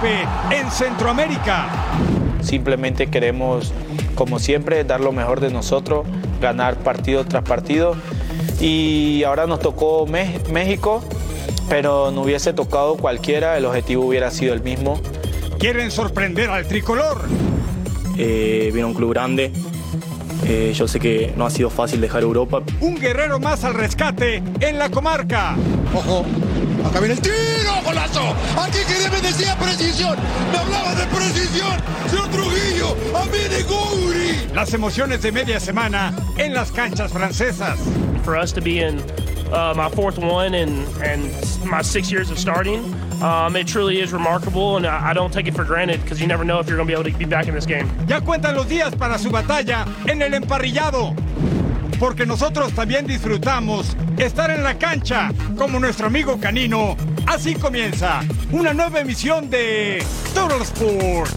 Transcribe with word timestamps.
golpe 0.00 0.26
en 0.50 0.70
Centroamérica. 0.70 1.68
Simplemente 2.40 3.08
queremos, 3.08 3.72
como 4.14 4.38
siempre, 4.38 4.84
dar 4.84 5.00
lo 5.00 5.12
mejor 5.12 5.40
de 5.40 5.50
nosotros, 5.50 6.06
ganar 6.40 6.76
partido 6.76 7.24
tras 7.24 7.42
partido. 7.42 7.96
Y 8.60 9.22
ahora 9.24 9.46
nos 9.46 9.60
tocó 9.60 10.06
México, 10.06 11.02
pero 11.68 12.10
no 12.10 12.22
hubiese 12.22 12.52
tocado 12.52 12.96
cualquiera, 12.96 13.56
el 13.56 13.64
objetivo 13.64 14.06
hubiera 14.06 14.30
sido 14.30 14.54
el 14.54 14.62
mismo. 14.62 15.00
Quieren 15.58 15.90
sorprender 15.90 16.50
al 16.50 16.66
tricolor. 16.66 17.22
Eh, 18.16 18.70
viene 18.72 18.86
un 18.86 18.94
club 18.94 19.12
grande, 19.12 19.52
eh, 20.44 20.72
yo 20.74 20.88
sé 20.88 20.98
que 20.98 21.32
no 21.36 21.46
ha 21.46 21.50
sido 21.50 21.70
fácil 21.70 22.00
dejar 22.00 22.22
Europa. 22.22 22.62
Un 22.80 22.96
guerrero 22.96 23.38
más 23.38 23.64
al 23.64 23.74
rescate 23.74 24.42
en 24.60 24.78
la 24.78 24.90
comarca. 24.90 25.56
Ojo, 25.94 26.24
acá 26.84 27.00
viene 27.00 27.14
el 27.14 27.20
tiro, 27.20 27.72
golazo. 27.84 28.34
Aquí 28.56 28.78
que 28.86 29.10
me 29.10 29.20
decía 29.20 29.56
precisión. 29.56 30.16
Me 30.52 30.58
hablaba 30.58 30.94
de 30.94 31.06
precisión. 31.06 31.76
Señor 32.08 32.28
Trujillo, 32.28 32.96
a 33.16 33.24
mí 33.26 33.38
de 33.48 33.62
Gouri. 33.64 34.54
Las 34.54 34.72
emociones 34.74 35.22
de 35.22 35.32
media 35.32 35.60
semana 35.60 36.12
en 36.36 36.54
las 36.54 36.70
canchas 36.70 37.12
francesas. 37.12 37.78
For 38.24 38.36
us 38.36 38.52
to 38.52 38.60
be 38.60 38.80
in 38.80 39.00
uh, 39.52 39.74
my 39.74 39.88
fourth 39.88 40.18
one 40.18 40.54
and, 40.54 40.86
and 41.02 41.32
my 41.64 41.82
six 41.82 42.10
years 42.10 42.30
of 42.30 42.38
starting. 42.38 42.94
Um, 43.22 43.56
it 43.56 43.66
truly 43.66 44.00
is 44.00 44.12
remarkable, 44.12 44.76
and 44.76 44.86
I, 44.86 45.10
I 45.10 45.12
don't 45.12 45.32
take 45.32 45.48
it 45.48 45.54
for 45.54 45.64
granted 45.64 46.00
because 46.02 46.20
you 46.20 46.28
never 46.28 46.44
know 46.44 46.60
if 46.60 46.68
you're 46.68 46.76
going 46.76 46.86
to 46.86 46.94
be 46.94 47.00
able 47.00 47.10
to 47.10 47.18
be 47.18 47.24
back 47.24 47.48
in 47.48 47.54
this 47.54 47.66
game. 47.66 47.90
Ya 48.06 48.20
cuentan 48.20 48.54
los 48.54 48.66
días 48.68 48.94
para 48.96 49.18
su 49.18 49.30
batalla 49.30 49.86
en 50.06 50.22
el 50.22 50.34
emparrillado, 50.34 51.14
porque 51.98 52.26
nosotros 52.26 52.72
también 52.74 53.06
disfrutamos 53.06 53.96
estar 54.18 54.50
en 54.50 54.62
la 54.62 54.78
cancha 54.78 55.30
como 55.56 55.80
nuestro 55.80 56.06
amigo 56.06 56.38
Canino. 56.40 56.96
Así 57.26 57.54
comienza 57.54 58.20
una 58.52 58.72
nueva 58.72 59.00
emisión 59.00 59.50
de 59.50 60.04
Total 60.34 60.62
Sports. 60.62 61.34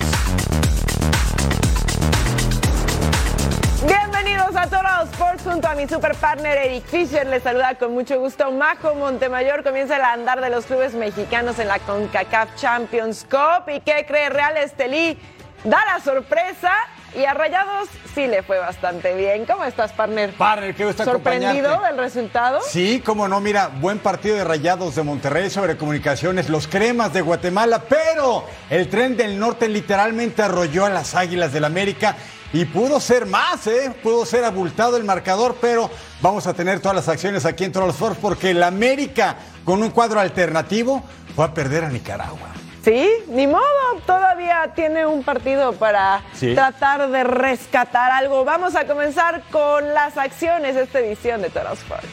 Bienvenidos 3.85 4.55
a 4.55 4.63
Total 4.65 5.07
Sports 5.11 5.43
junto 5.43 5.67
a 5.67 5.75
mi 5.75 5.87
super 5.87 6.15
partner 6.15 6.57
Eric 6.57 6.85
Fisher. 6.85 7.25
Les 7.25 7.43
saluda 7.43 7.75
con 7.75 7.93
mucho 7.93 8.19
gusto 8.19 8.51
Majo 8.51 8.93
Montemayor. 8.93 9.63
Comienza 9.63 9.95
el 9.95 10.03
andar 10.03 10.41
de 10.41 10.49
los 10.49 10.65
clubes 10.65 10.93
mexicanos 10.93 11.57
en 11.59 11.67
la 11.67 11.79
CONCACAF 11.79 12.55
Champions 12.55 13.25
Cup. 13.29 13.69
¿Y 13.69 13.79
qué 13.79 14.05
cree 14.07 14.29
Real 14.29 14.57
Estelí? 14.57 15.17
Da 15.63 15.83
la 15.85 16.03
sorpresa 16.03 16.71
y 17.15 17.25
a 17.25 17.33
Rayados 17.33 17.89
sí 18.13 18.27
le 18.27 18.43
fue 18.43 18.57
bastante 18.59 19.15
bien. 19.15 19.45
¿Cómo 19.45 19.63
estás, 19.63 19.91
partner? 19.91 20.33
Partner, 20.33 20.75
qué 20.75 20.85
gusto 20.85 21.03
¿Sorprendido 21.03 21.81
del 21.81 21.97
resultado? 21.97 22.59
Sí, 22.61 23.01
cómo 23.05 23.27
no, 23.27 23.39
mira, 23.39 23.67
buen 23.67 23.99
partido 23.99 24.35
de 24.35 24.43
Rayados 24.43 24.95
de 24.95 25.03
Monterrey 25.03 25.49
sobre 25.49 25.77
comunicaciones, 25.77 26.49
los 26.49 26.67
cremas 26.67 27.13
de 27.13 27.21
Guatemala, 27.21 27.83
pero 27.87 28.45
el 28.69 28.89
tren 28.89 29.17
del 29.17 29.37
norte 29.39 29.67
literalmente 29.67 30.41
arrolló 30.41 30.85
a 30.85 30.89
las 30.89 31.15
Águilas 31.15 31.53
del 31.53 31.65
América 31.65 32.15
y 32.53 32.65
pudo 32.65 32.99
ser 32.99 33.25
más, 33.25 33.65
¿eh? 33.67 33.93
Pudo 34.03 34.25
ser 34.25 34.43
abultado 34.43 34.97
el 34.97 35.03
marcador, 35.03 35.55
pero 35.61 35.89
vamos 36.21 36.47
a 36.47 36.53
tener 36.53 36.79
todas 36.79 36.95
las 36.95 37.07
acciones 37.07 37.45
aquí 37.45 37.63
en 37.63 37.71
Troll 37.71 37.89
Sports 37.91 38.17
porque 38.21 38.51
el 38.51 38.63
América, 38.63 39.37
con 39.63 39.81
un 39.81 39.89
cuadro 39.89 40.19
alternativo, 40.19 41.03
fue 41.35 41.45
a 41.45 41.53
perder 41.53 41.85
a 41.85 41.89
Nicaragua. 41.89 42.60
Sí, 42.83 43.07
ni 43.27 43.45
modo, 43.45 43.61
todavía 44.07 44.71
tiene 44.75 45.05
un 45.05 45.23
partido 45.23 45.73
para 45.73 46.21
Sí. 46.33 46.55
tratar 46.55 47.09
de 47.09 47.23
rescatar 47.23 48.11
algo. 48.11 48.43
Vamos 48.43 48.75
a 48.75 48.85
comenzar 48.87 49.43
con 49.51 49.93
las 49.93 50.17
acciones 50.17 50.73
de 50.75 50.83
esta 50.83 50.99
edición 50.99 51.41
de 51.43 51.49
Total 51.49 51.73
Sports. 51.73 52.07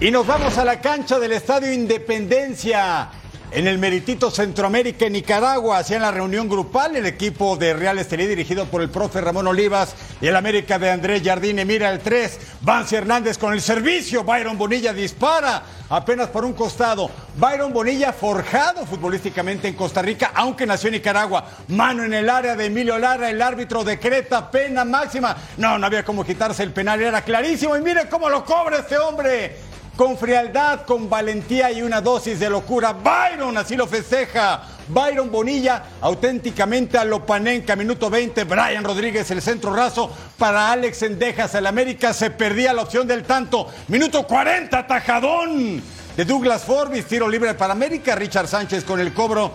Y 0.00 0.10
nos 0.10 0.26
vamos 0.26 0.58
a 0.58 0.64
la 0.64 0.80
cancha 0.80 1.18
del 1.18 1.32
Estadio 1.32 1.72
Independencia. 1.72 3.08
En 3.50 3.66
el 3.66 3.78
Meritito 3.78 4.30
Centroamérica 4.30 5.06
en 5.06 5.14
Nicaragua 5.14 5.78
hacían 5.78 6.02
la 6.02 6.10
reunión 6.10 6.50
grupal 6.50 6.96
el 6.96 7.06
equipo 7.06 7.56
de 7.56 7.72
Real 7.72 7.98
Estelí 7.98 8.26
dirigido 8.26 8.66
por 8.66 8.82
el 8.82 8.90
profe 8.90 9.22
Ramón 9.22 9.46
Olivas 9.46 9.94
y 10.20 10.26
el 10.26 10.36
América 10.36 10.78
de 10.78 10.90
Andrés 10.90 11.22
Jardine 11.24 11.64
mira 11.64 11.90
el 11.90 12.00
3, 12.00 12.38
Vance 12.60 12.94
Hernández 12.94 13.38
con 13.38 13.54
el 13.54 13.62
servicio, 13.62 14.22
Byron 14.22 14.58
Bonilla 14.58 14.92
dispara 14.92 15.62
apenas 15.88 16.28
por 16.28 16.44
un 16.44 16.52
costado, 16.52 17.10
Byron 17.38 17.72
Bonilla 17.72 18.12
forjado 18.12 18.84
futbolísticamente 18.84 19.66
en 19.66 19.74
Costa 19.74 20.02
Rica, 20.02 20.32
aunque 20.34 20.66
nació 20.66 20.88
en 20.88 20.96
Nicaragua, 20.96 21.46
mano 21.68 22.04
en 22.04 22.12
el 22.12 22.28
área 22.28 22.54
de 22.54 22.66
Emilio 22.66 22.98
Lara, 22.98 23.30
el 23.30 23.40
árbitro 23.40 23.82
decreta 23.82 24.50
pena 24.50 24.84
máxima, 24.84 25.34
no, 25.56 25.78
no 25.78 25.86
había 25.86 26.04
como 26.04 26.22
quitarse 26.22 26.62
el 26.64 26.72
penal, 26.74 27.00
era 27.00 27.22
clarísimo 27.22 27.74
y 27.78 27.80
mire 27.80 28.10
cómo 28.10 28.28
lo 28.28 28.44
cobra 28.44 28.80
este 28.80 28.98
hombre 28.98 29.67
con 29.98 30.16
frialdad, 30.16 30.82
con 30.82 31.10
valentía 31.10 31.72
y 31.72 31.82
una 31.82 32.00
dosis 32.00 32.38
de 32.38 32.48
locura. 32.48 32.92
Byron 32.92 33.58
así 33.58 33.74
lo 33.74 33.88
festeja. 33.88 34.62
Byron 34.86 35.28
Bonilla, 35.28 35.86
auténticamente 36.00 36.96
a 36.96 37.04
Lopanenca, 37.04 37.74
minuto 37.74 38.08
20. 38.08 38.44
Brian 38.44 38.84
Rodríguez, 38.84 39.28
el 39.32 39.42
centro 39.42 39.74
raso 39.74 40.08
para 40.38 40.70
Alex 40.70 41.02
Endejas. 41.02 41.52
El 41.56 41.66
América 41.66 42.12
se 42.12 42.30
perdía 42.30 42.72
la 42.72 42.82
opción 42.82 43.08
del 43.08 43.24
tanto. 43.24 43.66
Minuto 43.88 44.24
40, 44.24 44.86
tajadón 44.86 45.82
de 46.16 46.24
Douglas 46.24 46.62
Forbes. 46.62 47.04
Tiro 47.06 47.28
libre 47.28 47.54
para 47.54 47.72
América. 47.72 48.14
Richard 48.14 48.46
Sánchez 48.46 48.84
con 48.84 49.00
el 49.00 49.12
cobro. 49.12 49.50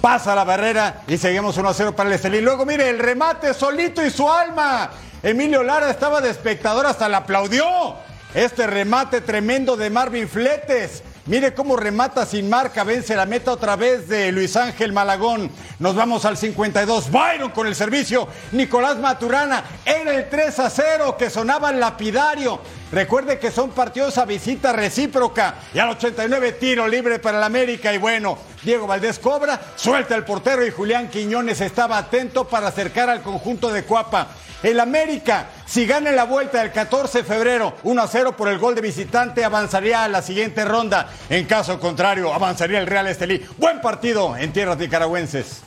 Pasa 0.00 0.36
la 0.36 0.44
barrera 0.44 1.02
y 1.08 1.18
seguimos 1.18 1.56
1 1.56 1.68
a 1.68 1.74
0 1.74 1.96
para 1.96 2.08
el 2.08 2.14
Estelí. 2.14 2.40
Luego, 2.40 2.64
mire, 2.64 2.88
el 2.88 3.00
remate 3.00 3.52
solito 3.52 4.06
y 4.06 4.10
su 4.10 4.30
alma. 4.30 4.92
Emilio 5.24 5.64
Lara 5.64 5.90
estaba 5.90 6.20
de 6.20 6.30
espectador, 6.30 6.86
hasta 6.86 7.08
le 7.08 7.16
aplaudió. 7.16 8.11
Este 8.34 8.66
remate 8.66 9.20
tremendo 9.20 9.76
de 9.76 9.90
Marvin 9.90 10.26
Fletes. 10.26 11.02
Mire 11.26 11.52
cómo 11.52 11.76
remata 11.76 12.24
sin 12.24 12.48
marca, 12.48 12.82
vence 12.82 13.14
la 13.14 13.26
meta 13.26 13.52
otra 13.52 13.76
vez 13.76 14.08
de 14.08 14.32
Luis 14.32 14.56
Ángel 14.56 14.94
Malagón. 14.94 15.50
Nos 15.78 15.94
vamos 15.94 16.24
al 16.24 16.38
52. 16.38 17.10
Byron 17.10 17.50
con 17.50 17.66
el 17.66 17.74
servicio. 17.74 18.26
Nicolás 18.52 18.96
Maturana. 18.96 19.62
Era 19.84 20.14
el 20.14 20.30
3 20.30 20.58
a 20.60 20.70
0 20.70 21.16
que 21.18 21.28
sonaba 21.28 21.72
lapidario. 21.72 22.58
Recuerde 22.92 23.38
que 23.38 23.50
son 23.50 23.70
partidos 23.70 24.18
a 24.18 24.26
visita 24.26 24.70
recíproca. 24.72 25.54
Y 25.72 25.78
al 25.78 25.88
89 25.90 26.52
tiro 26.52 26.86
libre 26.86 27.18
para 27.18 27.38
el 27.38 27.44
América. 27.44 27.92
Y 27.94 27.96
bueno, 27.98 28.36
Diego 28.62 28.86
Valdés 28.86 29.18
cobra, 29.18 29.58
suelta 29.76 30.14
el 30.14 30.24
portero 30.24 30.64
y 30.64 30.70
Julián 30.70 31.08
Quiñones 31.08 31.62
estaba 31.62 31.96
atento 31.96 32.46
para 32.46 32.68
acercar 32.68 33.08
al 33.08 33.22
conjunto 33.22 33.72
de 33.72 33.84
Cuapa. 33.84 34.28
El 34.62 34.78
América, 34.78 35.46
si 35.66 35.86
gana 35.86 36.12
la 36.12 36.24
vuelta 36.24 36.60
del 36.60 36.70
14 36.70 37.18
de 37.18 37.24
febrero 37.24 37.74
1 37.82 38.02
a 38.02 38.06
0 38.06 38.36
por 38.36 38.48
el 38.48 38.58
gol 38.58 38.74
de 38.74 38.82
visitante, 38.82 39.42
avanzaría 39.42 40.04
a 40.04 40.08
la 40.08 40.20
siguiente 40.20 40.64
ronda. 40.64 41.08
En 41.30 41.46
caso 41.46 41.80
contrario, 41.80 42.32
avanzaría 42.32 42.78
el 42.78 42.86
Real 42.86 43.08
Estelí. 43.08 43.44
Buen 43.56 43.80
partido 43.80 44.36
en 44.36 44.52
tierras 44.52 44.76
nicaragüenses. 44.76 45.62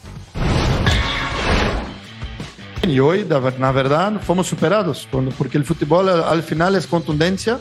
Y 2.95 2.99
hoy, 2.99 3.25
na 3.59 3.71
verdad, 3.71 4.21
fomos 4.21 4.47
superados, 4.47 5.07
porque 5.37 5.57
el 5.57 5.65
fútbol 5.65 6.09
al 6.09 6.23
al 6.23 6.43
final 6.43 6.75
es 6.75 6.85
contundencia 6.87 7.59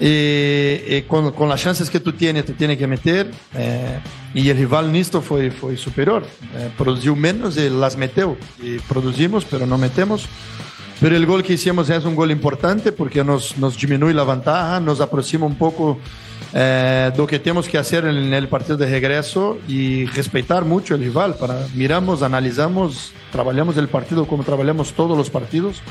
y, 0.00 0.96
y 0.96 1.04
con, 1.06 1.32
con 1.32 1.48
las 1.48 1.62
chances 1.62 1.88
que 1.88 2.00
tú 2.00 2.12
tienes, 2.12 2.44
te 2.44 2.52
tiene 2.52 2.76
que 2.76 2.86
meter. 2.86 3.30
eh, 3.54 4.00
y 4.34 4.48
el 4.48 4.56
rival 4.56 4.90
nisto 4.90 5.22
fue, 5.22 5.52
fue 5.52 5.76
superior, 5.76 6.26
eh, 6.56 6.68
produziu 6.76 7.14
menos 7.14 7.56
y 7.56 7.70
las 7.70 7.96
meteu. 7.96 8.36
Y 8.60 8.78
producimos, 8.80 9.44
pero 9.44 9.64
no 9.64 9.78
metemos. 9.78 10.26
Pero 11.00 11.16
el 11.16 11.24
gol 11.24 11.42
que 11.42 11.52
hicimos 11.52 11.88
es 11.88 12.04
un 12.04 12.16
gol 12.16 12.30
importante 12.32 12.90
porque 12.90 13.22
nos, 13.22 13.56
nos 13.58 13.76
disminuye 13.76 14.12
la 14.12 14.24
ventaja, 14.24 14.80
nos 14.80 15.00
aproxima 15.00 15.46
un 15.46 15.54
poco 15.56 15.98
eh, 16.52 17.12
do 17.16 17.26
que 17.26 17.38
temos 17.38 17.68
que 17.68 17.78
hacer 17.78 18.06
en 18.06 18.32
el 18.32 18.48
partido 18.48 18.76
de 18.76 18.86
regreso 18.86 19.58
y 19.68 20.06
respetar 20.06 20.64
mucho 20.64 20.94
el 20.96 21.02
rival. 21.02 21.34
Para, 21.34 21.66
miramos, 21.74 22.22
analizamos, 22.22 23.12
trabajamos 23.34 23.76
el 23.76 23.88
partido 23.88 24.26
como 24.26 24.44
trabajamos 24.44 24.92
todos 24.92 25.18
los 25.18 25.28
partidos. 25.28 25.82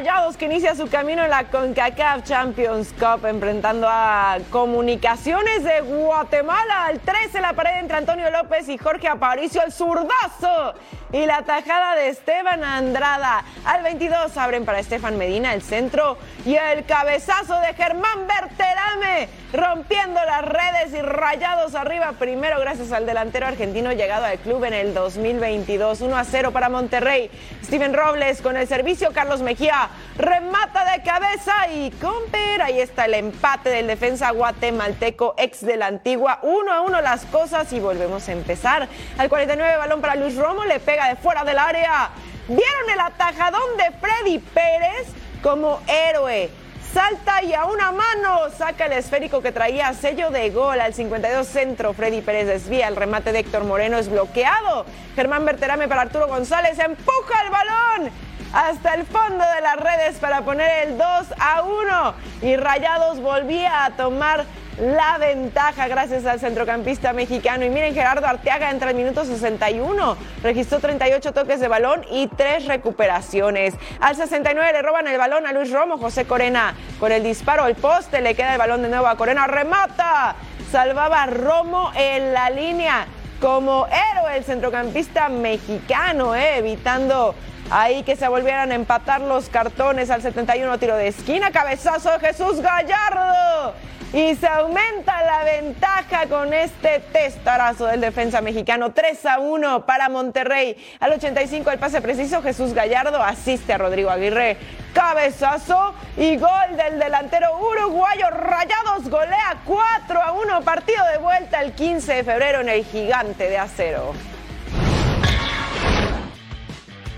Rayados 0.00 0.38
que 0.38 0.46
inicia 0.46 0.74
su 0.74 0.88
camino 0.88 1.22
en 1.22 1.28
la 1.28 1.44
CONCACAF 1.44 2.24
Champions 2.24 2.94
Cup 2.98 3.26
enfrentando 3.26 3.86
a 3.86 4.38
Comunicaciones 4.48 5.62
de 5.62 5.82
Guatemala. 5.82 6.86
Al 6.86 7.00
13 7.00 7.42
la 7.42 7.52
pared 7.52 7.80
entre 7.80 7.98
Antonio 7.98 8.30
López 8.30 8.66
y 8.70 8.78
Jorge 8.78 9.08
Aparicio, 9.08 9.62
el 9.62 9.72
zurdazo 9.72 10.72
y 11.12 11.26
la 11.26 11.42
tajada 11.42 11.96
de 11.96 12.08
Esteban 12.08 12.64
Andrada. 12.64 13.44
Al 13.66 13.82
22 13.82 14.34
abren 14.38 14.64
para 14.64 14.78
Estefan 14.78 15.18
Medina 15.18 15.52
el 15.52 15.60
centro 15.60 16.16
y 16.46 16.54
el 16.54 16.86
cabezazo 16.86 17.60
de 17.60 17.74
Germán 17.74 18.26
Berterame 18.26 19.28
rompiendo 19.52 20.24
las 20.24 20.44
redes 20.44 20.94
y 20.96 21.02
Rayados 21.02 21.74
arriba 21.74 22.12
primero 22.18 22.60
gracias 22.60 22.92
al 22.92 23.04
delantero 23.04 23.46
argentino 23.46 23.92
llegado 23.92 24.24
al 24.24 24.38
club 24.38 24.64
en 24.64 24.72
el 24.74 24.94
2022. 24.94 26.00
1 26.00 26.16
a 26.16 26.24
0 26.24 26.52
para 26.52 26.68
Monterrey. 26.68 27.30
Steven 27.64 27.92
Robles 27.92 28.40
con 28.40 28.56
el 28.56 28.66
servicio. 28.66 29.12
Carlos 29.12 29.42
Mejía 29.42 29.89
remata 30.16 30.92
de 30.92 31.02
cabeza 31.02 31.68
y 31.72 31.90
Comper. 31.92 32.62
Ahí 32.62 32.80
está 32.80 33.06
el 33.06 33.14
empate 33.14 33.70
del 33.70 33.86
defensa 33.86 34.30
guatemalteco 34.30 35.34
ex 35.38 35.64
de 35.64 35.76
la 35.76 35.86
antigua. 35.86 36.40
1 36.42 36.72
a 36.72 36.80
1 36.82 37.00
las 37.00 37.24
cosas 37.26 37.72
y 37.72 37.80
volvemos 37.80 38.28
a 38.28 38.32
empezar. 38.32 38.88
Al 39.18 39.28
49 39.28 39.76
balón 39.76 40.00
para 40.00 40.16
Luis 40.16 40.36
Romo. 40.36 40.64
Le 40.64 40.80
pega 40.80 41.08
de 41.08 41.16
fuera 41.16 41.44
del 41.44 41.58
área. 41.58 42.10
¿Vieron 42.48 42.90
el 42.92 43.00
atajadón 43.00 43.76
de 43.76 43.90
Freddy 43.98 44.38
Pérez 44.38 45.08
como 45.42 45.80
héroe? 45.86 46.50
salta 46.92 47.42
y 47.42 47.54
a 47.54 47.66
una 47.66 47.92
mano 47.92 48.50
saca 48.56 48.86
el 48.86 48.92
esférico 48.92 49.40
que 49.40 49.52
traía 49.52 49.92
sello 49.94 50.30
de 50.30 50.50
gol 50.50 50.80
al 50.80 50.92
52 50.92 51.46
centro. 51.46 51.92
Freddy 51.92 52.20
Pérez 52.20 52.46
desvía, 52.46 52.88
el 52.88 52.96
remate 52.96 53.32
de 53.32 53.40
Héctor 53.40 53.64
Moreno 53.64 53.98
es 53.98 54.08
bloqueado. 54.08 54.86
Germán 55.14 55.44
Berterame 55.44 55.86
para 55.86 56.02
Arturo 56.02 56.26
González, 56.26 56.78
empuja 56.78 57.42
el 57.44 57.50
balón 57.50 58.29
hasta 58.52 58.94
el 58.94 59.04
fondo 59.04 59.44
de 59.54 59.60
las 59.60 59.76
redes 59.76 60.18
para 60.18 60.42
poner 60.42 60.88
el 60.88 60.98
2 60.98 61.06
a 61.38 61.62
1 61.62 62.14
y 62.42 62.56
Rayados 62.56 63.20
volvía 63.20 63.84
a 63.84 63.90
tomar 63.90 64.44
la 64.80 65.18
ventaja 65.18 65.88
gracias 65.88 66.24
al 66.24 66.40
centrocampista 66.40 67.12
mexicano. 67.12 67.64
Y 67.64 67.70
miren, 67.70 67.94
Gerardo 67.94 68.26
Arteaga 68.26 68.70
entra 68.70 68.90
el 68.90 68.96
minuto 68.96 69.24
61, 69.24 70.16
registró 70.42 70.80
38 70.80 71.32
toques 71.32 71.60
de 71.60 71.68
balón 71.68 72.02
y 72.10 72.28
3 72.28 72.66
recuperaciones. 72.66 73.74
Al 74.00 74.16
69 74.16 74.72
le 74.72 74.82
roban 74.82 75.06
el 75.06 75.18
balón 75.18 75.46
a 75.46 75.52
Luis 75.52 75.70
Romo, 75.70 75.98
José 75.98 76.24
Corena 76.24 76.74
con 76.98 77.12
el 77.12 77.22
disparo 77.22 77.64
al 77.64 77.74
poste, 77.74 78.20
le 78.20 78.34
queda 78.34 78.52
el 78.52 78.58
balón 78.58 78.82
de 78.82 78.88
nuevo 78.88 79.06
a 79.06 79.16
Corena, 79.16 79.46
remata, 79.46 80.34
salvaba 80.72 81.26
Romo 81.26 81.92
en 81.94 82.32
la 82.32 82.48
línea 82.50 83.06
como 83.40 83.86
héroe 83.86 84.36
el 84.36 84.44
centrocampista 84.44 85.28
mexicano, 85.28 86.34
eh, 86.34 86.58
evitando 86.58 87.34
ahí 87.70 88.02
que 88.02 88.16
se 88.16 88.28
volvieran 88.28 88.72
a 88.72 88.74
empatar 88.74 89.20
los 89.20 89.48
cartones 89.48 90.10
al 90.10 90.22
71 90.22 90.78
tiro 90.78 90.96
de 90.96 91.08
esquina, 91.08 91.50
cabezazo 91.50 92.10
de 92.10 92.20
Jesús 92.20 92.60
Gallardo 92.60 93.74
y 94.12 94.34
se 94.34 94.48
aumenta 94.48 95.22
la 95.22 95.44
ventaja 95.44 96.26
con 96.26 96.52
este 96.52 96.98
testarazo 97.12 97.86
del 97.86 98.00
defensa 98.00 98.40
mexicano. 98.40 98.92
3 98.92 99.26
a 99.26 99.38
1 99.38 99.86
para 99.86 100.08
Monterrey. 100.08 100.76
Al 100.98 101.12
85 101.12 101.70
el 101.70 101.78
pase 101.78 102.00
preciso, 102.00 102.42
Jesús 102.42 102.74
Gallardo 102.74 103.22
asiste 103.22 103.72
a 103.72 103.78
Rodrigo 103.78 104.10
Aguirre. 104.10 104.56
Cabezazo 104.92 105.94
y 106.16 106.36
gol 106.36 106.76
del 106.76 106.98
delantero 106.98 107.56
uruguayo. 107.58 108.30
Rayados 108.30 109.08
golea 109.08 109.60
4 109.64 110.22
a 110.22 110.32
1. 110.32 110.60
Partido 110.62 111.04
de 111.12 111.18
vuelta 111.18 111.60
el 111.60 111.72
15 111.72 112.14
de 112.14 112.24
febrero 112.24 112.60
en 112.60 112.68
el 112.68 112.84
gigante 112.84 113.48
de 113.48 113.58
acero. 113.58 114.12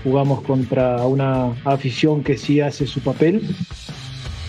Jugamos 0.03 0.41
contra 0.41 1.05
una 1.05 1.53
afición 1.65 2.23
que 2.23 2.37
sí 2.37 2.59
hace 2.59 2.87
su 2.87 2.99
papel. 2.99 3.41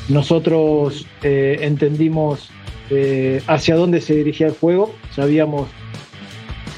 Nosotros 0.09 1.06
eh, 1.23 1.59
entendimos 1.62 2.51
eh, 2.91 3.43
hacia 3.47 3.77
dónde 3.77 4.01
se 4.01 4.15
dirigía 4.15 4.49
el 4.49 4.55
juego, 4.55 4.95
sabíamos 5.15 5.69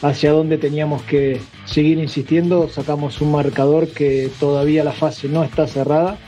hacia 0.02 0.30
dónde 0.30 0.58
teníamos 0.58 1.02
que 1.02 1.40
seguir 1.64 1.98
insistiendo, 1.98 2.68
sacamos 2.68 3.20
un 3.20 3.32
marcador 3.32 3.88
que 3.88 4.30
todavía 4.38 4.84
la 4.84 4.92
fase 4.92 5.28
no 5.28 5.42
está 5.42 5.66
cerrada, 5.66 6.18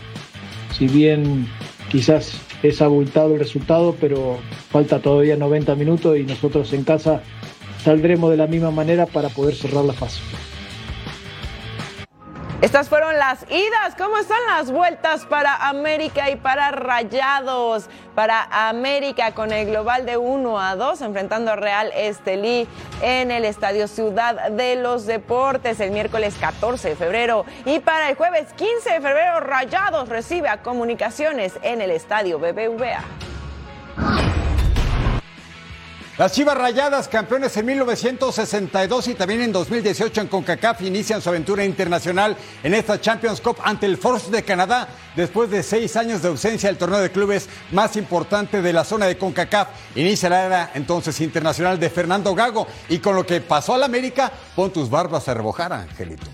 si 0.77 0.89
bien 0.89 1.47
quizás 1.91 2.41
es 2.63 2.83
abultado 2.83 3.35
el 3.35 3.39
resultado, 3.39 3.95
pero 4.01 4.39
falta 4.71 5.01
todavía 5.01 5.37
90 5.37 5.75
minutos 5.77 6.19
y 6.19 6.25
nosotros 6.25 6.73
en 6.73 6.83
casa 6.83 7.23
saldremos 7.85 8.31
de 8.31 8.37
la 8.37 8.47
misma 8.47 8.71
manera 8.71 9.07
para 9.07 9.29
poder 9.29 9.55
cerrar 9.55 9.85
la 9.85 9.93
fase. 9.93 10.21
Estas 12.61 12.89
fueron 12.89 13.17
las 13.17 13.45
idas. 13.51 13.95
¿Cómo 13.97 14.19
están 14.19 14.41
las 14.49 14.73
vueltas 14.73 15.25
para 15.27 15.69
América 15.69 16.29
y 16.29 16.35
para 16.35 16.73
Rayados? 16.73 17.89
Para 18.17 18.49
América 18.69 19.33
con 19.33 19.53
el 19.53 19.69
global 19.69 20.05
de 20.07 20.17
1 20.17 20.59
a 20.59 20.75
2, 20.75 21.03
enfrentando 21.03 21.53
a 21.53 21.57
Real 21.57 21.93
Estelí 21.95 22.67
en 23.01 23.31
el 23.31 23.45
Estadio 23.45 23.87
Ciudad 23.87 24.51
de 24.51 24.75
los 24.75 25.07
Deportes 25.07 25.79
el 25.79 25.93
miércoles 25.93 26.35
14 26.41 26.89
de 26.89 26.97
febrero. 26.97 27.45
Y 27.65 27.79
para 27.79 28.11
el 28.11 28.17
jueves 28.17 28.53
15 28.55 28.91
de 28.91 29.01
febrero, 29.01 29.39
Rayados 29.39 30.09
recibe 30.09 30.49
a 30.49 30.61
Comunicaciones 30.61 31.53
en 31.63 31.81
el 31.81 31.93
Estadio 31.93 32.41
BBVA. 32.41 33.05
Las 36.19 36.33
Chivas 36.33 36.59
Rayadas, 36.59 37.07
campeones 37.07 37.57
en 37.59 37.67
1962 37.67 39.07
y 39.07 39.15
también 39.15 39.41
en 39.41 39.53
2018 39.53 40.23
en 40.23 40.27
CONCACAF, 40.27 40.83
inician 40.83 41.23
su 41.23 41.29
aventura 41.29 41.65
internacional 41.65 42.37
en 42.65 42.75
esta 42.75 43.01
Champions 43.01 43.41
Cup 43.41 43.59
ante 43.63 43.87
el 43.87 43.97
Force 43.97 44.29
de 44.29 44.43
Canadá, 44.43 44.89
después 45.15 45.49
de 45.49 45.63
seis 45.63 45.95
años 45.95 46.21
de 46.21 46.27
ausencia 46.27 46.69
del 46.69 46.77
torneo 46.77 46.99
de 46.99 47.13
clubes 47.13 47.49
más 47.71 47.95
importante 47.95 48.61
de 48.61 48.73
la 48.73 48.83
zona 48.83 49.07
de 49.07 49.17
CONCACAF. 49.17 49.69
Inicia 49.95 50.29
la 50.29 50.45
era 50.45 50.71
entonces 50.75 51.21
internacional 51.21 51.79
de 51.79 51.89
Fernando 51.89 52.35
Gago 52.35 52.67
y 52.89 52.99
con 52.99 53.15
lo 53.15 53.25
que 53.25 53.41
pasó 53.41 53.75
al 53.75 53.85
América, 53.85 54.33
pon 54.57 54.73
tus 54.73 54.91
barbas 54.91 55.29
a 55.29 55.35
rebojar, 55.35 55.73
Angelito. 55.73 56.27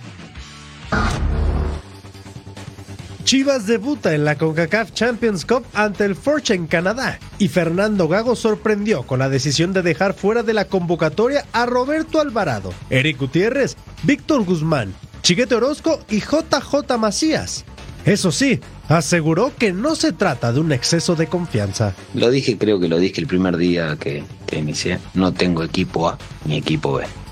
Chivas 3.24 3.66
debuta 3.66 4.14
en 4.14 4.26
la 4.26 4.36
CONCACAF 4.36 4.92
Champions 4.92 5.46
Cup 5.46 5.64
ante 5.72 6.04
el 6.04 6.14
en 6.50 6.66
Canadá 6.66 7.18
y 7.38 7.48
Fernando 7.48 8.06
Gago 8.06 8.36
sorprendió 8.36 9.04
con 9.04 9.18
la 9.18 9.30
decisión 9.30 9.72
de 9.72 9.80
dejar 9.80 10.12
fuera 10.12 10.42
de 10.42 10.52
la 10.52 10.66
convocatoria 10.66 11.46
a 11.52 11.64
Roberto 11.64 12.20
Alvarado, 12.20 12.74
Eric 12.90 13.18
Gutiérrez, 13.18 13.76
Víctor 14.02 14.44
Guzmán, 14.44 14.92
Chiquete 15.22 15.54
Orozco 15.54 16.00
y 16.10 16.20
JJ 16.20 16.98
Macías. 16.98 17.64
Eso 18.04 18.30
sí, 18.30 18.60
aseguró 18.88 19.52
que 19.56 19.72
no 19.72 19.94
se 19.94 20.12
trata 20.12 20.52
de 20.52 20.60
un 20.60 20.72
exceso 20.72 21.16
de 21.16 21.26
confianza. 21.26 21.94
Lo 22.12 22.30
dije, 22.30 22.58
creo 22.58 22.78
que 22.78 22.88
lo 22.88 22.98
dije 22.98 23.22
el 23.22 23.26
primer 23.26 23.56
día 23.56 23.96
que, 23.98 24.22
que 24.46 24.58
inicié. 24.58 24.98
No 25.14 25.32
tengo 25.32 25.62
equipo 25.62 26.08
A 26.10 26.18
ni 26.44 26.58
equipo 26.58 26.92
B. 26.92 27.23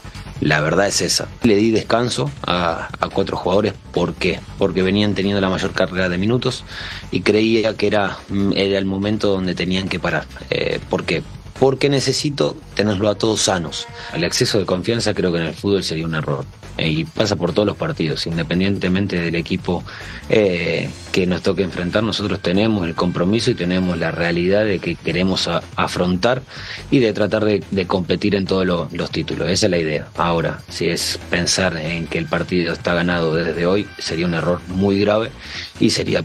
La 0.43 0.61
verdad 0.61 0.89
es 0.89 1.01
esa. 1.01 1.29
Le 1.45 1.55
di 1.55 1.71
descanso 1.71 2.29
a, 2.45 2.89
cuatro 3.15 3.37
jugadores. 3.37 3.75
¿Por 3.93 4.15
qué? 4.15 4.41
Porque 4.59 4.83
venían 4.83 5.15
teniendo 5.15 5.41
la 5.41 5.49
mayor 5.49 5.71
carga 5.71 6.09
de 6.09 6.19
minutos 6.19 6.65
y 7.13 7.21
creía 7.21 7.77
que 7.77 7.87
era, 7.87 8.19
mm, 8.29 8.51
era 8.57 8.77
el 8.77 8.85
momento 8.85 9.29
donde 9.29 9.55
tenían 9.55 9.89
que 9.89 10.01
parar. 10.01 10.27
Eh, 10.51 10.81
¿Por 10.91 11.05
qué? 11.05 11.23
Porque 11.59 11.89
necesito 11.89 12.57
tenerlo 12.75 13.09
a 13.09 13.15
todos 13.15 13.43
sanos. 13.43 13.87
El 14.13 14.25
exceso 14.25 14.59
de 14.59 14.67
confianza 14.67 15.15
creo 15.15 15.33
que 15.33 15.39
en 15.39 15.47
el 15.47 15.55
fútbol 15.55 15.85
sería 15.85 16.07
un 16.07 16.15
error. 16.15 16.45
Eh, 16.79 16.89
y 16.89 17.05
pasa 17.05 17.37
por 17.37 17.53
todos 17.53 17.67
los 17.67 17.77
partidos, 17.77 18.27
independientemente 18.27 19.21
del 19.21 19.35
equipo 19.35 19.85
eh, 20.31 20.89
que 21.13 21.27
nos 21.27 21.43
toque 21.43 21.63
enfrentar, 21.63 22.03
nosotros 22.03 22.41
tenemos 22.41 22.87
el 22.87 22.95
compromiso 22.95 23.51
y 23.51 23.55
tenemos 23.55 23.99
la 23.99 24.11
realidad 24.11 24.65
de 24.65 24.79
que 24.79 24.95
queremos 24.95 25.51
afrontar 25.77 26.43
y 26.91 27.01
de 27.01 27.13
tratar 27.13 27.45
de, 27.45 27.87
competir 27.87 28.35
en 28.35 28.47
todos 28.47 28.67
los 28.67 29.11
títulos. 29.11 29.51
Esa 29.51 29.67
es 29.67 29.71
la 29.71 29.79
idea. 29.79 30.09
Ahora, 30.17 30.63
si 30.71 30.89
es 30.89 31.19
pensar 31.31 31.77
en 31.77 32.07
que 32.07 32.17
el 32.17 32.27
partido 32.27 32.73
está 32.73 32.95
ganado 32.95 33.35
desde 33.35 33.67
hoy, 33.67 33.87
sería 33.99 34.25
un 34.25 34.35
error 34.35 34.61
muy 34.69 34.99
grave 34.99 35.31
y 35.79 35.91
sería 35.91 36.25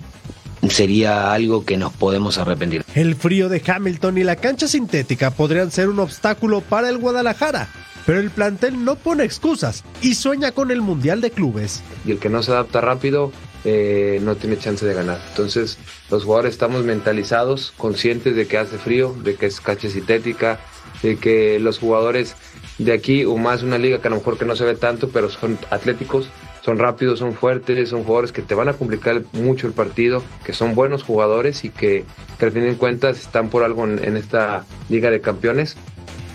sería 0.70 1.32
algo 1.34 1.66
que 1.66 1.78
nos 1.78 1.94
podemos 1.94 2.38
arrepentir. 2.38 2.84
El 2.96 3.16
frío 3.16 3.50
de 3.50 3.62
Hamilton 3.66 4.18
y 4.18 4.24
la 4.24 4.36
cancha 4.36 4.68
sintética 4.68 5.32
podrían 5.32 5.72
ser 5.72 5.90
un 5.90 6.00
obstáculo 6.00 6.62
para 6.62 6.90
el 6.90 6.98
Guadalajara, 6.98 7.70
pero 8.06 8.20
el 8.20 8.32
plantel 8.32 8.84
no 8.84 8.96
pone 8.96 9.24
excusas 9.24 9.84
y 10.02 10.16
sueña 10.16 10.52
con 10.52 10.72
el 10.72 10.82
Mundial 10.82 11.22
de 11.22 11.32
Clubes. 11.32 11.84
Y 12.06 12.12
el 12.12 12.20
que 12.20 12.30
no 12.30 12.42
se 12.44 12.52
adapta 12.52 12.82
rápido 12.82 13.32
eh, 13.66 14.20
no 14.24 14.36
tiene 14.36 14.58
chance 14.58 14.86
de 14.86 14.94
ganar. 14.94 15.20
Entonces 15.30 15.78
los 16.10 16.24
jugadores 16.24 16.54
estamos 16.54 16.84
mentalizados, 16.84 17.74
conscientes 17.78 18.36
de 18.36 18.48
que 18.48 18.58
hace 18.58 18.78
frío, 18.78 19.16
de 19.24 19.36
que 19.36 19.48
es 19.48 19.60
cancha 19.60 19.90
sintética, 19.90 20.60
de 21.04 21.18
que 21.18 21.60
los 21.60 21.80
jugadores 21.80 22.36
de 22.78 22.94
aquí 22.94 23.26
o 23.26 23.38
más 23.38 23.64
una 23.64 23.78
liga 23.78 24.00
que 24.00 24.08
a 24.08 24.12
lo 24.12 24.18
mejor 24.18 24.38
que 24.38 24.46
no 24.46 24.56
se 24.56 24.64
ve 24.64 24.76
tanto, 24.76 25.10
pero 25.10 25.30
son 25.30 25.58
atléticos, 25.70 26.30
son 26.68 26.80
rápidos, 26.80 27.20
son 27.20 27.34
fuertes, 27.34 27.88
son 27.88 28.04
jugadores 28.04 28.34
que 28.34 28.42
te 28.42 28.54
van 28.54 28.68
a 28.68 28.74
complicar 28.74 29.24
mucho 29.32 29.68
el 29.68 29.74
partido, 29.74 30.22
que 30.44 30.52
son 30.52 30.76
buenos 30.76 31.02
jugadores 31.02 31.64
y 31.64 31.70
que, 31.70 32.04
que 32.38 32.46
al 32.46 32.52
fin 32.52 32.64
de 32.64 32.76
cuentas 32.76 33.22
están 33.22 33.48
por 33.48 33.64
algo 33.64 33.86
en, 33.88 34.18
esta 34.18 34.66
Liga 34.90 35.10
de 35.10 35.22
Campeones. 35.22 35.78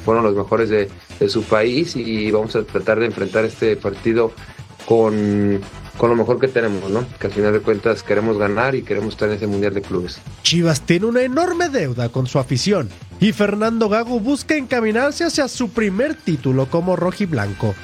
Fueron 0.06 0.24
los 0.24 0.34
mejores 0.34 0.70
de, 0.70 0.88
su 1.28 1.42
país 1.42 1.96
y 1.96 2.30
vamos 2.30 2.56
a 2.56 2.62
tratar 2.62 2.98
de 3.00 3.06
enfrentar 3.06 3.44
este 3.44 3.76
partido 3.76 4.32
con, 4.86 5.60
con 5.98 6.08
lo 6.08 6.16
mejor 6.16 6.40
que 6.40 6.48
tenemos, 6.48 6.90
¿no? 6.90 7.04
Que 7.20 7.26
al 7.26 7.32
final 7.34 7.52
de 7.52 7.60
cuentas 7.60 8.02
queremos 8.02 8.38
ganar 8.38 8.74
y 8.74 8.80
queremos 8.80 9.10
estar 9.10 9.28
en 9.28 9.34
ese 9.34 9.46
Mundial 9.46 9.74
de 9.74 9.82
Clubes. 9.82 10.18
Chivas 10.42 10.80
tiene 10.80 11.04
una 11.04 11.20
enorme 11.20 11.68
deuda 11.68 12.08
con 12.08 12.26
su 12.26 12.38
afición 12.38 12.88
y 13.20 13.32
Fernando 13.32 13.90
Gago 13.90 14.18
busca 14.18 14.56
encaminarse 14.56 15.24
hacia 15.24 15.46
su 15.46 15.68
primer 15.68 16.14
título 16.14 16.70
como 16.70 16.96
rojiblanco. 16.96 17.74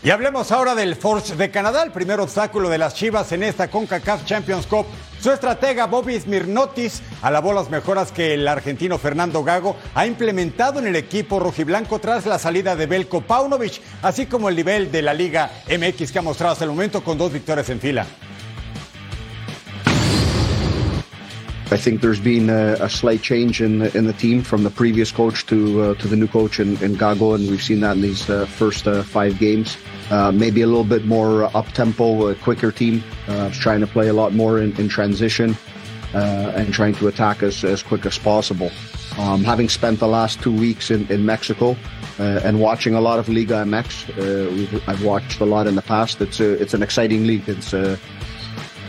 Y 0.00 0.10
hablemos 0.10 0.52
ahora 0.52 0.76
del 0.76 0.94
Forge 0.94 1.34
de 1.34 1.50
Canadá, 1.50 1.82
el 1.82 1.90
primer 1.90 2.20
obstáculo 2.20 2.68
de 2.68 2.78
las 2.78 2.94
Chivas 2.94 3.32
en 3.32 3.42
esta 3.42 3.68
CONCACAF 3.68 4.24
Champions 4.24 4.68
Cup. 4.68 4.86
Su 5.20 5.32
estratega 5.32 5.86
Bobby 5.86 6.20
Smirnotis 6.20 7.02
alabó 7.20 7.52
las 7.52 7.68
mejoras 7.68 8.12
que 8.12 8.34
el 8.34 8.46
argentino 8.46 8.96
Fernando 8.98 9.42
Gago 9.42 9.74
ha 9.96 10.06
implementado 10.06 10.78
en 10.78 10.86
el 10.86 10.94
equipo 10.94 11.40
rojiblanco 11.40 11.98
tras 11.98 12.26
la 12.26 12.38
salida 12.38 12.76
de 12.76 12.86
Belko 12.86 13.22
Paunovic, 13.22 13.80
así 14.02 14.26
como 14.26 14.48
el 14.48 14.54
nivel 14.54 14.92
de 14.92 15.02
la 15.02 15.14
Liga 15.14 15.50
MX 15.68 16.12
que 16.12 16.18
ha 16.20 16.22
mostrado 16.22 16.52
hasta 16.52 16.64
el 16.64 16.70
momento 16.70 17.02
con 17.02 17.18
dos 17.18 17.32
victorias 17.32 17.68
en 17.68 17.80
fila. 17.80 18.06
I 21.70 21.76
think 21.76 22.00
there's 22.00 22.20
been 22.20 22.48
a, 22.48 22.76
a 22.80 22.88
slight 22.88 23.20
change 23.20 23.60
in 23.60 23.82
in 23.94 24.06
the 24.06 24.14
team 24.14 24.42
from 24.42 24.64
the 24.64 24.70
previous 24.70 25.12
coach 25.12 25.44
to 25.46 25.82
uh, 25.82 25.94
to 25.96 26.08
the 26.08 26.16
new 26.16 26.26
coach 26.26 26.60
in, 26.60 26.82
in 26.82 26.96
Gago, 26.96 27.34
and 27.34 27.48
we've 27.50 27.62
seen 27.62 27.80
that 27.80 27.96
in 27.96 28.02
these 28.02 28.28
uh, 28.30 28.46
first 28.46 28.88
uh, 28.88 29.02
five 29.02 29.38
games. 29.38 29.76
Uh, 30.10 30.32
maybe 30.32 30.62
a 30.62 30.66
little 30.66 30.82
bit 30.82 31.04
more 31.04 31.44
up 31.54 31.66
tempo, 31.72 32.34
quicker 32.36 32.72
team, 32.72 33.04
uh, 33.26 33.50
trying 33.50 33.80
to 33.80 33.86
play 33.86 34.08
a 34.08 34.14
lot 34.14 34.32
more 34.32 34.58
in, 34.58 34.74
in 34.80 34.88
transition 34.88 35.54
uh, 36.14 36.52
and 36.56 36.72
trying 36.72 36.94
to 36.94 37.08
attack 37.08 37.42
us 37.42 37.64
as 37.64 37.82
quick 37.82 38.06
as 38.06 38.18
possible. 38.18 38.70
Um, 39.18 39.44
having 39.44 39.68
spent 39.68 39.98
the 39.98 40.08
last 40.08 40.40
two 40.40 40.52
weeks 40.56 40.90
in, 40.90 41.06
in 41.10 41.26
Mexico 41.26 41.76
uh, 42.18 42.40
and 42.44 42.60
watching 42.60 42.94
a 42.94 43.00
lot 43.00 43.18
of 43.18 43.28
Liga 43.28 43.64
MX, 43.64 44.08
uh, 44.16 44.80
I've 44.86 45.04
watched 45.04 45.40
a 45.40 45.44
lot 45.44 45.66
in 45.66 45.74
the 45.74 45.82
past. 45.82 46.20
It's 46.20 46.40
a, 46.40 46.52
it's 46.52 46.72
an 46.72 46.82
exciting 46.82 47.26
league. 47.26 47.48
It's 47.48 47.72
a, 47.72 47.98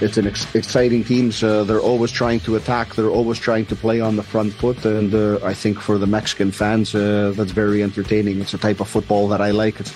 it's 0.01 0.17
an 0.17 0.27
ex- 0.27 0.53
exciting 0.55 1.03
teams. 1.03 1.43
Uh, 1.43 1.63
they're 1.63 1.79
always 1.79 2.11
trying 2.11 2.39
to 2.41 2.55
attack. 2.55 2.95
They're 2.95 3.09
always 3.09 3.39
trying 3.39 3.65
to 3.67 3.75
play 3.75 4.01
on 4.01 4.15
the 4.15 4.23
front 4.23 4.53
foot, 4.53 4.85
and 4.85 5.13
uh, 5.13 5.39
I 5.43 5.53
think 5.53 5.79
for 5.79 5.97
the 5.97 6.07
Mexican 6.07 6.51
fans, 6.51 6.95
uh, 6.95 7.33
that's 7.35 7.51
very 7.51 7.83
entertaining. 7.83 8.41
It's 8.41 8.53
a 8.53 8.57
type 8.57 8.79
of 8.79 8.87
football 8.87 9.27
that 9.29 9.41
I 9.41 9.51
like. 9.51 9.79
It's 9.79 9.93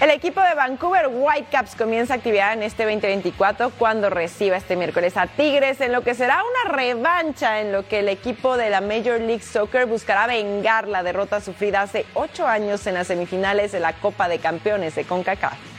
El 0.00 0.10
equipo 0.10 0.40
de 0.40 0.56
Vancouver 0.56 1.06
Whitecaps 1.06 1.76
comienza 1.76 2.14
actividad 2.14 2.54
en 2.54 2.64
este 2.64 2.82
2024 2.82 3.70
cuando 3.78 4.10
reciba 4.10 4.56
este 4.56 4.74
miércoles 4.74 5.16
a 5.16 5.28
Tigres 5.28 5.80
en 5.80 5.92
lo 5.92 6.02
que 6.02 6.16
será 6.16 6.42
una 6.42 6.76
revancha 6.76 7.60
en 7.60 7.70
lo 7.70 7.86
que 7.86 8.00
el 8.00 8.08
equipo 8.08 8.56
de 8.56 8.68
la 8.68 8.80
Major 8.80 9.20
League 9.20 9.44
Soccer 9.44 9.86
buscará 9.86 10.26
vengar 10.26 10.88
la 10.88 11.04
derrota 11.04 11.40
sufrida 11.40 11.82
hace 11.82 12.04
ocho 12.14 12.48
años 12.48 12.84
en 12.88 12.94
las 12.94 13.06
semifinales 13.06 13.70
de 13.70 13.78
la 13.78 13.92
Copa 13.92 14.28
de 14.28 14.40
Campeones 14.40 14.96
de 14.96 15.04
CONCACAF. 15.04 15.71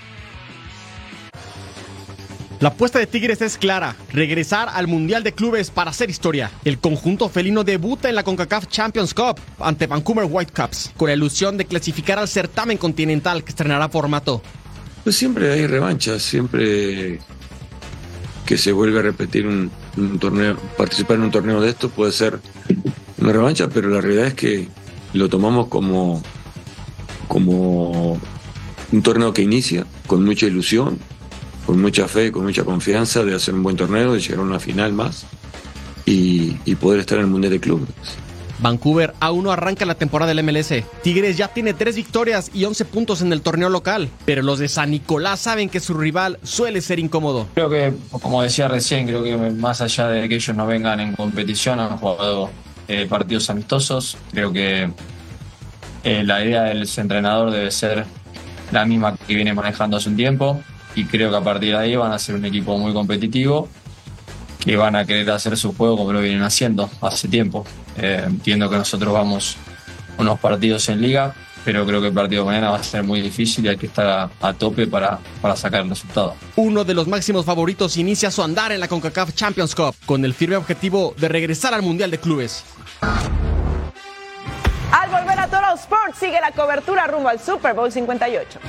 La 2.63 2.69
apuesta 2.69 2.97
de 2.97 3.07
Tigres 3.07 3.41
es 3.41 3.57
clara, 3.57 3.97
regresar 4.13 4.69
al 4.69 4.87
Mundial 4.87 5.21
de 5.21 5.33
Clubes 5.33 5.69
para 5.69 5.91
hacer 5.91 6.09
historia. 6.09 6.49
El 6.63 6.79
conjunto 6.79 7.27
felino 7.27 7.65
debuta 7.65 8.07
en 8.07 8.15
la 8.15 8.23
CONCACAF 8.23 8.67
Champions 8.67 9.13
Cup 9.13 9.37
ante 9.59 9.85
Vancouver 9.85 10.25
Whitecaps, 10.31 10.93
con 10.95 11.09
la 11.09 11.13
ilusión 11.13 11.57
de 11.57 11.65
clasificar 11.65 12.19
al 12.19 12.29
certamen 12.29 12.77
continental 12.77 13.43
que 13.43 13.49
estrenará 13.49 13.89
formato. 13.89 14.41
Pues 15.03 15.17
siempre 15.17 15.51
hay 15.51 15.67
revanchas, 15.67 16.21
siempre 16.21 17.19
que 18.45 18.57
se 18.57 18.71
vuelve 18.71 18.99
a 18.99 19.01
repetir 19.01 19.45
un, 19.45 19.69
torneo, 20.21 20.55
participar 20.77 21.17
en 21.17 21.23
un 21.23 21.31
torneo 21.31 21.59
de 21.59 21.69
esto 21.69 21.89
puede 21.89 22.13
ser 22.13 22.39
una 23.17 23.33
revancha, 23.33 23.67
pero 23.67 23.89
la 23.89 23.99
realidad 23.99 24.27
es 24.27 24.35
que 24.35 24.69
lo 25.11 25.27
tomamos 25.27 25.67
como, 25.67 26.23
como 27.27 28.17
un 28.93 29.01
torneo 29.03 29.33
que 29.33 29.41
inicia 29.41 29.85
con 30.07 30.23
mucha 30.23 30.45
ilusión, 30.45 30.97
con 31.65 31.81
mucha 31.81 32.07
fe, 32.07 32.31
con 32.31 32.43
mucha 32.43 32.63
confianza 32.63 33.23
de 33.23 33.35
hacer 33.35 33.53
un 33.53 33.63
buen 33.63 33.75
torneo, 33.75 34.13
de 34.13 34.19
llegar 34.19 34.39
a 34.39 34.43
una 34.43 34.59
final 34.59 34.93
más 34.93 35.25
y, 36.05 36.57
y 36.65 36.75
poder 36.75 36.99
estar 36.99 37.17
en 37.17 37.25
el 37.25 37.29
Mundial 37.29 37.53
de 37.53 37.59
Clubes. 37.59 37.89
Vancouver 38.59 39.13
aún 39.19 39.43
no 39.43 39.51
arranca 39.51 39.85
la 39.85 39.95
temporada 39.95 40.33
del 40.33 40.43
MLS. 40.43 40.73
Tigres 41.01 41.37
ya 41.37 41.49
tiene 41.49 41.73
3 41.73 41.95
victorias 41.95 42.49
y 42.53 42.63
11 42.63 42.85
puntos 42.85 43.21
en 43.21 43.33
el 43.33 43.41
torneo 43.41 43.69
local, 43.69 44.09
pero 44.25 44.41
los 44.41 44.59
de 44.59 44.69
San 44.69 44.91
Nicolás 44.91 45.41
saben 45.41 45.69
que 45.69 45.79
su 45.79 45.93
rival 45.93 46.39
suele 46.43 46.81
ser 46.81 46.99
incómodo. 46.99 47.47
Creo 47.53 47.69
que, 47.69 47.93
como 48.09 48.41
decía 48.41 48.67
recién, 48.67 49.05
creo 49.05 49.23
que 49.23 49.35
más 49.35 49.81
allá 49.81 50.07
de 50.07 50.29
que 50.29 50.35
ellos 50.35 50.55
no 50.55 50.65
vengan 50.65 50.99
en 51.01 51.13
competición, 51.13 51.79
han 51.79 51.97
jugado 51.97 52.49
eh, 52.87 53.05
partidos 53.07 53.49
amistosos. 53.49 54.17
Creo 54.31 54.53
que 54.53 54.89
eh, 56.03 56.23
la 56.23 56.43
idea 56.43 56.63
del 56.63 56.87
entrenador 56.95 57.51
debe 57.51 57.69
ser 57.69 58.05
la 58.71 58.85
misma 58.85 59.15
que 59.17 59.35
viene 59.35 59.53
manejando 59.53 59.97
hace 59.97 60.09
un 60.09 60.15
tiempo 60.15 60.61
y 60.95 61.05
creo 61.05 61.29
que 61.29 61.37
a 61.37 61.41
partir 61.41 61.71
de 61.71 61.77
ahí 61.77 61.95
van 61.95 62.11
a 62.11 62.19
ser 62.19 62.35
un 62.35 62.45
equipo 62.45 62.77
muy 62.77 62.93
competitivo 62.93 63.67
que 64.59 64.77
van 64.77 64.95
a 64.95 65.05
querer 65.05 65.29
hacer 65.31 65.57
su 65.57 65.75
juego 65.75 65.97
como 65.97 66.13
lo 66.13 66.21
vienen 66.21 66.41
haciendo 66.41 66.89
hace 67.01 67.27
tiempo. 67.27 67.65
Eh, 67.97 68.23
entiendo 68.25 68.69
que 68.69 68.77
nosotros 68.77 69.13
vamos 69.13 69.57
unos 70.17 70.39
partidos 70.39 70.87
en 70.89 71.01
liga, 71.01 71.33
pero 71.65 71.85
creo 71.85 72.01
que 72.01 72.07
el 72.07 72.13
partido 72.13 72.43
de 72.43 72.47
mañana 72.47 72.71
va 72.71 72.77
a 72.77 72.83
ser 72.83 73.03
muy 73.03 73.21
difícil 73.21 73.65
y 73.65 73.69
hay 73.69 73.77
que 73.77 73.87
estar 73.87 74.05
a, 74.07 74.29
a 74.47 74.53
tope 74.53 74.87
para, 74.87 75.19
para 75.41 75.55
sacar 75.55 75.81
el 75.81 75.89
resultado. 75.89 76.35
Uno 76.55 76.83
de 76.83 76.93
los 76.93 77.07
máximos 77.07 77.45
favoritos 77.45 77.97
inicia 77.97 78.31
su 78.31 78.41
andar 78.41 78.71
en 78.71 78.79
la 78.79 78.87
CONCACAF 78.87 79.33
Champions 79.33 79.75
Cup 79.75 79.95
con 80.05 80.23
el 80.23 80.33
firme 80.33 80.55
objetivo 80.55 81.13
de 81.17 81.27
regresar 81.27 81.73
al 81.73 81.81
Mundial 81.81 82.11
de 82.11 82.19
Clubes. 82.19 82.63
Al 84.91 85.09
volver 85.09 85.39
a 85.39 85.45
Total 85.47 85.75
Sports 85.75 86.19
sigue 86.19 86.39
la 86.39 86.51
cobertura 86.51 87.07
rumbo 87.07 87.27
al 87.29 87.39
Super 87.39 87.73
Bowl 87.73 87.91
58. 87.91 88.59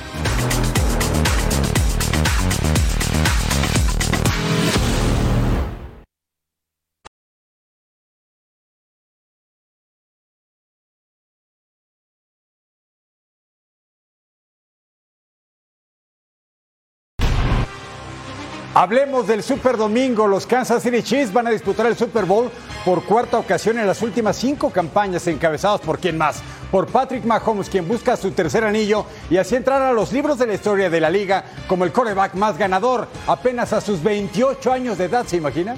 Hablemos 18.77 19.25
del 19.25 19.41
Super 19.41 19.77
Domingo. 19.77 20.27
Los 20.27 20.45
Kansas 20.45 20.83
City 20.83 21.01
Chiefs 21.01 21.31
van 21.31 21.47
a 21.47 21.49
disputar 21.49 21.85
el 21.85 21.95
Super 21.95 22.25
Bowl 22.25 22.51
por 22.83 23.05
cuarta 23.05 23.39
ocasión 23.39 23.79
en 23.79 23.87
las 23.87 24.01
últimas 24.01 24.35
cinco 24.35 24.69
campañas 24.69 25.25
encabezadas 25.27 25.79
por 25.79 25.97
quién 25.97 26.17
más. 26.17 26.41
Por 26.71 26.87
Patrick 26.87 27.23
Mahomes, 27.23 27.69
quien 27.69 27.87
busca 27.87 28.17
su 28.17 28.31
tercer 28.31 28.65
anillo 28.65 29.05
y 29.29 29.37
así 29.37 29.55
entrar 29.55 29.81
a 29.81 29.93
los 29.93 30.11
libros 30.11 30.37
de 30.37 30.47
la 30.47 30.55
historia 30.55 30.89
de 30.89 30.99
la 30.99 31.09
liga 31.09 31.45
como 31.69 31.85
el 31.85 31.93
quarterback 31.93 32.33
más 32.33 32.57
ganador, 32.57 33.07
apenas 33.27 33.71
a 33.71 33.79
sus 33.79 34.03
28 34.03 34.73
años 34.73 34.97
de 34.97 35.05
edad, 35.05 35.25
¿se 35.25 35.37
imagina? 35.37 35.77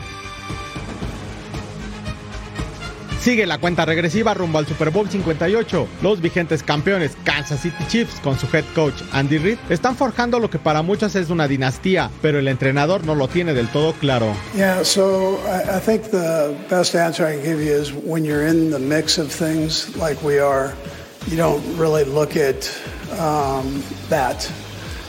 Sigue 3.22 3.46
la 3.46 3.58
cuenta 3.58 3.84
regresiva 3.84 4.34
rumbo 4.34 4.60
al 4.60 4.68
Super 4.68 4.90
Bowl 4.90 5.10
58. 5.10 5.88
Los 6.02 6.22
vigentes 6.22 6.64
campeones 6.64 7.18
Kansas 7.24 7.62
City 7.62 7.84
Chiefs 7.88 8.20
con 8.22 8.38
su 8.40 8.48
head 8.56 8.64
coach 8.74 9.02
Andy 9.12 9.38
Reid 9.38 9.58
están 9.70 9.96
forjando 9.96 10.40
lo 10.40 10.50
que 10.50 10.60
para 10.60 10.82
muchos 10.82 11.16
es 11.16 11.30
una 11.30 11.48
dinastía, 11.48 12.10
pero 12.22 12.40
el 12.40 12.48
entrenador 12.48 13.06
no 13.06 13.16
lo 13.16 13.28
tiene 13.28 13.54
del 13.54 13.68
todo 13.70 13.94
claro. 13.94 14.34
Yeah, 14.56 14.84
so 14.84 15.40
I, 15.46 15.78
I 15.78 15.80
think 15.80 16.04
the 16.12 16.56
best 16.70 16.96
answer 16.96 17.28
I 17.28 17.36
can 17.36 17.44
give 17.44 17.62
you 17.62 17.74
is 17.74 17.92
when 17.92 18.24
you're 18.24 18.48
in 18.48 18.72
the 18.72 18.80
mix 18.80 19.18
of 19.18 19.30
things 19.32 19.96
like 19.98 20.24
we 20.24 20.40
are, 20.40 20.74
you 21.28 21.36
don't 21.36 21.62
really 21.78 22.06
look 22.06 22.38
at 22.38 22.70
um, 23.20 23.84
that. 24.10 24.50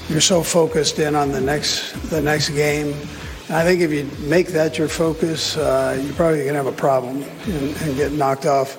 You're 0.08 0.22
so 0.22 0.42
focused 0.42 0.98
in 0.98 1.14
on 1.14 1.32
the 1.32 1.40
next 1.40 1.92
the 2.10 2.22
next 2.22 2.50
game. 2.50 2.94
And 3.48 3.56
I 3.56 3.64
think 3.64 3.80
if 3.80 3.90
you 3.90 4.04
make 4.28 4.48
that 4.48 4.76
your 4.76 4.88
focus, 4.88 5.56
uh, 5.56 5.98
you're 6.02 6.12
probably 6.14 6.40
going 6.40 6.52
to 6.52 6.62
have 6.62 6.66
a 6.66 6.72
problem 6.72 7.22
and, 7.46 7.76
and 7.82 7.96
get 7.96 8.12
knocked 8.12 8.44
off 8.44 8.76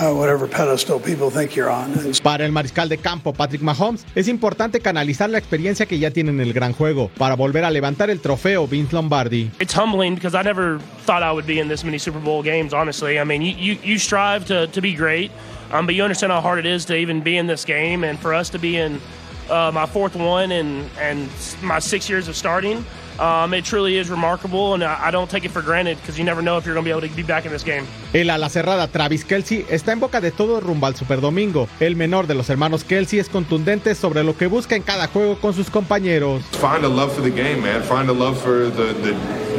uh, 0.00 0.14
whatever 0.14 0.46
pedestal 0.46 0.98
people 0.98 1.30
think 1.30 1.54
you're 1.54 1.70
on. 1.70 1.92
Para 2.22 2.46
el 2.46 2.52
mariscal 2.52 2.88
de 2.88 2.96
campo 2.96 3.34
Patrick 3.34 3.60
Mahomes, 3.60 4.06
es 4.14 4.28
importante 4.28 4.80
canalizar 4.80 5.28
la 5.28 5.36
experiencia 5.36 5.84
que 5.84 5.98
ya 5.98 6.10
tiene 6.10 6.30
en 6.30 6.40
el 6.40 6.54
gran 6.54 6.72
juego 6.72 7.10
para 7.18 7.36
volver 7.36 7.64
a 7.64 7.70
levantar 7.70 8.08
el 8.08 8.20
trofeo 8.20 8.66
Vince 8.66 8.94
Lombardi. 8.94 9.50
It's 9.60 9.74
humbling 9.74 10.14
because 10.14 10.34
I 10.34 10.42
never 10.42 10.78
thought 11.04 11.22
I 11.22 11.30
would 11.30 11.46
be 11.46 11.58
in 11.58 11.68
this 11.68 11.84
many 11.84 11.98
Super 11.98 12.20
Bowl 12.20 12.42
games, 12.42 12.72
honestly. 12.72 13.18
I 13.18 13.24
mean, 13.24 13.42
you, 13.42 13.54
you, 13.54 13.78
you 13.82 13.98
strive 13.98 14.46
to, 14.46 14.68
to 14.68 14.80
be 14.80 14.94
great, 14.94 15.30
um, 15.70 15.84
but 15.84 15.94
you 15.94 16.02
understand 16.02 16.32
how 16.32 16.40
hard 16.40 16.58
it 16.58 16.66
is 16.66 16.86
to 16.86 16.96
even 16.96 17.20
be 17.20 17.36
in 17.36 17.46
this 17.46 17.66
game. 17.66 18.04
And 18.04 18.18
for 18.18 18.32
us 18.32 18.48
to 18.50 18.58
be 18.58 18.78
in 18.78 19.02
uh, 19.50 19.70
my 19.74 19.84
fourth 19.84 20.16
one 20.16 20.50
and, 20.50 20.88
and 20.98 21.28
my 21.62 21.78
six 21.78 22.08
years 22.08 22.28
of 22.28 22.36
starting, 22.36 22.86
um, 23.18 23.54
it 23.54 23.64
truly 23.64 23.98
is 23.98 24.10
remarkable. 24.10 24.74
And 24.74 24.82
I, 24.84 25.10
don't 25.10 25.28
take 25.28 25.44
it 25.44 25.50
for 25.50 25.62
granted 25.62 25.98
because 25.98 26.18
you 26.18 26.24
never 26.24 26.42
know 26.42 26.56
if 26.56 26.64
you're 26.64 26.74
going 26.74 26.84
to 26.84 26.88
be 26.88 26.90
able 26.90 27.08
to 27.08 27.14
be 27.14 27.22
back 27.22 27.44
in 27.44 27.52
this 27.52 27.64
game. 27.64 27.86
El 28.12 28.30
ala 28.30 28.48
cerrada 28.48 28.88
Travis 28.88 29.24
Kelsey 29.24 29.64
está 29.68 29.92
en 29.92 30.00
boca 30.00 30.20
de 30.20 30.30
todo 30.30 30.60
rumbo 30.60 30.86
al 30.86 30.96
Super 30.96 31.20
Domingo. 31.20 31.68
El 31.80 31.96
menor 31.96 32.26
de 32.26 32.34
los 32.34 32.48
hermanos 32.50 32.84
Kelsey 32.84 33.18
es 33.18 33.28
contundente 33.28 33.94
sobre 33.94 34.24
lo 34.24 34.36
que 34.36 34.46
busca 34.46 34.76
en 34.76 34.82
cada 34.82 35.06
juego 35.08 35.38
con 35.40 35.54
sus 35.54 35.70
compañeros. 35.70 36.42
Find 36.52 36.84
a 36.84 36.88
love 36.88 37.12
for 37.12 37.22
the 37.22 37.30
game, 37.30 37.60
man. 37.60 37.82
Find 37.82 38.08
a 38.08 38.12
love 38.12 38.38
for 38.38 38.70
the, 38.70 38.92
the, 39.02 39.14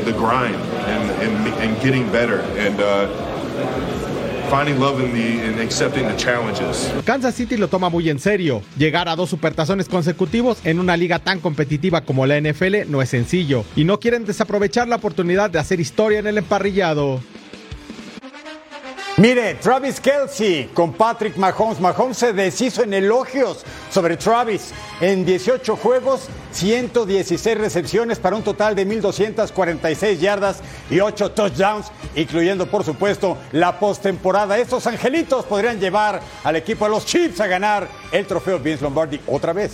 the 0.05 0.13
grind 0.17 0.55
and, 0.87 1.09
and, 1.21 1.47
and 1.61 1.81
getting 1.81 2.09
better. 2.11 2.41
And, 2.57 2.79
uh, 2.79 3.92
finding 4.49 4.79
love 4.79 5.03
in 5.03 5.11
the 5.13 5.45
in 5.47 5.59
accepting 5.59 6.07
the 6.07 6.15
challenges. 6.15 6.91
Kansas 7.05 7.35
City 7.35 7.57
lo 7.57 7.67
toma 7.67 7.89
muy 7.89 8.09
en 8.09 8.19
serio. 8.19 8.61
Llegar 8.77 9.09
a 9.09 9.15
dos 9.15 9.29
supertazones 9.29 9.87
consecutivos 9.87 10.59
en 10.63 10.79
una 10.79 10.97
liga 10.97 11.19
tan 11.19 11.39
competitiva 11.39 12.01
como 12.01 12.25
la 12.25 12.39
NFL 12.39 12.89
no 12.89 13.01
es 13.01 13.09
sencillo 13.09 13.65
y 13.75 13.83
no 13.83 13.99
quieren 13.99 14.25
desaprovechar 14.25 14.87
la 14.87 14.97
oportunidad 14.97 15.49
de 15.49 15.59
hacer 15.59 15.79
historia 15.79 16.19
en 16.19 16.27
el 16.27 16.37
emparrillado. 16.37 17.21
Mire, 19.17 19.53
Travis 19.61 19.99
Kelsey 19.99 20.71
con 20.73 20.91
Patrick 20.91 21.37
Mahomes. 21.37 21.79
Mahomes 21.79 22.17
se 22.17 22.33
deshizo 22.33 22.81
en 22.81 22.95
elogios 22.95 23.63
sobre 23.91 24.17
Travis. 24.17 24.71
En 25.01 25.23
18 25.23 25.75
juegos, 25.75 26.29
116 26.51 27.55
recepciones 27.59 28.17
para 28.17 28.35
un 28.35 28.41
total 28.41 28.73
de 28.73 28.87
1.246 28.87 30.17
yardas 30.17 30.61
y 30.89 30.99
8 30.99 31.29
touchdowns, 31.31 31.91
incluyendo, 32.15 32.65
por 32.65 32.83
supuesto, 32.83 33.37
la 33.51 33.79
postemporada. 33.79 34.57
Estos 34.57 34.87
angelitos 34.87 35.45
podrían 35.45 35.79
llevar 35.79 36.19
al 36.43 36.55
equipo 36.55 36.85
de 36.85 36.91
los 36.91 37.05
Chiefs 37.05 37.39
a 37.39 37.45
ganar 37.45 37.87
el 38.11 38.25
trofeo 38.25 38.57
Vince 38.57 38.81
Lombardi 38.81 39.21
otra 39.27 39.53
vez. 39.53 39.73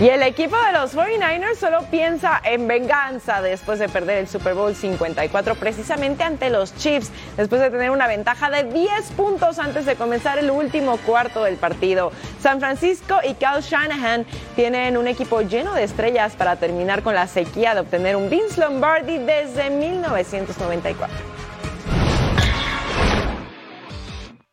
Y 0.00 0.08
el 0.08 0.22
equipo 0.22 0.56
de 0.56 0.72
los 0.72 0.94
49ers 0.94 1.56
solo 1.56 1.82
piensa 1.90 2.40
en 2.42 2.66
venganza 2.66 3.42
después 3.42 3.78
de 3.78 3.86
perder 3.86 4.16
el 4.16 4.28
Super 4.28 4.54
Bowl 4.54 4.74
54 4.74 5.56
precisamente 5.56 6.24
ante 6.24 6.48
los 6.48 6.74
Chiefs, 6.74 7.10
después 7.36 7.60
de 7.60 7.68
tener 7.68 7.90
una 7.90 8.06
ventaja 8.06 8.48
de 8.48 8.64
10 8.64 9.10
puntos 9.10 9.58
antes 9.58 9.84
de 9.84 9.96
comenzar 9.96 10.38
el 10.38 10.50
último 10.50 10.96
cuarto 11.04 11.44
del 11.44 11.56
partido. 11.56 12.12
San 12.40 12.60
Francisco 12.60 13.16
y 13.28 13.34
Cal 13.34 13.60
Shanahan 13.60 14.24
tienen 14.56 14.96
un 14.96 15.06
equipo 15.06 15.42
lleno 15.42 15.74
de 15.74 15.84
estrellas 15.84 16.32
para 16.34 16.56
terminar 16.56 17.02
con 17.02 17.14
la 17.14 17.26
sequía 17.26 17.74
de 17.74 17.80
obtener 17.80 18.16
un 18.16 18.30
Vince 18.30 18.58
Lombardi 18.58 19.18
desde 19.18 19.68
1994. 19.68 21.39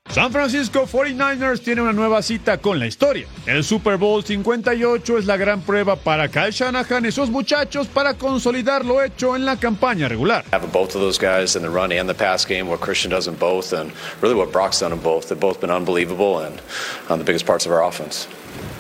San 0.10 0.32
Francisco 0.32 0.88
49ers 0.88 1.62
tiene 1.62 1.82
una 1.82 1.94
nueva 1.94 2.22
cita 2.22 2.58
con 2.58 2.80
la 2.80 2.88
historia. 2.88 3.28
El 3.46 3.64
Super 3.64 3.98
Bowl 3.98 4.24
58 4.24 5.18
es 5.18 5.26
la 5.26 5.38
gran 5.38 5.62
prueba 5.62 5.96
para 5.96 6.30
Kyle 6.30 6.52
Shanahan 6.52 7.06
y 7.06 7.12
sus 7.12 7.30
muchachos 7.30 7.88
para 7.88 8.16
consolidar 8.16 8.86
lo 8.86 9.04
hecho 9.04 9.36
en 9.36 9.46
la 9.46 9.58
campaña 9.58 10.08
regular. 10.08 10.44
Having 10.52 10.72
both 10.72 10.96
of 10.96 11.02
those 11.02 11.20
guys 11.20 11.56
in 11.56 11.62
the 11.62 11.70
run 11.70 11.92
and 11.92 12.10
the 12.10 12.16
pass 12.16 12.46
game, 12.46 12.68
what 12.68 12.80
Christian 12.80 13.12
does 13.12 13.28
in 13.28 13.36
both, 13.36 13.74
and 13.74 13.92
really 14.22 14.36
what 14.36 14.52
Brock's 14.52 14.80
done 14.80 14.94
in 14.94 15.00
both, 15.00 15.28
they've 15.28 15.40
both 15.40 15.60
been 15.60 15.70
unbelievable 15.72 16.40
and 16.40 16.62
on 17.10 17.20
the 17.20 17.26
biggest 17.26 17.46
parts 17.46 17.66
of 17.66 17.72
our 17.72 17.84
offense. 17.84 18.28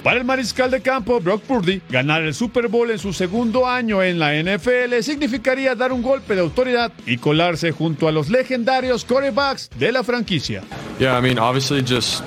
Para 0.04 0.20
el 0.20 0.26
mariscal 0.26 0.72
de 0.72 0.82
campo 0.82 1.20
Brock 1.20 1.42
Purdy, 1.44 1.82
ganar 1.90 2.24
el 2.24 2.34
Super 2.34 2.68
Bowl 2.68 2.90
en 2.92 3.00
su 3.00 3.14
segundo 3.14 3.68
año 3.68 4.02
en 4.02 4.20
la 4.20 4.34
NFL 4.42 5.02
significaría 5.02 5.76
dar 5.76 5.92
un 5.92 6.02
golpe 6.02 6.36
de 6.36 6.42
autoridad 6.42 6.92
y 7.06 7.18
colarse 7.18 7.72
junto 7.72 8.08
a 8.08 8.12
los 8.12 8.30
legendarios 8.30 9.04
quarterbacks 9.04 9.70
de 9.78 9.92
la 9.92 10.04
franquicia. 10.04 10.64
Yeah, 11.00 11.18
I 11.18 11.22
mean, 11.22 11.40
obviously, 11.40 11.82
just 11.82 12.24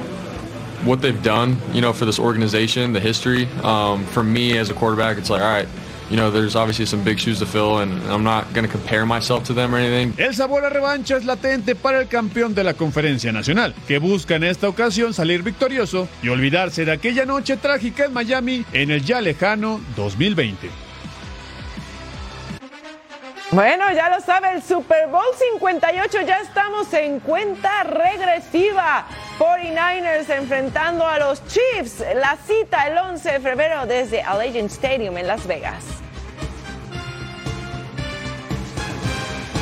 what 0.84 1.00
they've 1.00 1.22
done, 1.22 1.56
you 1.72 1.80
know, 1.80 1.92
for 1.92 2.06
this 2.06 2.18
organization, 2.18 2.92
the 2.92 3.00
history. 3.00 3.48
Um, 3.62 4.04
for 4.06 4.22
me 4.22 4.58
as 4.58 4.70
a 4.70 4.74
quarterback, 4.74 5.18
it's 5.18 5.30
like, 5.30 5.42
all 5.42 5.48
right, 5.48 5.68
you 6.11 6.17
know, 6.17 6.31
there's 6.31 6.57
obviously 6.57 6.87
some 6.87 7.05
big 7.05 7.19
shoes 7.19 7.38
to 7.38 7.47
fill, 7.47 7.79
and 7.79 7.93
I'm 8.11 8.25
not 8.25 8.52
going 8.52 8.67
to 8.67 8.71
compare 8.71 9.07
myself 9.07 9.45
to 9.45 9.55
them 9.55 9.75
or 9.75 9.79
anything. 9.79 10.12
El 10.19 10.35
sabor 10.35 10.64
a 10.64 10.71
revancha 10.71 11.17
es 11.17 11.25
latente 11.25 11.76
para 11.76 12.00
el 12.00 12.09
campeón 12.09 12.55
de 12.55 12.64
la 12.64 12.75
Conferencia 12.75 13.33
Nacional, 13.33 13.75
que 13.87 13.99
busca 13.99 14.35
en 14.35 14.45
esta 14.45 14.69
ocasión 14.69 15.14
salir 15.14 15.43
victorioso 15.43 16.09
y 16.23 16.29
olvidarse 16.29 16.85
de 16.85 16.93
aquella 16.93 17.25
noche 17.25 17.57
trágica 17.57 18.07
en 18.07 18.12
Miami 18.12 18.64
en 18.73 18.90
el 18.90 19.05
ya 19.05 19.21
lejano 19.21 19.81
2020. 19.97 20.69
Bueno, 23.52 23.85
ya 23.93 24.09
lo 24.09 24.21
sabe, 24.21 24.52
el 24.52 24.62
Super 24.62 25.09
Bowl 25.09 25.25
58 25.57 26.19
ya 26.25 26.40
estamos 26.40 26.93
en 26.95 27.19
cuenta 27.19 27.83
regresiva. 27.83 29.07
49ers 29.40 30.31
enfrentando 30.31 31.05
a 31.05 31.19
los 31.19 31.43
Chiefs. 31.49 32.05
La 32.14 32.37
cita 32.37 32.87
el 32.87 32.97
11 32.97 33.33
de 33.33 33.40
febrero 33.40 33.87
desde 33.87 34.23
Allegiant 34.23 34.71
Stadium 34.71 35.19
en 35.19 35.26
Las 35.26 35.49
Vegas. 35.49 36.00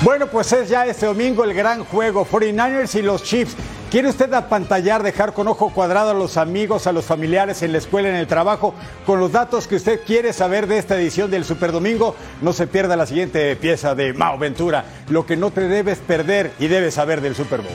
Bueno, 0.02 0.28
pues 0.28 0.52
es 0.52 0.68
ya 0.68 0.86
este 0.86 1.06
domingo 1.06 1.42
el 1.42 1.54
gran 1.54 1.84
juego 1.84 2.24
49ers 2.24 2.94
y 2.94 3.02
los 3.02 3.24
Chiefs. 3.24 3.56
¿Quiere 3.90 4.08
usted 4.08 4.32
apantallar, 4.32 5.02
dejar 5.02 5.32
con 5.34 5.48
ojo 5.48 5.72
cuadrado 5.74 6.10
a 6.10 6.14
los 6.14 6.36
amigos, 6.36 6.86
a 6.86 6.92
los 6.92 7.04
familiares 7.04 7.62
en 7.62 7.72
la 7.72 7.78
escuela, 7.78 8.08
en 8.08 8.14
el 8.14 8.28
trabajo, 8.28 8.74
con 9.04 9.18
los 9.18 9.32
datos 9.32 9.66
que 9.66 9.74
usted 9.74 10.00
quiere 10.06 10.32
saber 10.32 10.68
de 10.68 10.78
esta 10.78 10.96
edición 10.96 11.32
del 11.32 11.44
Super 11.44 11.72
Domingo? 11.72 12.14
No 12.42 12.52
se 12.52 12.68
pierda 12.68 12.94
la 12.94 13.06
siguiente 13.06 13.56
pieza 13.56 13.96
de 13.96 14.12
Mao 14.12 14.38
Ventura, 14.38 14.84
lo 15.08 15.26
que 15.26 15.36
no 15.36 15.50
te 15.50 15.62
debes 15.62 15.98
perder 15.98 16.52
y 16.60 16.68
debes 16.68 16.94
saber 16.94 17.20
del 17.20 17.34
Super 17.34 17.62
Bowl. 17.62 17.72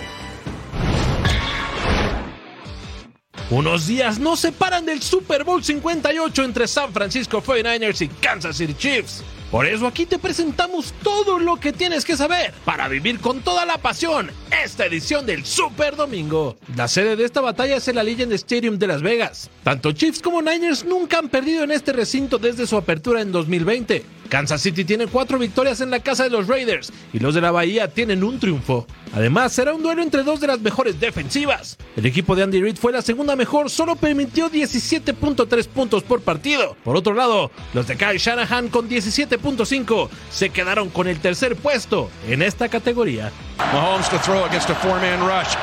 Unos 3.50 3.86
días 3.86 4.20
nos 4.20 4.40
separan 4.40 4.86
del 4.86 5.02
Super 5.02 5.44
Bowl 5.44 5.62
58 5.62 6.44
entre 6.46 6.70
San 6.70 6.94
Francisco 6.94 7.44
49ers 7.44 8.02
y 8.02 8.08
Kansas 8.08 8.56
City 8.56 8.76
Chiefs. 8.76 9.24
Por 9.54 9.68
eso 9.68 9.86
aquí 9.86 10.08
te 10.08 10.18
presentamos 10.18 10.96
todo 11.04 11.38
lo 11.38 11.58
que 11.58 11.72
tienes 11.72 12.06
que 12.06 12.18
saber 12.18 12.56
para 12.66 12.88
vivir 12.88 13.20
con 13.20 13.42
toda 13.42 13.68
la 13.68 13.78
pasión 13.78 14.32
esta 14.66 14.88
edición 14.88 15.28
del 15.28 15.46
Super 15.46 15.96
Domingo. 15.96 16.58
La 16.76 16.88
sede 16.88 17.16
de 17.16 17.24
esta 17.24 17.40
batalla 17.40 17.76
es 17.76 17.88
el 17.88 18.00
Allegiant 18.00 18.32
Stadium 18.32 18.80
de 18.80 18.88
Las 18.88 19.04
Vegas. 19.04 19.52
Tanto 19.64 19.92
Chiefs 19.92 20.24
como 20.24 20.42
Niners 20.42 20.86
nunca 20.86 21.20
han 21.20 21.30
perdido 21.30 21.64
en 21.64 21.70
este 21.70 21.94
recinto 21.94 22.40
desde 22.40 22.66
su 22.66 22.78
apertura 22.78 23.22
en 23.22 23.32
2020. 23.32 24.04
Kansas 24.34 24.64
City 24.64 24.84
tiene 24.84 25.06
cuatro 25.06 25.38
victorias 25.38 25.80
en 25.82 25.92
la 25.92 26.00
casa 26.00 26.24
de 26.24 26.32
los 26.32 26.48
Raiders 26.48 26.92
y 27.14 27.20
los 27.20 27.36
de 27.36 27.42
la 27.42 27.52
Bahía 27.52 27.90
tienen 27.90 28.24
un 28.24 28.40
triunfo. 28.40 28.88
Además, 29.14 29.54
será 29.54 29.76
un 29.76 29.84
duelo 29.84 30.02
entre 30.02 30.24
dos 30.24 30.42
de 30.42 30.48
las 30.48 30.60
mejores 30.60 31.00
defensivas. 31.00 31.78
El 31.96 32.08
equipo 32.08 32.36
de 32.36 32.42
Andy 32.42 32.60
Reid 32.60 32.78
fue 32.78 32.92
la 32.92 33.04
segunda 33.04 33.36
mejor, 33.36 33.70
solo 33.70 33.96
permitió 33.96 34.50
17.3 34.50 35.68
puntos 35.68 36.02
por 36.02 36.22
partido. 36.22 36.76
Por 36.84 36.96
otro 36.96 37.14
lado, 37.14 37.52
los 37.76 37.86
de 37.86 37.96
Kyle 37.96 38.18
Shanahan 38.18 38.70
con 38.70 38.90
17.5 38.90 40.10
se 40.32 40.50
quedaron 40.50 40.90
con 40.90 41.08
el 41.08 41.20
tercer 41.20 41.56
puesto 41.56 42.10
en 42.28 42.42
esta 42.42 42.70
categoría. 42.70 43.32
Mahomes 43.72 44.10
to 44.10 44.18
throw 44.18 44.46
against 44.46 44.72
a 44.72 44.74
four-man 44.74 45.20
rush. 45.20 45.54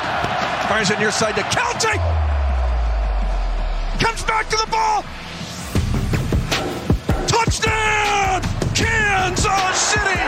Fires 0.68 0.90
it 0.90 0.98
near 1.00 1.11
side 1.11 1.35
to 1.35 1.42
Kelce. 1.42 1.98
Comes 3.98 4.22
back 4.22 4.48
to 4.48 4.56
the 4.56 4.70
ball. 4.70 5.02
Touchdown! 7.26 8.49
Kansas 8.81 9.77
City! 9.77 10.23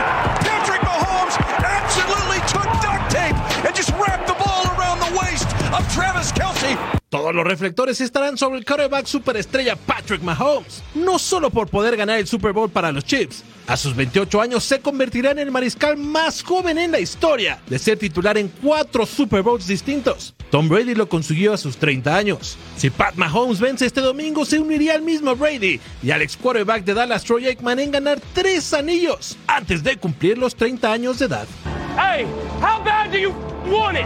Patrick 0.45 0.81
Mahomes 0.81 1.35
absolutely 1.65 2.39
took 2.47 2.69
duct 2.81 3.09
tape 3.09 3.35
and 3.65 3.75
just 3.75 3.89
wrapped 3.93 4.27
the 4.27 4.35
ball 4.35 4.63
around 4.77 4.99
the 4.99 5.17
waist 5.19 5.47
of 5.73 5.81
Travis 5.91 6.31
Kelce. 6.31 7.02
Todos 7.13 7.35
los 7.35 7.45
reflectores 7.45 8.01
estarán 8.01 8.39
sobre 8.39 8.57
el 8.57 8.65
quarterback 8.65 9.05
superestrella 9.05 9.75
Patrick 9.75 10.23
Mahomes, 10.23 10.81
no 10.95 11.19
solo 11.19 11.51
por 11.51 11.69
poder 11.69 11.95
ganar 11.95 12.17
el 12.17 12.25
Super 12.25 12.53
Bowl 12.53 12.71
para 12.71 12.91
los 12.91 13.05
Chiefs. 13.05 13.43
A 13.67 13.77
sus 13.77 13.95
28 13.95 14.41
años 14.41 14.63
se 14.63 14.79
convertirá 14.79 15.29
en 15.29 15.37
el 15.37 15.51
mariscal 15.51 15.95
más 15.95 16.41
joven 16.41 16.79
en 16.79 16.91
la 16.91 16.99
historia 16.99 17.61
de 17.67 17.77
ser 17.77 17.99
titular 17.99 18.35
en 18.39 18.47
cuatro 18.47 19.05
Super 19.05 19.43
Bowls 19.43 19.67
distintos. 19.67 20.33
Tom 20.49 20.67
Brady 20.67 20.95
lo 20.95 21.07
consiguió 21.07 21.53
a 21.53 21.57
sus 21.57 21.77
30 21.77 22.17
años. 22.17 22.57
Si 22.77 22.89
Pat 22.89 23.13
Mahomes 23.13 23.59
vence 23.59 23.85
este 23.85 24.01
domingo, 24.01 24.43
se 24.43 24.57
uniría 24.57 24.95
al 24.95 25.03
mismo 25.03 25.35
Brady 25.35 25.79
y 26.01 26.09
al 26.09 26.23
ex 26.23 26.35
quarterback 26.35 26.83
de 26.83 26.95
Dallas 26.95 27.25
Troy 27.25 27.45
Aikman 27.45 27.77
en 27.77 27.91
ganar 27.91 28.19
tres 28.33 28.73
anillos 28.73 29.37
antes 29.45 29.83
de 29.83 29.97
cumplir 29.97 30.39
los 30.39 30.55
30 30.55 30.91
años 30.91 31.19
de 31.19 31.25
edad. 31.25 31.47
Hey, 31.95 32.25
how 32.59 32.83
bad 32.83 33.11
do 33.11 33.19
you 33.19 33.31
want 33.67 33.97
it? 33.97 34.05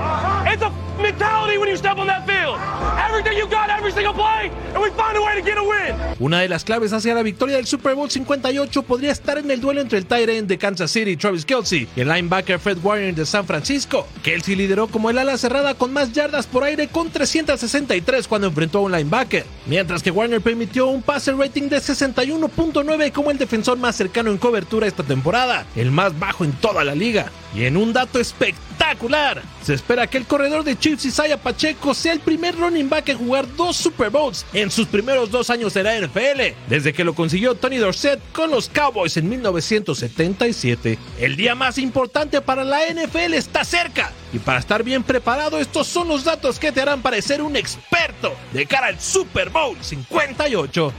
It's 0.52 0.62
a 0.62 0.72
mentality 1.02 1.58
when 1.58 1.70
you 1.70 1.78
step 1.78 1.98
on 1.98 2.08
that 2.08 2.26
field. 2.26 2.60
Everything 3.00 3.38
you 3.38 3.48
got 3.48 3.70
every 3.70 3.92
single 3.92 4.14
play, 4.14 4.52
and 4.74 4.82
we 4.82 4.90
find 4.92 5.16
a 5.18 5.22
way 5.22 5.36
to 5.36 5.42
get 5.42 5.58
a 5.58 5.64
win. 5.64 5.96
Una 6.20 6.42
de 6.42 6.50
las 6.50 6.66
claves 6.66 6.92
hacia 6.92 7.14
la 7.14 7.24
victoria 7.24 7.56
del 7.56 7.66
Super 7.66 7.96
Bowl 7.96 8.10
58 8.10 8.84
podría 8.84 9.12
estar 9.12 9.38
en 9.38 9.50
el 9.52 9.62
duelo 9.62 9.80
entre 9.82 10.00
el 10.00 10.06
tight 10.06 10.28
end 10.28 10.50
de 10.50 10.58
Kansas 10.58 10.92
City, 10.92 11.16
Travis 11.16 11.46
Kelsey, 11.46 11.88
y 11.96 12.02
el 12.02 12.10
linebacker 12.10 12.60
Fred 12.60 12.78
Warner 12.84 13.16
de 13.16 13.26
San 13.26 13.46
Francisco. 13.46 14.06
Kelsey 14.22 14.56
lideró 14.56 14.88
como 14.88 15.10
el 15.10 15.18
ala 15.18 15.38
cerrada 15.38 15.74
con 15.76 15.94
más 15.94 16.12
yardas 16.12 16.46
por 16.46 16.64
aire 16.64 16.90
con 16.90 17.10
363 17.10 18.28
cuando 18.28 18.48
enfrentó 18.48 18.80
a 18.80 18.82
un 18.82 18.92
linebacker, 18.92 19.46
mientras 19.66 20.04
que 20.04 20.12
Warner 20.12 20.42
permitió 20.42 20.88
un 20.88 21.02
pase 21.02 21.32
rating 21.32 21.70
de 21.70 21.78
61.9 21.78 23.12
como 23.14 23.32
el 23.32 23.38
defensor 23.38 23.78
más 23.78 23.96
cercano 23.96 24.32
en 24.32 24.38
cobertura 24.38 24.88
esta 24.88 25.04
temporada, 25.04 25.66
el 25.76 25.92
más 25.92 26.18
bajo 26.20 26.44
en 26.44 26.52
toda 26.54 26.84
la 26.84 26.96
liga. 26.96 27.32
Y 27.58 27.66
en 27.66 27.76
un 27.76 27.92
dato 27.92 28.20
espectacular, 28.20 29.42
se 29.64 29.74
espera 29.74 30.06
que 30.06 30.20
el 30.20 30.28
corredor 30.28 30.64
de 30.64 30.78
Chiefs 30.78 31.06
Isaiah 31.06 31.38
Pacheco 31.38 31.96
sea 31.96 32.14
el 32.14 32.20
primer 32.20 32.56
running 32.56 32.88
back 32.88 33.10
en 33.10 33.18
jugar 33.18 33.48
dos 33.56 33.76
Super 33.76 34.12
Bowls 34.12 34.46
en 34.54 34.70
sus 34.70 34.86
primeros 34.86 35.32
dos 35.32 35.50
años 35.50 35.76
en 35.76 35.86
la 35.86 36.00
NFL, 36.00 36.54
desde 36.70 36.94
que 36.94 37.04
lo 37.04 37.16
consiguió 37.16 37.56
Tony 37.56 37.78
Dorsett 37.78 38.22
con 38.32 38.52
los 38.52 38.70
Cowboys 38.70 39.18
en 39.18 39.28
1977. 39.30 41.00
El 41.20 41.36
día 41.36 41.56
más 41.56 41.80
importante 41.80 42.42
para 42.42 42.64
la 42.64 42.82
NFL 42.94 43.34
está 43.34 43.66
cerca, 43.66 44.12
y 44.32 44.38
para 44.38 44.60
estar 44.60 44.84
bien 44.84 45.02
preparado, 45.02 45.58
estos 45.58 45.88
son 45.88 46.10
los 46.10 46.26
datos 46.26 46.60
que 46.60 46.72
te 46.72 46.82
harán 46.82 47.02
parecer 47.02 47.42
un 47.42 47.56
experto 47.56 48.36
de 48.54 48.68
cara 48.68 48.86
al 48.86 49.02
Super 49.02 49.50
Bowl 49.50 49.76
58. 49.82 50.94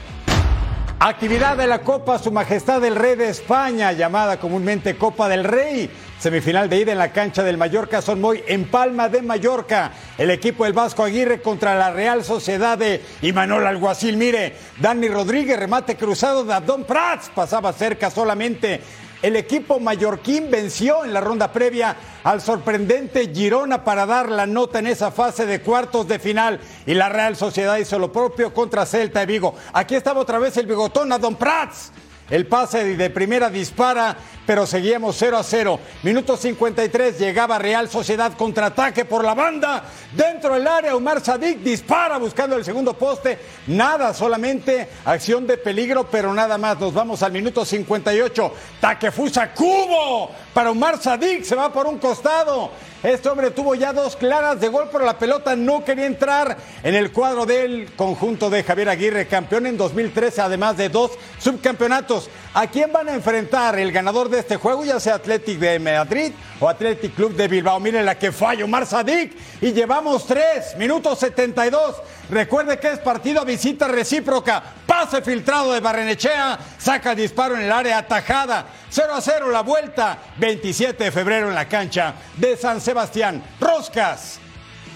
Actividad 1.00 1.56
de 1.56 1.68
la 1.68 1.82
Copa 1.82 2.18
Su 2.18 2.32
Majestad 2.32 2.84
el 2.84 2.96
Rey 2.96 3.14
de 3.14 3.28
España, 3.28 3.92
llamada 3.92 4.40
comúnmente 4.40 4.96
Copa 4.96 5.28
del 5.28 5.44
Rey. 5.44 5.88
Semifinal 6.18 6.68
de 6.68 6.78
ida 6.78 6.90
en 6.90 6.98
la 6.98 7.12
cancha 7.12 7.44
del 7.44 7.58
Mallorca 7.58 8.02
Son 8.02 8.20
Moy 8.20 8.42
en 8.48 8.68
Palma 8.68 9.08
de 9.08 9.22
Mallorca. 9.22 9.92
El 10.18 10.32
equipo 10.32 10.64
del 10.64 10.72
Vasco 10.72 11.04
Aguirre 11.04 11.40
contra 11.40 11.76
la 11.76 11.92
Real 11.92 12.24
Sociedad 12.24 12.76
de 12.76 13.00
Imanol 13.22 13.64
Alguacil. 13.64 14.16
Mire, 14.16 14.56
Dani 14.80 15.06
Rodríguez, 15.06 15.56
remate 15.56 15.96
cruzado 15.96 16.42
de 16.42 16.54
Abdón 16.54 16.82
Prats, 16.82 17.30
pasaba 17.32 17.72
cerca 17.72 18.10
solamente. 18.10 18.80
El 19.22 19.36
equipo 19.36 19.78
mallorquín 19.78 20.50
venció 20.50 21.04
en 21.04 21.12
la 21.12 21.20
ronda 21.20 21.52
previa 21.52 21.94
al 22.24 22.40
sorprendente 22.40 23.32
Girona 23.32 23.84
para 23.84 24.04
dar 24.04 24.28
la 24.28 24.46
nota 24.46 24.80
en 24.80 24.88
esa 24.88 25.12
fase 25.12 25.46
de 25.46 25.60
cuartos 25.60 26.08
de 26.08 26.18
final. 26.18 26.58
Y 26.84 26.94
la 26.94 27.08
Real 27.08 27.36
Sociedad 27.36 27.76
hizo 27.76 27.96
lo 27.96 28.10
propio 28.10 28.52
contra 28.52 28.86
Celta 28.86 29.20
de 29.20 29.26
Vigo. 29.26 29.54
Aquí 29.72 29.94
estaba 29.94 30.20
otra 30.20 30.40
vez 30.40 30.56
el 30.56 30.66
bigotón 30.66 31.12
a 31.12 31.18
Don 31.18 31.36
Prats. 31.36 31.92
El 32.30 32.46
pase 32.46 32.96
de 32.96 33.10
primera 33.10 33.48
dispara 33.48 34.16
pero 34.48 34.66
seguíamos 34.66 35.14
0 35.18 35.36
a 35.36 35.42
0. 35.42 35.78
Minuto 36.02 36.34
53 36.34 37.18
llegaba 37.18 37.58
Real 37.58 37.86
Sociedad 37.90 38.32
contraataque 38.32 39.04
por 39.04 39.22
la 39.22 39.34
banda. 39.34 39.84
Dentro 40.14 40.54
del 40.54 40.66
área, 40.66 40.96
Omar 40.96 41.20
Sadik 41.20 41.58
dispara 41.58 42.16
buscando 42.16 42.56
el 42.56 42.64
segundo 42.64 42.94
poste. 42.94 43.38
Nada, 43.66 44.14
solamente 44.14 44.88
acción 45.04 45.46
de 45.46 45.58
peligro, 45.58 46.08
pero 46.10 46.32
nada 46.32 46.56
más. 46.56 46.80
Nos 46.80 46.94
vamos 46.94 47.22
al 47.22 47.30
minuto 47.30 47.62
58. 47.62 48.54
Takefusa 48.80 49.52
Cubo 49.52 50.30
para 50.54 50.70
Omar 50.70 50.96
Sadik. 50.96 51.44
Se 51.44 51.54
va 51.54 51.70
por 51.70 51.86
un 51.86 51.98
costado. 51.98 52.70
Este 53.02 53.28
hombre 53.28 53.52
tuvo 53.52 53.76
ya 53.76 53.92
dos 53.92 54.16
claras 54.16 54.60
de 54.60 54.66
gol, 54.66 54.88
pero 54.90 55.04
la 55.04 55.16
pelota 55.16 55.54
no 55.54 55.84
quería 55.84 56.06
entrar 56.06 56.56
en 56.82 56.96
el 56.96 57.12
cuadro 57.12 57.46
del 57.46 57.94
conjunto 57.94 58.50
de 58.50 58.64
Javier 58.64 58.88
Aguirre, 58.88 59.28
campeón 59.28 59.66
en 59.66 59.76
2013, 59.76 60.40
además 60.40 60.76
de 60.76 60.88
dos 60.88 61.12
subcampeonatos. 61.38 62.28
¿A 62.54 62.66
quién 62.66 62.92
van 62.92 63.08
a 63.08 63.14
enfrentar 63.14 63.78
el 63.78 63.92
ganador 63.92 64.28
de 64.28 64.37
este 64.38 64.56
juego, 64.56 64.84
ya 64.84 65.00
sea 65.00 65.16
Athletic 65.16 65.58
de 65.58 65.78
Madrid 65.78 66.32
o 66.60 66.68
Athletic 66.68 67.14
Club 67.14 67.34
de 67.34 67.48
Bilbao? 67.48 67.80
Miren 67.80 68.04
la 68.04 68.18
que 68.18 68.32
falla 68.32 68.64
Omar 68.64 68.86
Sadik 68.86 69.36
y 69.60 69.72
llevamos 69.72 70.26
tres, 70.26 70.76
minutos 70.76 71.18
72. 71.18 71.96
Recuerde 72.30 72.78
que 72.78 72.92
es 72.92 72.98
partido 72.98 73.40
a 73.40 73.44
visita 73.44 73.88
recíproca. 73.88 74.62
Pase 74.86 75.22
filtrado 75.22 75.72
de 75.72 75.80
Barrenechea, 75.80 76.58
saca 76.78 77.14
disparo 77.14 77.56
en 77.56 77.62
el 77.62 77.72
área 77.72 77.98
atajada. 77.98 78.66
0 78.90 79.14
a 79.14 79.20
0 79.20 79.50
la 79.50 79.62
vuelta, 79.62 80.18
27 80.38 81.04
de 81.04 81.12
febrero 81.12 81.48
en 81.48 81.54
la 81.54 81.68
cancha 81.68 82.14
de 82.36 82.56
San 82.56 82.80
Sebastián. 82.80 83.42
Roscas 83.60 84.38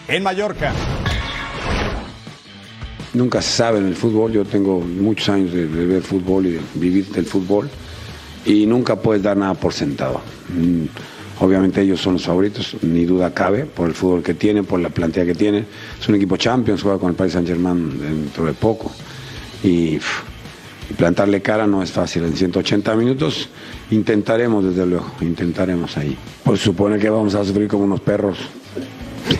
en 0.08 0.22
Mallorca. 0.22 0.72
Nunca 3.12 3.42
se 3.42 3.50
sabe 3.50 3.78
en 3.78 3.88
el 3.88 3.96
fútbol, 3.96 4.32
yo 4.32 4.44
tengo 4.44 4.80
muchos 4.80 5.28
años 5.28 5.52
de, 5.52 5.66
de 5.66 5.86
ver 5.86 6.02
fútbol 6.02 6.46
y 6.46 6.52
de 6.52 6.60
vivir 6.74 7.06
del 7.08 7.26
fútbol 7.26 7.70
y 8.44 8.66
nunca 8.66 8.96
puedes 8.96 9.22
dar 9.22 9.36
nada 9.36 9.54
por 9.54 9.72
sentado. 9.72 10.20
Mm, 10.48 10.86
Obviamente 11.42 11.80
ellos 11.80 12.00
son 12.00 12.12
los 12.14 12.24
favoritos, 12.24 12.76
ni 12.82 13.04
duda 13.04 13.34
cabe, 13.34 13.64
por 13.64 13.88
el 13.88 13.94
fútbol 13.94 14.22
que 14.22 14.32
tienen, 14.32 14.64
por 14.64 14.78
la 14.78 14.90
plantilla 14.90 15.26
que 15.26 15.34
tienen. 15.34 15.66
Es 16.00 16.08
un 16.08 16.14
equipo 16.14 16.36
Champions, 16.36 16.82
juega 16.82 16.98
con 16.98 17.10
el 17.10 17.16
Paris 17.16 17.32
Saint 17.32 17.48
Germain 17.48 17.98
dentro 18.00 18.44
de 18.44 18.52
poco. 18.52 18.92
Y, 19.64 19.96
y 19.96 20.94
plantarle 20.96 21.42
cara 21.42 21.66
no 21.66 21.82
es 21.82 21.90
fácil. 21.90 22.22
En 22.22 22.36
180 22.36 22.94
minutos 22.94 23.48
intentaremos, 23.90 24.64
desde 24.64 24.86
luego, 24.86 25.10
intentaremos 25.20 25.96
ahí. 25.96 26.16
Pues 26.44 26.60
supone 26.60 26.96
que 27.00 27.10
vamos 27.10 27.34
a 27.34 27.44
sufrir 27.44 27.66
como 27.66 27.84
unos 27.84 28.00
perros. 28.00 28.38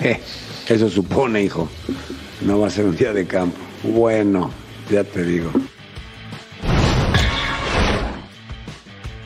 Eso 0.68 0.90
supone, 0.90 1.44
hijo. 1.44 1.68
No 2.44 2.58
va 2.58 2.66
a 2.66 2.70
ser 2.70 2.86
un 2.86 2.96
día 2.96 3.12
de 3.12 3.26
campo. 3.26 3.58
Bueno, 3.84 4.50
ya 4.90 5.04
te 5.04 5.24
digo. 5.24 5.52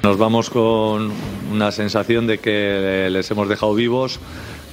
Nos 0.06 0.18
vamos 0.18 0.50
con 0.50 1.10
una 1.50 1.72
sensación 1.72 2.28
de 2.28 2.38
que 2.38 3.08
les 3.10 3.28
hemos 3.28 3.48
dejado 3.48 3.74
vivos 3.74 4.20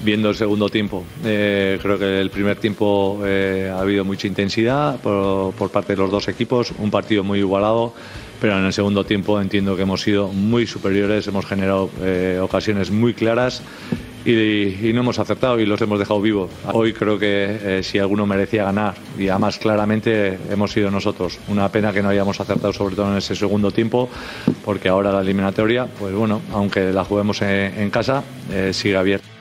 viendo 0.03 0.29
el 0.29 0.35
segundo 0.35 0.69
tiempo. 0.69 1.03
Eh, 1.25 1.79
creo 1.81 1.97
que 1.97 2.21
el 2.21 2.29
primer 2.29 2.57
tiempo 2.57 3.19
eh, 3.25 3.67
ha 3.73 3.79
habido 3.79 4.05
mucha 4.05 4.27
intensidad 4.27 4.99
por, 4.99 5.71
parte 5.71 5.93
de 5.93 5.97
los 5.97 6.11
dos 6.11 6.27
equipos, 6.27 6.71
un 6.77 6.91
partido 6.91 7.23
muy 7.23 7.39
igualado, 7.39 7.95
pero 8.39 8.59
en 8.59 8.65
el 8.65 8.73
segundo 8.73 9.05
tiempo 9.05 9.41
entiendo 9.41 9.75
que 9.75 9.81
hemos 9.81 10.01
sido 10.01 10.27
muy 10.27 10.67
superiores, 10.67 11.25
hemos 11.25 11.47
generado 11.47 11.89
eh, 12.03 12.39
ocasiones 12.39 12.91
muy 12.91 13.15
claras 13.15 13.63
y, 14.25 14.89
y 14.89 14.93
no 14.93 15.01
hemos 15.01 15.19
acertado 15.19 15.59
y 15.59 15.65
los 15.65 15.81
hemos 15.81 15.99
dejado 15.99 16.21
vivos. 16.21 16.49
Hoy 16.71 16.93
creo 16.93 17.17
que 17.19 17.79
eh, 17.79 17.83
si 17.83 17.99
alguno 17.99 18.25
merecía 18.25 18.63
ganar 18.63 18.95
y 19.17 19.27
además 19.27 19.57
claramente 19.57 20.37
hemos 20.49 20.71
sido 20.71 20.89
nosotros. 20.91 21.39
Una 21.47 21.69
pena 21.69 21.91
que 21.91 22.01
no 22.01 22.09
hayamos 22.09 22.39
acertado 22.39 22.73
sobre 22.73 22.95
todo 22.95 23.11
en 23.11 23.17
ese 23.17 23.35
segundo 23.35 23.71
tiempo 23.71 24.09
porque 24.63 24.89
ahora 24.89 25.11
la 25.11 25.21
eliminatoria, 25.21 25.87
pues 25.99 26.13
bueno, 26.13 26.41
aunque 26.51 26.91
la 26.91 27.03
juguemos 27.03 27.41
en, 27.41 27.79
en 27.79 27.89
casa, 27.89 28.23
eh, 28.51 28.71
sigue 28.73 28.97
abierta. 28.97 29.32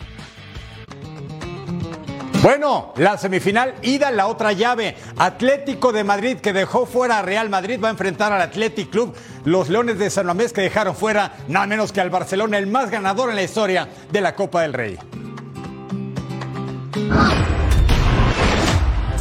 Bueno, 2.43 2.93
la 2.97 3.17
semifinal 3.19 3.77
ida 3.83 4.11
la 4.11 4.27
otra 4.27 4.53
llave. 4.53 4.97
Atlético 5.17 5.93
de 5.93 6.03
Madrid 6.03 6.39
que 6.39 6.53
dejó 6.53 6.87
fuera 6.87 7.21
a 7.21 7.23
Real 7.23 7.49
Madrid 7.49 7.79
va 7.83 7.87
a 7.87 7.93
enfrentar 7.93 8.33
al 8.33 8.43
Athletic 8.43 8.91
Club. 8.91 9.15
Los 9.45 9.69
Leones 9.69 9.97
de 10.01 10.11
San 10.11 10.27
Mamés 10.27 10.53
que 10.53 10.61
dejaron 10.61 10.97
fuera 10.97 11.35
nada 11.47 11.69
menos 11.69 11.93
que 11.93 12.01
al 12.01 12.11
Barcelona, 12.11 12.59
el 12.59 12.67
más 12.67 12.91
ganador 12.91 13.31
en 13.31 13.37
la 13.37 13.45
historia 13.45 13.89
de 14.11 14.21
la 14.21 14.35
Copa 14.35 14.63
del 14.63 14.73
Rey. 14.73 14.99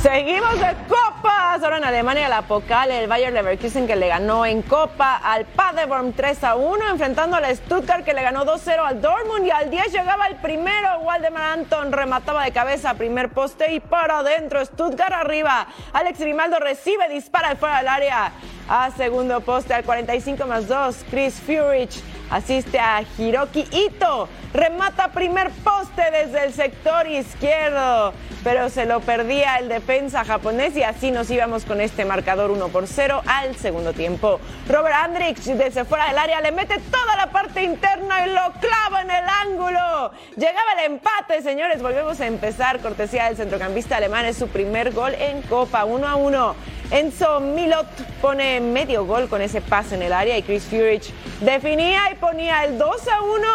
Seguimos 0.01 0.59
de 0.59 0.75
copas. 0.87 1.61
Ahora 1.61 1.77
en 1.77 1.83
Alemania 1.83 2.27
la 2.27 2.41
Pokal, 2.41 2.89
el 2.89 3.07
Bayer 3.07 3.31
Leverkusen 3.31 3.85
que 3.85 3.95
le 3.95 4.07
ganó 4.07 4.47
en 4.47 4.63
Copa 4.63 5.17
al 5.17 5.45
Paderborn 5.45 6.13
3 6.13 6.43
a 6.43 6.55
1, 6.55 6.89
enfrentando 6.89 7.37
al 7.37 7.55
Stuttgart 7.55 8.03
que 8.03 8.15
le 8.15 8.23
ganó 8.23 8.43
2-0 8.43 8.79
al 8.83 8.99
Dortmund 8.99 9.45
y 9.45 9.51
al 9.51 9.69
10 9.69 9.91
llegaba 9.91 10.25
el 10.25 10.37
primero. 10.37 11.01
Waldemar 11.01 11.59
Anton 11.59 11.91
remataba 11.91 12.43
de 12.45 12.51
cabeza 12.51 12.95
primer 12.95 13.29
poste 13.29 13.73
y 13.73 13.79
para 13.79 14.19
adentro. 14.19 14.65
Stuttgart 14.65 15.13
arriba. 15.13 15.67
Alex 15.93 16.19
Grimaldo 16.19 16.57
recibe, 16.57 17.07
dispara 17.07 17.55
fuera 17.55 17.77
del 17.77 17.87
área 17.87 18.31
a 18.67 18.89
segundo 18.97 19.41
poste 19.41 19.75
al 19.75 19.83
45 19.83 20.47
más 20.47 20.67
2. 20.67 21.05
Chris 21.11 21.35
Furich 21.35 22.01
asiste 22.31 22.79
a 22.79 23.03
Hiroki 23.17 23.67
Ito. 23.71 24.27
Remata 24.53 25.09
primer 25.09 25.49
poste 25.63 26.01
desde 26.11 26.43
el 26.45 26.53
sector 26.53 27.07
izquierdo, 27.07 28.13
pero 28.43 28.69
se 28.69 28.85
lo 28.85 28.99
perdía 28.99 29.57
el 29.57 29.69
defensa 29.69 30.25
japonés 30.25 30.75
y 30.75 30.83
así 30.83 31.11
nos 31.11 31.29
íbamos 31.29 31.63
con 31.63 31.79
este 31.79 32.03
marcador 32.03 32.51
1 32.51 32.67
por 32.69 32.87
0 32.87 33.21
al 33.25 33.55
segundo 33.55 33.93
tiempo. 33.93 34.39
Robert 34.67 34.95
Andrich 34.95 35.43
desde 35.43 35.85
fuera 35.85 36.07
del 36.07 36.17
área 36.17 36.41
le 36.41 36.51
mete 36.51 36.79
toda 36.91 37.15
la 37.15 37.31
parte 37.31 37.63
interna 37.63 38.25
y 38.25 38.29
lo 38.29 38.51
clava 38.59 39.01
en 39.01 39.11
el 39.11 39.25
ángulo. 39.47 40.11
Llegaba 40.35 40.73
el 40.79 40.91
empate, 40.91 41.41
señores. 41.41 41.81
Volvemos 41.81 42.19
a 42.19 42.27
empezar. 42.27 42.79
Cortesía 42.79 43.25
del 43.25 43.37
centrocampista 43.37 43.97
alemán 43.97 44.25
es 44.25 44.37
su 44.37 44.47
primer 44.47 44.91
gol 44.91 45.13
en 45.13 45.41
Copa 45.43 45.85
1 45.85 46.07
a 46.07 46.15
1. 46.15 46.55
Enzo 46.91 47.39
Milot 47.39 47.87
pone 48.21 48.59
medio 48.59 49.05
gol 49.05 49.29
con 49.29 49.41
ese 49.41 49.61
pase 49.61 49.95
en 49.95 50.01
el 50.01 50.11
área 50.11 50.37
y 50.37 50.43
Chris 50.43 50.65
Furich 50.65 51.13
definía 51.39 52.11
y 52.11 52.15
ponía 52.15 52.65
el 52.65 52.77
2 52.77 53.07
a 53.07 53.21
1 53.21 53.47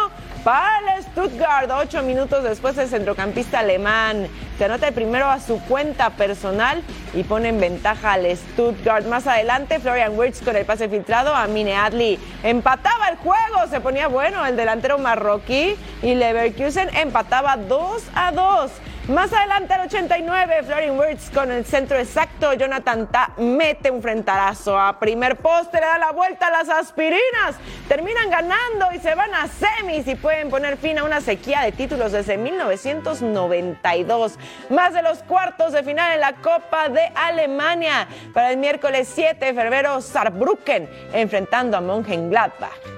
para 0.42 0.96
el 0.96 1.02
Stuttgart. 1.02 1.70
Ocho 1.70 2.02
minutos 2.02 2.42
después 2.44 2.78
el 2.78 2.88
centrocampista 2.88 3.58
alemán 3.58 4.26
se 4.56 4.64
anota 4.64 4.88
el 4.88 4.94
primero 4.94 5.26
a 5.26 5.38
su 5.38 5.60
cuenta 5.64 6.08
personal 6.10 6.82
y 7.12 7.24
pone 7.24 7.50
en 7.50 7.60
ventaja 7.60 8.14
al 8.14 8.26
Stuttgart. 8.34 9.04
Más 9.04 9.26
adelante 9.26 9.80
Florian 9.80 10.18
Wirtz 10.18 10.40
con 10.40 10.56
el 10.56 10.64
pase 10.64 10.88
filtrado 10.88 11.34
a 11.34 11.46
Mine 11.46 11.76
Adli 11.76 12.18
empataba 12.42 13.08
el 13.08 13.16
juego, 13.16 13.68
se 13.68 13.80
ponía 13.80 14.08
bueno 14.08 14.46
el 14.46 14.56
delantero 14.56 14.96
marroquí 14.96 15.76
y 16.00 16.14
Leverkusen 16.14 16.88
empataba 16.96 17.58
2 17.58 18.02
a 18.14 18.32
2. 18.32 18.70
Más 19.08 19.32
adelante 19.32 19.72
al 19.72 19.82
89, 19.82 20.62
Florian 20.64 20.98
Wirtz 20.98 21.30
con 21.30 21.52
el 21.52 21.64
centro 21.64 21.96
exacto. 21.96 22.52
Jonathan 22.54 23.06
Ta 23.06 23.30
mete 23.36 23.88
un 23.88 24.02
frentarazo 24.02 24.76
a 24.76 24.98
primer 24.98 25.36
poste, 25.36 25.78
le 25.78 25.86
da 25.86 25.96
la 25.96 26.10
vuelta 26.10 26.48
a 26.48 26.50
las 26.50 26.68
aspirinas. 26.68 27.54
Terminan 27.86 28.28
ganando 28.28 28.86
y 28.92 28.98
se 28.98 29.14
van 29.14 29.32
a 29.32 29.46
semis 29.46 30.08
y 30.08 30.16
pueden 30.16 30.50
poner 30.50 30.76
fin 30.76 30.98
a 30.98 31.04
una 31.04 31.20
sequía 31.20 31.60
de 31.60 31.70
títulos 31.70 32.10
desde 32.10 32.36
1992. 32.36 34.40
Más 34.70 34.92
de 34.92 35.02
los 35.02 35.22
cuartos 35.22 35.72
de 35.72 35.84
final 35.84 36.14
en 36.14 36.20
la 36.20 36.32
Copa 36.32 36.88
de 36.88 37.08
Alemania. 37.14 38.08
Para 38.34 38.50
el 38.50 38.56
miércoles 38.56 39.08
7 39.14 39.52
de 39.52 39.54
febrero, 39.54 40.00
Saarbrücken 40.00 40.90
enfrentando 41.12 41.76
a 41.76 41.80
Mönchengladbach. 41.80 42.96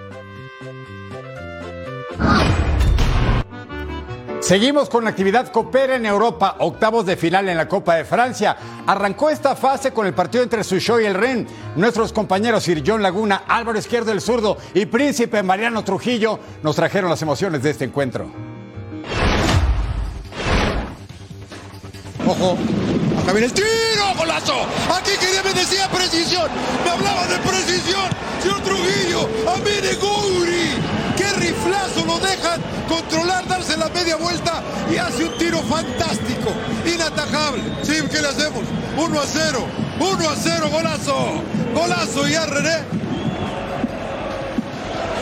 Seguimos 4.41 4.89
con 4.89 5.03
la 5.03 5.11
actividad 5.11 5.51
Coopera 5.51 5.97
en 5.97 6.07
Europa, 6.07 6.57
octavos 6.61 7.05
de 7.05 7.17
final 7.17 7.49
en 7.49 7.57
la 7.57 7.69
Copa 7.69 7.97
de 7.97 8.05
Francia. 8.05 8.57
Arrancó 8.87 9.31
esta 9.31 9.57
fase 9.57 9.93
con 9.93 10.07
el 10.07 10.15
partido 10.15 10.45
entre 10.45 10.63
Suchó 10.63 11.01
y 11.01 11.07
el 11.07 11.15
Ren. 11.15 11.47
Nuestros 11.75 12.13
compañeros 12.13 12.63
Sir 12.63 12.85
John 12.87 13.03
Laguna, 13.03 13.43
Álvaro 13.49 13.79
Izquierdo 13.79 14.13
el 14.13 14.21
Zurdo 14.21 14.57
y 14.75 14.87
Príncipe 14.87 15.43
Mariano 15.43 15.83
Trujillo 15.83 16.39
nos 16.63 16.77
trajeron 16.77 17.11
las 17.11 17.21
emociones 17.21 17.63
de 17.65 17.71
este 17.71 17.85
encuentro. 17.85 18.31
Ojo, 22.25 22.57
acá 23.23 23.33
viene 23.33 23.47
el 23.47 23.53
tiro, 23.53 23.67
golazo. 24.17 24.55
Aquí 24.95 25.11
quería 25.21 25.43
me 25.43 25.53
decía 25.53 25.89
precisión, 25.89 26.49
me 26.85 26.91
hablaba 26.91 27.27
de 27.27 27.39
precisión. 27.39 28.09
Señor 28.41 28.61
Trujillo, 28.61 29.29
a 29.53 29.57
mí 29.57 29.81
de 29.83 29.95
Gouri. 29.97 30.98
Qué 31.19 31.27
riflazo 31.33 32.07
lo 32.07 32.21
dejan 32.21 32.61
controlar, 32.89 33.47
darse 33.49 33.77
la 33.77 33.89
media 33.89 34.15
vuelta 34.15 34.63
y 34.89 34.97
hace 34.97 35.25
un 35.25 35.37
tiro 35.37 35.59
fantástico, 35.63 36.53
inatajable. 36.87 37.63
Sí, 37.83 37.95
¿qué 38.09 38.23
le 38.23 38.29
hacemos? 38.29 38.63
1 38.97 39.21
a 39.21 39.27
0, 39.27 39.67
1 39.99 40.31
a 40.31 40.37
0, 40.37 40.69
golazo, 40.71 41.43
golazo 41.75 42.29
y 42.29 42.35
a 42.37 42.47
René. 42.47 42.99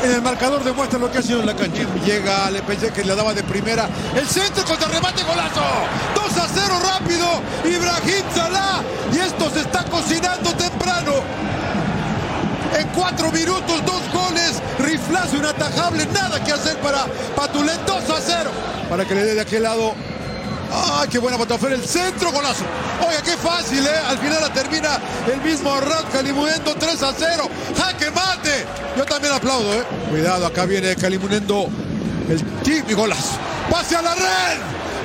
En 0.04 0.12
el 0.12 0.22
marcador 0.22 0.62
demuestra 0.62 0.98
lo 0.98 1.11
que 1.11 1.18
ha 1.18 1.22
sido 1.22 1.40
en 1.40 1.46
la 1.46 1.56
cancha. 1.56 1.82
Llega, 2.04 2.50
le 2.50 2.61
pensé 2.62 2.92
que 2.92 3.02
le 3.02 3.16
daba 3.16 3.32
de 3.32 3.42
primera. 3.42 3.88
El 4.14 4.28
centro 4.28 4.64
contra 4.64 4.88
remate, 4.88 5.22
golazo. 5.24 5.62
2 6.14 6.38
a 6.38 6.48
0 6.54 6.74
rápido. 6.85 7.26
Ibrahim 7.64 8.24
Salah. 8.35 8.82
Y 9.12 9.18
esto 9.18 9.50
se 9.50 9.61
está 9.61 9.82
cocinando 9.85 10.52
temprano. 10.52 11.12
En 12.79 12.89
cuatro 12.89 13.33
minutos, 13.33 13.85
dos 13.85 14.03
goles, 14.12 14.62
riflazo 14.79 15.37
inatajable, 15.37 16.07
nada 16.07 16.43
que 16.45 16.53
hacer 16.53 16.77
para 16.79 17.07
Patulén, 17.35 17.79
2 17.87 18.11
a 18.11 18.21
0. 18.21 18.51
Para 18.89 19.05
que 19.05 19.15
le 19.15 19.25
dé 19.25 19.35
de 19.35 19.41
aquel 19.41 19.62
lado 19.62 19.95
¡Ay, 20.73 21.09
qué 21.09 21.19
buena 21.19 21.37
Botafer! 21.37 21.73
El 21.73 21.85
centro, 21.87 22.33
golazo. 22.33 22.65
Oiga, 23.07 23.23
qué 23.23 23.37
fácil, 23.37 23.87
¿eh? 23.87 24.01
Al 24.09 24.19
final 24.19 24.41
la 24.41 24.53
termina 24.53 24.99
el 25.33 25.41
mismo 25.41 25.73
Arrat 25.73 26.11
Calimunendo 26.12 26.75
3 26.75 27.03
a 27.03 27.15
0. 27.17 27.49
¡Jaque 27.77 28.11
mate! 28.11 28.67
Yo 28.97 29.05
también 29.05 29.33
aplaudo, 29.33 29.73
¿eh? 29.75 29.85
Cuidado, 30.11 30.47
acá 30.47 30.65
viene 30.67 30.97
Calimunendo. 30.97 31.69
El 32.29 32.43
tip 32.62 32.91
y 32.91 32.95
golazo. 32.95 33.39
¡Pase 33.71 33.97
a 33.97 34.03
la 34.03 34.15
red! 34.15 34.59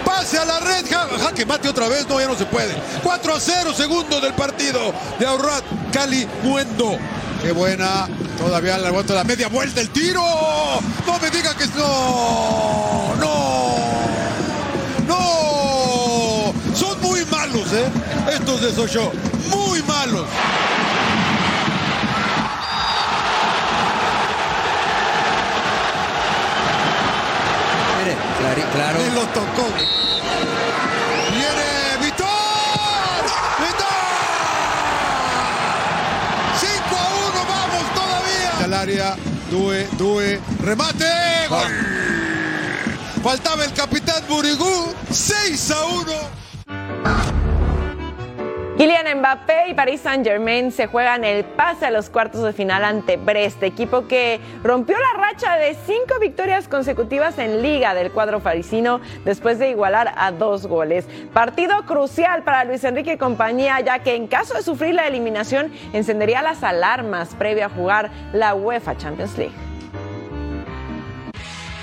¡Pase 0.03 0.37
a 0.39 0.45
la 0.45 0.59
red! 0.59 0.85
Ja, 0.89 1.07
jaque 1.19 1.45
mate 1.45 1.69
otra 1.69 1.87
vez. 1.87 2.07
No, 2.07 2.19
ya 2.19 2.27
no 2.27 2.35
se 2.35 2.45
puede. 2.45 2.73
4 3.03 3.35
a 3.35 3.39
0, 3.39 3.73
segundo 3.75 4.19
del 4.19 4.33
partido 4.33 4.93
de 5.19 5.27
Arrat 5.27 5.63
Calimuendo. 5.93 6.97
Qué 7.41 7.51
buena. 7.51 8.07
Todavía 8.37 8.77
la 8.77 8.91
vuelta 8.91 9.13
la 9.13 9.23
media 9.23 9.47
vuelta 9.47 9.81
el 9.81 9.89
tiro. 9.89 10.21
No 10.21 11.19
me 11.19 11.29
diga 11.31 11.55
que 11.55 11.65
no. 11.67 13.15
No. 13.19 13.71
¡No! 15.07 16.53
Son 16.75 17.01
muy 17.01 17.25
malos, 17.25 17.73
¿eh? 17.73 17.89
Estos 18.31 18.61
de 18.61 18.73
Sochaux. 18.73 19.13
Muy 19.49 19.81
malos. 19.83 20.27
Mire, 27.99 28.15
claro. 28.73 28.99
Y 29.05 29.15
lo 29.15 29.21
tocó. 29.27 30.00
Área, 38.91 39.15
Due, 39.49 39.87
Due, 39.97 40.39
remate. 40.59 41.05
Gol. 41.49 41.71
Faltaba 43.23 43.63
el 43.63 43.73
capitán 43.73 44.23
Burigú. 44.27 44.93
6 45.09 45.71
a 45.71 45.85
1. 45.85 46.40
Kylian 48.81 49.19
Mbappé 49.19 49.67
y 49.67 49.73
Paris 49.75 50.01
Saint-Germain 50.01 50.71
se 50.71 50.87
juegan 50.87 51.23
el 51.23 51.43
pase 51.43 51.85
a 51.85 51.91
los 51.91 52.09
cuartos 52.09 52.41
de 52.41 52.51
final 52.51 52.83
ante 52.83 53.15
Brest, 53.15 53.61
equipo 53.61 54.07
que 54.07 54.39
rompió 54.63 54.97
la 54.97 55.21
racha 55.21 55.55
de 55.55 55.75
cinco 55.85 56.19
victorias 56.19 56.67
consecutivas 56.67 57.37
en 57.37 57.61
liga 57.61 57.93
del 57.93 58.11
cuadro 58.11 58.39
parisino 58.39 58.99
después 59.23 59.59
de 59.59 59.69
igualar 59.69 60.15
a 60.17 60.31
dos 60.31 60.65
goles. 60.65 61.07
Partido 61.31 61.85
crucial 61.85 62.41
para 62.41 62.63
Luis 62.63 62.83
Enrique 62.83 63.13
y 63.13 63.17
compañía, 63.17 63.79
ya 63.81 63.99
que 63.99 64.15
en 64.15 64.25
caso 64.25 64.55
de 64.55 64.63
sufrir 64.63 64.95
la 64.95 65.05
eliminación 65.05 65.71
encendería 65.93 66.41
las 66.41 66.63
alarmas 66.63 67.35
previo 67.35 67.67
a 67.67 67.69
jugar 67.69 68.09
la 68.33 68.55
UEFA 68.55 68.97
Champions 68.97 69.37
League. 69.37 69.70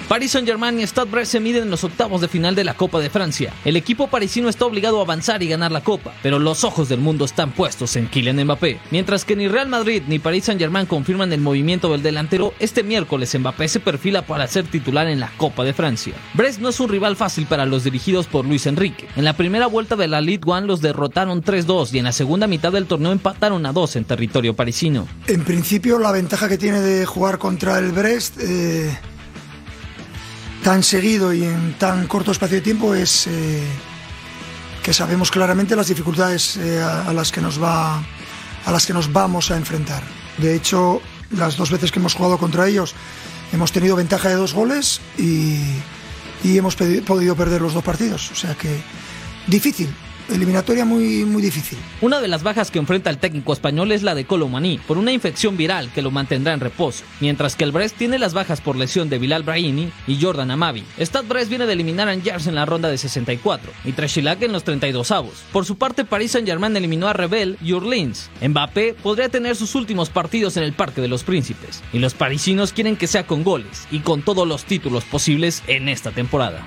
Paris 0.08 0.30
Saint-Germain 0.30 0.80
y 0.80 0.86
Stade 0.86 1.10
Brest 1.10 1.32
se 1.32 1.40
miden 1.40 1.64
en 1.64 1.70
los 1.70 1.84
octavos 1.84 2.22
de 2.22 2.28
final 2.28 2.54
de 2.54 2.64
la 2.64 2.72
Copa 2.72 2.98
de 2.98 3.10
Francia. 3.10 3.52
El 3.66 3.76
equipo 3.76 4.08
parisino 4.08 4.48
está 4.48 4.64
obligado 4.64 5.00
a 5.00 5.02
avanzar 5.02 5.42
y 5.42 5.48
ganar 5.48 5.70
la 5.70 5.82
Copa, 5.82 6.14
pero 6.22 6.38
los 6.38 6.64
ojos 6.64 6.88
del 6.88 7.00
mundo 7.00 7.26
están 7.26 7.52
puestos 7.52 7.94
en 7.94 8.08
Kylian 8.08 8.42
Mbappé. 8.42 8.80
Mientras 8.90 9.26
que 9.26 9.36
ni 9.36 9.48
Real 9.48 9.68
Madrid 9.68 10.02
ni 10.08 10.18
Paris 10.18 10.44
Saint-Germain 10.44 10.86
confirman 10.86 11.30
el 11.34 11.42
movimiento 11.42 11.92
del 11.92 12.02
delantero, 12.02 12.54
este 12.58 12.82
miércoles 12.82 13.38
Mbappé 13.38 13.68
se 13.68 13.80
perfila 13.80 14.22
para 14.22 14.46
ser 14.46 14.66
titular 14.66 15.08
en 15.08 15.20
la 15.20 15.30
Copa 15.36 15.62
de 15.62 15.74
Francia. 15.74 16.14
Brest 16.32 16.58
no 16.60 16.70
es 16.70 16.80
un 16.80 16.88
rival 16.88 17.14
fácil 17.14 17.44
para 17.44 17.66
los 17.66 17.84
dirigidos 17.84 18.26
por 18.26 18.46
Luis 18.46 18.66
Enrique. 18.66 19.08
En 19.14 19.26
la 19.26 19.36
primera 19.36 19.66
vuelta 19.66 19.94
de 19.94 20.08
la 20.08 20.22
Ligue 20.22 20.44
1 20.46 20.62
los 20.62 20.80
derrotaron 20.80 21.44
3-2 21.44 21.92
y 21.92 21.98
en 21.98 22.04
la 22.04 22.12
segunda 22.12 22.46
mitad 22.46 22.72
del 22.72 22.86
torneo 22.86 23.12
empataron 23.12 23.66
a 23.66 23.74
2 23.74 23.96
en 23.96 24.04
territorio 24.06 24.56
parisino. 24.56 25.06
En 25.26 25.44
principio, 25.44 25.98
la 25.98 26.12
ventaja 26.12 26.48
que 26.48 26.56
tiene 26.56 26.80
de 26.80 27.04
jugar 27.04 27.36
contra 27.36 27.78
el 27.78 27.92
Brest 27.92 28.38
eh, 28.40 28.96
tan 30.62 30.82
seguido 30.82 31.32
y 31.32 31.44
en 31.44 31.74
tan 31.78 32.06
corto 32.06 32.32
espacio 32.32 32.56
de 32.56 32.62
tiempo 32.62 32.94
es 32.94 33.26
eh, 33.26 33.62
que 34.82 34.92
sabemos 34.92 35.30
claramente 35.30 35.76
las 35.76 35.88
dificultades 35.88 36.56
eh, 36.56 36.80
a, 36.80 37.08
a 37.08 37.12
las 37.12 37.32
que 37.32 37.40
nos 37.40 37.62
va 37.62 38.02
a 38.64 38.72
las 38.72 38.84
que 38.86 38.92
nos 38.92 39.12
vamos 39.12 39.50
a 39.50 39.56
enfrentar. 39.56 40.02
De 40.36 40.54
hecho, 40.54 41.00
las 41.30 41.56
dos 41.56 41.70
veces 41.70 41.90
que 41.90 42.00
hemos 42.00 42.14
jugado 42.14 42.38
contra 42.38 42.68
ellos 42.68 42.94
hemos 43.52 43.72
tenido 43.72 43.96
ventaja 43.96 44.28
de 44.28 44.34
dos 44.34 44.52
goles 44.52 45.00
y, 45.16 45.58
y 46.44 46.58
hemos 46.58 46.76
podido 46.76 47.34
perder 47.34 47.62
los 47.62 47.74
dos 47.74 47.84
partidos. 47.84 48.30
O 48.30 48.34
sea 48.34 48.54
que 48.54 48.80
difícil, 49.46 49.94
eliminatoria 50.28 50.84
muy, 50.84 51.24
muy 51.24 51.42
difícil. 51.42 51.78
Una 52.00 52.20
de 52.20 52.28
las 52.28 52.42
bajas 52.42 52.70
que 52.70 52.78
enfrenta 52.78 53.10
el 53.10 53.18
técnico 53.18 53.52
español 53.52 53.92
es 53.92 54.02
la 54.02 54.14
de 54.14 54.24
Colomani, 54.24 54.78
por 54.86 54.98
una 54.98 55.12
infección 55.12 55.56
viral 55.56 55.90
que 55.92 56.02
lo 56.02 56.10
mantendrá 56.10 56.52
en 56.52 56.60
reposo, 56.60 57.04
mientras 57.20 57.56
que 57.56 57.64
el 57.64 57.72
Brest 57.72 57.96
tiene 57.96 58.18
las 58.18 58.34
bajas 58.34 58.60
por 58.60 58.76
lesión 58.76 59.08
de 59.08 59.18
Bilal 59.18 59.42
Brahimi 59.42 59.90
y 60.06 60.20
Jordan 60.20 60.50
Amavi. 60.50 60.84
Stade 60.98 61.28
Brest 61.28 61.48
viene 61.48 61.66
de 61.66 61.72
eliminar 61.72 62.08
a 62.08 62.12
Angers 62.12 62.46
en 62.46 62.54
la 62.54 62.66
ronda 62.66 62.88
de 62.88 62.98
64 62.98 63.72
y 63.84 63.92
Trechilac 63.92 64.42
en 64.42 64.52
los 64.52 64.64
32 64.64 65.10
avos. 65.10 65.44
Por 65.52 65.64
su 65.64 65.76
parte, 65.76 66.04
Paris 66.04 66.32
Saint-Germain 66.32 66.76
eliminó 66.76 67.08
a 67.08 67.12
Rebel 67.12 67.58
y 67.62 67.72
Orleans. 67.72 68.30
Mbappé 68.40 68.94
podría 68.94 69.28
tener 69.28 69.56
sus 69.56 69.74
últimos 69.74 70.10
partidos 70.10 70.56
en 70.56 70.62
el 70.62 70.72
Parque 70.72 71.00
de 71.00 71.08
los 71.08 71.24
Príncipes, 71.24 71.82
y 71.92 71.98
los 71.98 72.14
parisinos 72.14 72.72
quieren 72.72 72.96
que 72.96 73.06
sea 73.06 73.26
con 73.26 73.44
goles 73.44 73.86
y 73.90 74.00
con 74.00 74.22
todos 74.22 74.46
los 74.46 74.64
títulos 74.64 75.04
posibles 75.04 75.62
en 75.66 75.88
esta 75.88 76.10
temporada. 76.10 76.66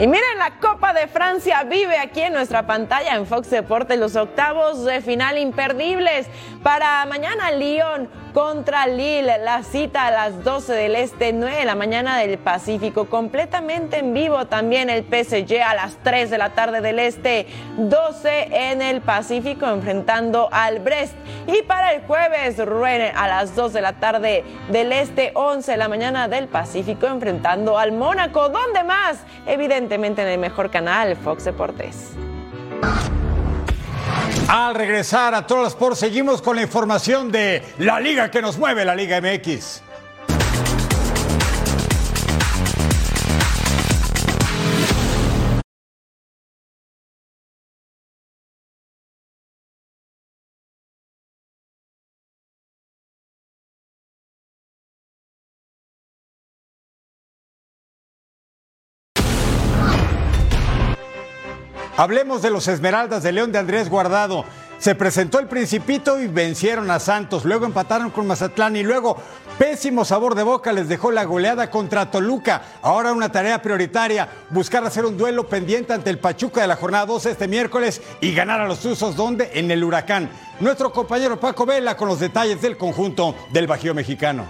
Y 0.00 0.06
miren, 0.06 0.38
la 0.38 0.52
Copa 0.52 0.94
de 0.94 1.08
Francia 1.08 1.62
vive 1.64 1.98
aquí 1.98 2.22
en 2.22 2.32
nuestra 2.32 2.66
pantalla 2.66 3.16
en 3.16 3.26
Fox 3.26 3.50
Deportes 3.50 3.98
los 3.98 4.16
octavos 4.16 4.82
de 4.86 5.02
final 5.02 5.36
imperdibles. 5.36 6.26
Para 6.62 7.04
mañana 7.04 7.50
Lyon 7.50 8.08
contra 8.32 8.86
Lille, 8.86 9.38
la 9.38 9.62
cita 9.62 10.06
a 10.06 10.10
las 10.10 10.42
12 10.42 10.72
del 10.72 10.94
Este, 10.94 11.32
9 11.34 11.54
de 11.54 11.64
la 11.64 11.74
mañana 11.74 12.18
del 12.18 12.38
Pacífico, 12.38 13.10
completamente 13.10 13.98
en 13.98 14.14
vivo 14.14 14.46
también 14.46 14.88
el 14.88 15.04
PSG 15.04 15.60
a 15.62 15.74
las 15.74 15.96
3 16.02 16.30
de 16.30 16.38
la 16.38 16.50
tarde 16.50 16.80
del 16.80 16.98
Este, 16.98 17.46
12 17.76 18.70
en 18.70 18.80
el 18.82 19.02
Pacífico 19.02 19.66
enfrentando 19.66 20.48
al 20.50 20.78
Brest. 20.78 21.14
Y 21.46 21.62
para 21.62 21.92
el 21.92 22.02
jueves, 22.02 22.56
Rennes 22.56 23.12
a 23.16 23.26
las 23.28 23.54
2 23.54 23.72
de 23.72 23.80
la 23.80 23.94
tarde 23.94 24.44
del 24.70 24.92
Este, 24.92 25.32
11 25.34 25.72
de 25.72 25.76
la 25.76 25.88
mañana 25.88 26.28
del 26.28 26.48
Pacífico 26.48 27.06
enfrentando 27.06 27.76
al 27.78 27.92
Mónaco. 27.92 28.48
¿Dónde 28.48 28.84
más? 28.84 29.24
Evidentemente 29.46 29.89
en 30.22 30.28
el 30.28 30.38
mejor 30.38 30.70
canal, 30.70 31.16
Fox 31.16 31.44
Deportes. 31.44 32.12
Al 34.48 34.74
regresar 34.74 35.34
a 35.34 35.46
Troll 35.46 35.66
Sport, 35.66 35.96
seguimos 35.96 36.42
con 36.42 36.56
la 36.56 36.62
información 36.62 37.30
de 37.30 37.62
la 37.78 38.00
liga 38.00 38.30
que 38.30 38.42
nos 38.42 38.58
mueve, 38.58 38.84
la 38.84 38.94
Liga 38.94 39.20
MX. 39.20 39.82
Hablemos 62.00 62.40
de 62.40 62.48
los 62.48 62.66
Esmeraldas 62.66 63.22
de 63.22 63.30
León 63.30 63.52
de 63.52 63.58
Andrés 63.58 63.90
Guardado. 63.90 64.46
Se 64.78 64.94
presentó 64.94 65.38
el 65.38 65.48
Principito 65.48 66.18
y 66.18 66.28
vencieron 66.28 66.90
a 66.90 66.98
Santos. 66.98 67.44
Luego 67.44 67.66
empataron 67.66 68.08
con 68.08 68.26
Mazatlán 68.26 68.74
y 68.74 68.82
luego 68.82 69.18
pésimo 69.58 70.06
sabor 70.06 70.34
de 70.34 70.42
boca 70.42 70.72
les 70.72 70.88
dejó 70.88 71.10
la 71.10 71.24
goleada 71.24 71.70
contra 71.70 72.10
Toluca. 72.10 72.62
Ahora 72.80 73.12
una 73.12 73.30
tarea 73.30 73.60
prioritaria, 73.60 74.30
buscar 74.48 74.82
hacer 74.82 75.04
un 75.04 75.18
duelo 75.18 75.46
pendiente 75.46 75.92
ante 75.92 76.08
el 76.08 76.18
Pachuca 76.18 76.62
de 76.62 76.68
la 76.68 76.76
jornada 76.76 77.04
12 77.04 77.32
este 77.32 77.48
miércoles 77.48 78.00
y 78.22 78.32
ganar 78.32 78.62
a 78.62 78.66
los 78.66 78.80
Tuzos 78.80 79.14
donde 79.14 79.50
en 79.52 79.70
el 79.70 79.84
Huracán. 79.84 80.30
Nuestro 80.58 80.90
compañero 80.92 81.38
Paco 81.38 81.66
Vela 81.66 81.98
con 81.98 82.08
los 82.08 82.18
detalles 82.18 82.62
del 82.62 82.78
conjunto 82.78 83.34
del 83.52 83.66
Bajío 83.66 83.94
Mexicano. 83.94 84.46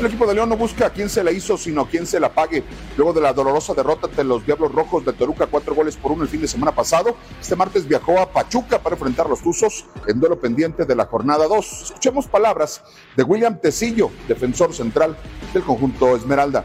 El 0.00 0.06
equipo 0.06 0.26
de 0.26 0.34
León 0.34 0.48
no 0.48 0.56
busca 0.56 0.86
a 0.86 0.90
quién 0.90 1.08
se 1.08 1.22
la 1.22 1.30
hizo, 1.30 1.56
sino 1.56 1.82
a 1.82 1.88
quién 1.88 2.04
se 2.04 2.18
la 2.18 2.28
pague. 2.28 2.64
Luego 2.96 3.12
de 3.12 3.20
la 3.20 3.32
dolorosa 3.32 3.74
derrota 3.74 4.08
ante 4.08 4.24
los 4.24 4.44
Diablos 4.44 4.72
Rojos 4.72 5.04
de 5.04 5.12
Toluca, 5.12 5.46
cuatro 5.46 5.72
goles 5.72 5.96
por 5.96 6.10
uno 6.10 6.24
el 6.24 6.28
fin 6.28 6.40
de 6.40 6.48
semana 6.48 6.74
pasado, 6.74 7.16
este 7.40 7.54
martes 7.54 7.86
viajó 7.86 8.18
a 8.18 8.28
Pachuca 8.28 8.80
para 8.80 8.96
enfrentar 8.96 9.26
a 9.26 9.28
los 9.28 9.40
Tuzos 9.40 9.84
en 10.08 10.18
duelo 10.18 10.40
pendiente 10.40 10.84
de 10.84 10.96
la 10.96 11.06
jornada 11.06 11.46
2. 11.46 11.82
Escuchemos 11.84 12.26
palabras 12.26 12.82
de 13.16 13.22
William 13.22 13.60
Tecillo, 13.60 14.10
defensor 14.26 14.74
central 14.74 15.16
del 15.52 15.62
conjunto 15.62 16.16
Esmeralda. 16.16 16.64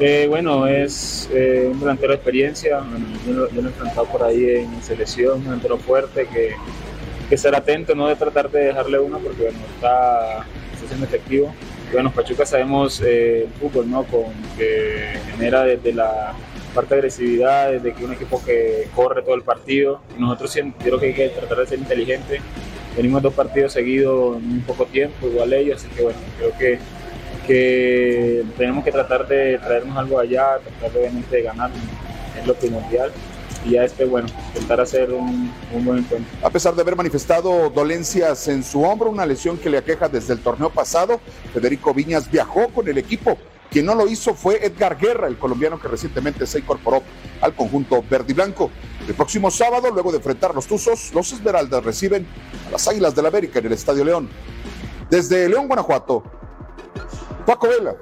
Eh, 0.00 0.26
bueno, 0.30 0.66
es 0.66 1.28
eh, 1.30 1.68
un 1.70 1.78
delantero 1.78 2.12
de 2.12 2.16
experiencia. 2.16 2.80
Bueno, 2.80 3.06
yo, 3.26 3.32
lo, 3.34 3.46
he 3.48 3.70
enfrentado 3.70 4.06
por 4.06 4.22
ahí 4.22 4.48
en 4.48 4.82
selección, 4.82 5.40
un 5.40 5.44
delantero 5.44 5.76
fuerte 5.76 6.26
que, 6.26 6.54
que 7.28 7.36
ser 7.36 7.54
atento, 7.54 7.94
no 7.94 8.08
de 8.08 8.16
tratar 8.16 8.50
de 8.50 8.64
dejarle 8.64 8.98
una 8.98 9.18
porque 9.18 9.42
bueno, 9.42 9.58
está, 9.74 10.46
está 10.72 10.86
siendo 10.88 11.04
efectivo. 11.04 11.54
Bueno, 11.92 12.10
Pachuca 12.10 12.46
sabemos 12.46 13.02
eh, 13.02 13.44
el 13.44 13.50
fútbol, 13.60 13.90
¿no? 13.90 14.04
Con, 14.04 14.32
que 14.56 15.12
genera 15.30 15.64
desde 15.64 15.92
la 15.92 16.32
parte 16.74 16.94
de 16.94 17.00
agresividad, 17.00 17.70
desde 17.70 17.92
que 17.92 18.04
un 18.04 18.14
equipo 18.14 18.42
que 18.42 18.88
corre 18.94 19.22
todo 19.22 19.34
el 19.34 19.42
partido. 19.42 20.00
Nosotros 20.18 20.54
yo 20.54 20.62
creo 20.78 20.98
que 20.98 21.06
hay 21.06 21.14
que 21.14 21.28
tratar 21.28 21.58
de 21.58 21.66
ser 21.66 21.78
inteligente 21.78 22.40
venimos 22.96 23.22
dos 23.22 23.34
partidos 23.34 23.72
seguidos 23.72 24.36
en 24.38 24.52
un 24.52 24.60
poco 24.62 24.86
tiempo, 24.86 25.26
igual 25.26 25.52
ellos, 25.52 25.82
así 25.82 25.94
que 25.94 26.02
bueno, 26.02 26.18
creo 26.38 26.58
que, 26.58 26.78
que 27.46 28.44
tenemos 28.56 28.84
que 28.84 28.92
tratar 28.92 29.26
de 29.26 29.58
traernos 29.58 29.96
algo 29.96 30.18
allá, 30.18 30.58
tratar 30.58 30.98
obviamente 30.98 31.36
de 31.36 31.42
ganar, 31.42 31.70
es 32.38 32.46
lo 32.46 32.54
primordial 32.54 33.10
y 33.64 33.72
ya 33.72 33.84
este, 33.84 34.04
bueno, 34.04 34.28
intentar 34.48 34.80
hacer 34.80 35.12
un, 35.12 35.52
un, 35.72 35.84
buen 35.84 35.98
encuentro. 35.98 36.30
A 36.42 36.50
pesar 36.50 36.74
de 36.74 36.82
haber 36.82 36.96
manifestado 36.96 37.70
dolencias 37.70 38.48
en 38.48 38.64
su 38.64 38.82
hombro, 38.82 39.10
una 39.10 39.26
lesión 39.26 39.58
que 39.58 39.70
le 39.70 39.78
aqueja 39.78 40.08
desde 40.08 40.34
el 40.34 40.40
torneo 40.40 40.70
pasado, 40.70 41.20
Federico 41.52 41.94
Viñas 41.94 42.30
viajó 42.30 42.68
con 42.68 42.88
el 42.88 42.98
equipo. 42.98 43.38
Quien 43.70 43.86
no 43.86 43.94
lo 43.94 44.06
hizo 44.06 44.34
fue 44.34 44.64
Edgar 44.66 44.98
Guerra, 44.98 45.28
el 45.28 45.38
colombiano 45.38 45.80
que 45.80 45.88
recientemente 45.88 46.46
se 46.46 46.58
incorporó 46.58 47.02
al 47.40 47.54
conjunto 47.54 48.04
verde 48.08 48.26
y 48.28 48.34
blanco. 48.34 48.70
El 49.08 49.14
próximo 49.14 49.50
sábado, 49.50 49.90
luego 49.90 50.10
de 50.10 50.18
enfrentar 50.18 50.54
los 50.54 50.66
Tuzos, 50.66 51.10
los 51.14 51.32
Esmeraldas 51.32 51.82
reciben 51.82 52.26
a 52.68 52.72
las 52.72 52.86
Águilas 52.86 53.14
del 53.14 53.22
la 53.22 53.28
América 53.30 53.60
en 53.60 53.66
el 53.66 53.72
Estadio 53.72 54.04
León. 54.04 54.28
Desde 55.08 55.48
León, 55.48 55.68
Guanajuato, 55.68 56.22
Paco 57.46 57.68
Vela. 57.68 57.94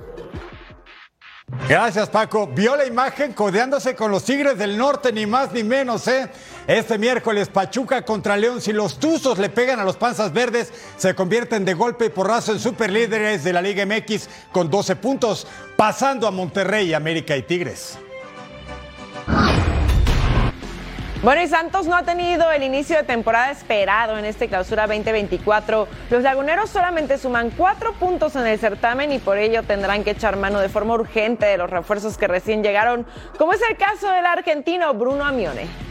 Gracias, 1.71 2.09
Paco. 2.09 2.49
Vio 2.49 2.75
la 2.75 2.85
imagen 2.85 3.33
codeándose 3.33 3.95
con 3.95 4.11
los 4.11 4.25
Tigres 4.25 4.59
del 4.59 4.77
Norte, 4.77 5.13
ni 5.13 5.25
más 5.25 5.53
ni 5.53 5.63
menos, 5.63 6.09
¿eh? 6.09 6.29
Este 6.67 6.99
miércoles, 6.99 7.49
Pachuca 7.49 8.05
contra 8.05 8.37
León. 8.37 8.61
Si 8.61 8.73
los 8.73 8.99
Tuzos 8.99 9.39
le 9.39 9.51
pegan 9.51 9.79
a 9.79 9.85
los 9.85 9.97
Panzas 9.97 10.33
Verdes, 10.33 10.73
se 10.97 11.15
convierten 11.15 11.65
de 11.65 11.75
golpe 11.75 12.07
y 12.07 12.09
porrazo 12.09 12.51
en 12.51 12.59
superlíderes 12.59 13.45
de 13.45 13.53
la 13.53 13.63
Liga 13.63 13.87
MX 13.87 14.29
con 14.51 14.69
12 14.69 14.97
puntos, 14.97 15.47
pasando 15.77 16.27
a 16.27 16.33
Monterrey, 16.33 16.93
América 16.93 17.37
y 17.37 17.43
Tigres. 17.45 17.97
Bueno, 21.23 21.43
y 21.43 21.49
Santos 21.49 21.87
no 21.87 21.97
ha 21.97 22.03
tenido 22.03 22.51
el 22.51 22.63
inicio 22.63 22.97
de 22.97 23.03
temporada 23.03 23.51
esperado 23.51 24.17
en 24.17 24.25
este 24.25 24.49
clausura 24.49 24.87
2024. 24.87 25.87
Los 26.09 26.23
laguneros 26.23 26.71
solamente 26.71 27.19
suman 27.19 27.51
cuatro 27.51 27.93
puntos 27.93 28.37
en 28.37 28.47
el 28.47 28.59
certamen 28.59 29.13
y 29.13 29.19
por 29.19 29.37
ello 29.37 29.63
tendrán 29.63 30.03
que 30.03 30.13
echar 30.13 30.39
mano 30.39 30.61
de 30.61 30.71
forma 30.71 30.95
urgente 30.95 31.45
de 31.45 31.59
los 31.59 31.69
refuerzos 31.69 32.17
que 32.17 32.27
recién 32.27 32.63
llegaron, 32.63 33.05
como 33.37 33.53
es 33.53 33.61
el 33.69 33.77
caso 33.77 34.11
del 34.11 34.25
argentino 34.25 34.95
Bruno 34.95 35.27
Amione. 35.27 35.90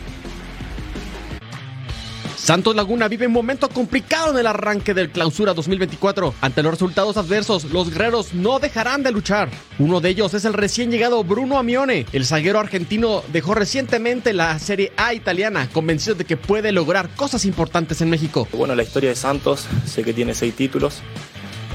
Santos 2.41 2.75
Laguna 2.75 3.07
vive 3.07 3.27
un 3.27 3.33
momento 3.33 3.69
complicado 3.69 4.31
en 4.31 4.39
el 4.39 4.47
arranque 4.47 4.95
del 4.95 5.11
clausura 5.11 5.53
2024. 5.53 6.33
Ante 6.41 6.63
los 6.63 6.71
resultados 6.71 7.17
adversos, 7.17 7.65
los 7.65 7.91
guerreros 7.91 8.33
no 8.33 8.57
dejarán 8.57 9.03
de 9.03 9.11
luchar. 9.11 9.49
Uno 9.77 10.01
de 10.01 10.09
ellos 10.09 10.33
es 10.33 10.45
el 10.45 10.53
recién 10.53 10.89
llegado 10.89 11.23
Bruno 11.23 11.59
Amione. 11.59 12.07
El 12.11 12.25
zaguero 12.25 12.59
argentino 12.59 13.21
dejó 13.31 13.53
recientemente 13.53 14.33
la 14.33 14.57
Serie 14.57 14.93
A 14.97 15.13
italiana, 15.13 15.69
convencido 15.71 16.15
de 16.15 16.25
que 16.25 16.37
puede 16.37 16.71
lograr 16.71 17.09
cosas 17.09 17.45
importantes 17.45 18.01
en 18.01 18.09
México. 18.09 18.47
Bueno, 18.53 18.73
la 18.73 18.83
historia 18.83 19.09
de 19.09 19.15
Santos, 19.15 19.67
sé 19.85 20.03
que 20.03 20.13
tiene 20.13 20.33
seis 20.33 20.55
títulos, 20.55 21.01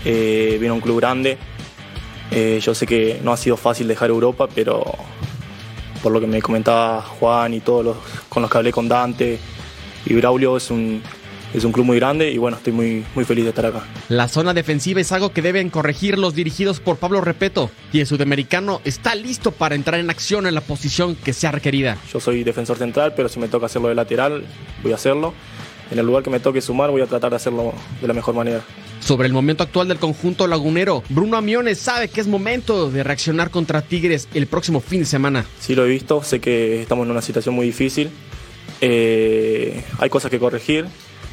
eh, 0.05 0.57
viene 0.59 0.70
a 0.70 0.74
un 0.74 0.81
club 0.81 0.98
grande. 0.98 1.38
Eh, 2.33 2.59
yo 2.61 2.74
sé 2.74 2.85
que 2.87 3.20
no 3.22 3.33
ha 3.33 3.37
sido 3.37 3.57
fácil 3.57 3.87
dejar 3.87 4.11
Europa, 4.11 4.48
pero 4.53 4.83
por 6.03 6.11
lo 6.11 6.20
que 6.20 6.27
me 6.27 6.42
comentaba 6.42 7.00
Juan 7.03 7.55
y 7.55 7.61
todos 7.61 7.85
los 7.85 7.96
con 8.29 8.42
los 8.42 8.50
que 8.50 8.59
hablé 8.59 8.72
con 8.72 8.88
Dante, 8.88 9.38
y 10.06 10.14
Braulio 10.14 10.56
es 10.56 10.70
un, 10.70 11.02
es 11.54 11.64
un 11.64 11.72
club 11.72 11.86
muy 11.86 11.98
grande 11.98 12.30
y 12.30 12.38
bueno, 12.38 12.56
estoy 12.56 12.72
muy, 12.72 13.04
muy 13.14 13.24
feliz 13.24 13.44
de 13.44 13.50
estar 13.50 13.66
acá. 13.66 13.84
La 14.08 14.28
zona 14.28 14.52
defensiva 14.52 15.00
es 15.00 15.12
algo 15.12 15.32
que 15.32 15.40
deben 15.40 15.70
corregir 15.70 16.18
los 16.18 16.34
dirigidos 16.34 16.80
por 16.80 16.96
Pablo 16.96 17.20
Repeto 17.20 17.70
y 17.92 18.00
el 18.00 18.06
sudamericano 18.06 18.80
está 18.84 19.14
listo 19.14 19.52
para 19.52 19.74
entrar 19.74 20.00
en 20.00 20.10
acción 20.10 20.46
en 20.46 20.54
la 20.54 20.60
posición 20.60 21.14
que 21.14 21.32
sea 21.32 21.52
requerida. 21.52 21.96
Yo 22.12 22.20
soy 22.20 22.44
defensor 22.44 22.76
central, 22.76 23.14
pero 23.16 23.28
si 23.28 23.38
me 23.38 23.48
toca 23.48 23.66
hacerlo 23.66 23.88
de 23.88 23.94
lateral, 23.94 24.44
voy 24.82 24.92
a 24.92 24.96
hacerlo. 24.96 25.32
En 25.90 25.98
el 25.98 26.06
lugar 26.06 26.22
que 26.22 26.30
me 26.30 26.40
toque 26.40 26.60
sumar, 26.60 26.90
voy 26.90 27.02
a 27.02 27.06
tratar 27.06 27.30
de 27.30 27.36
hacerlo 27.36 27.74
de 28.00 28.08
la 28.08 28.14
mejor 28.14 28.34
manera. 28.34 28.62
Sobre 29.00 29.28
el 29.28 29.34
momento 29.34 29.62
actual 29.62 29.86
del 29.86 29.98
conjunto 29.98 30.46
lagunero, 30.46 31.02
Bruno 31.10 31.36
Amiones 31.36 31.78
sabe 31.78 32.08
que 32.08 32.22
es 32.22 32.26
momento 32.26 32.90
de 32.90 33.04
reaccionar 33.04 33.50
contra 33.50 33.82
Tigres 33.82 34.28
el 34.32 34.46
próximo 34.46 34.80
fin 34.80 35.00
de 35.00 35.04
semana. 35.04 35.44
Sí 35.60 35.74
lo 35.74 35.84
he 35.84 35.88
visto, 35.88 36.22
sé 36.22 36.40
que 36.40 36.80
estamos 36.80 37.04
en 37.04 37.10
una 37.10 37.20
situación 37.20 37.54
muy 37.54 37.66
difícil, 37.66 38.10
eh, 38.80 39.84
hay 39.98 40.10
cosas 40.10 40.30
que 40.30 40.38
corregir, 40.38 40.87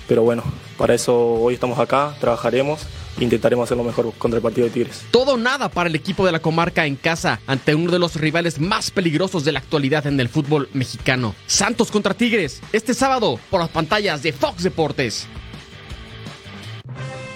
pero 0.08 0.24
bueno, 0.24 0.44
para 0.78 0.94
eso 0.94 1.16
hoy 1.16 1.54
estamos 1.54 1.80
acá, 1.80 2.16
trabajaremos 2.20 2.88
intentaremos 3.20 3.66
hacer 3.66 3.78
lo 3.78 3.84
mejor 3.84 4.12
contra 4.18 4.38
el 4.38 4.44
partido 4.44 4.68
de 4.68 4.74
Tigres. 4.74 5.04
Todo 5.12 5.38
nada 5.38 5.70
para 5.70 5.90
el 5.90 5.96
equipo 5.96 6.26
de 6.26 6.32
la 6.32 6.40
comarca 6.40 6.86
en 6.86 6.96
casa 6.96 7.40
ante 7.48 7.76
uno 7.76 7.92
de 7.92 8.00
los 8.00 8.16
rivales 8.16 8.60
más 8.60 8.92
peligrosos 8.92 9.44
de 9.44 9.52
la 9.52 9.60
actualidad 9.60 10.08
en 10.08 10.20
el 10.20 10.30
fútbol 10.30 10.70
mexicano. 10.74 11.36
Santos 11.48 11.92
contra 11.92 12.14
Tigres, 12.14 12.62
este 12.72 12.94
sábado 12.94 13.40
por 13.50 13.60
las 13.60 13.70
pantallas 13.70 14.24
de 14.24 14.34
Fox 14.34 14.64
Deportes. 14.64 15.28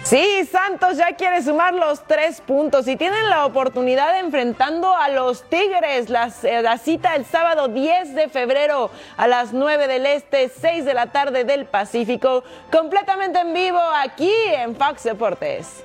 Sí, 0.05 0.45
Santos 0.51 0.97
ya 0.97 1.15
quiere 1.15 1.41
sumar 1.41 1.73
los 1.73 2.03
tres 2.03 2.39
puntos 2.39 2.87
y 2.87 2.95
tienen 2.95 3.27
la 3.27 3.43
oportunidad 3.43 4.13
de 4.13 4.19
enfrentando 4.19 4.95
a 4.95 5.09
los 5.09 5.49
Tigres. 5.49 6.11
Eh, 6.43 6.61
la 6.61 6.77
cita 6.77 7.15
el 7.15 7.25
sábado 7.25 7.69
10 7.69 8.13
de 8.13 8.29
febrero 8.29 8.91
a 9.17 9.27
las 9.27 9.51
9 9.51 9.87
del 9.87 10.05
Este, 10.05 10.49
6 10.49 10.85
de 10.85 10.93
la 10.93 11.07
tarde 11.07 11.43
del 11.43 11.65
Pacífico, 11.65 12.43
completamente 12.71 13.39
en 13.39 13.51
vivo 13.55 13.79
aquí 13.79 14.31
en 14.53 14.75
Fox 14.75 15.05
Deportes. 15.05 15.83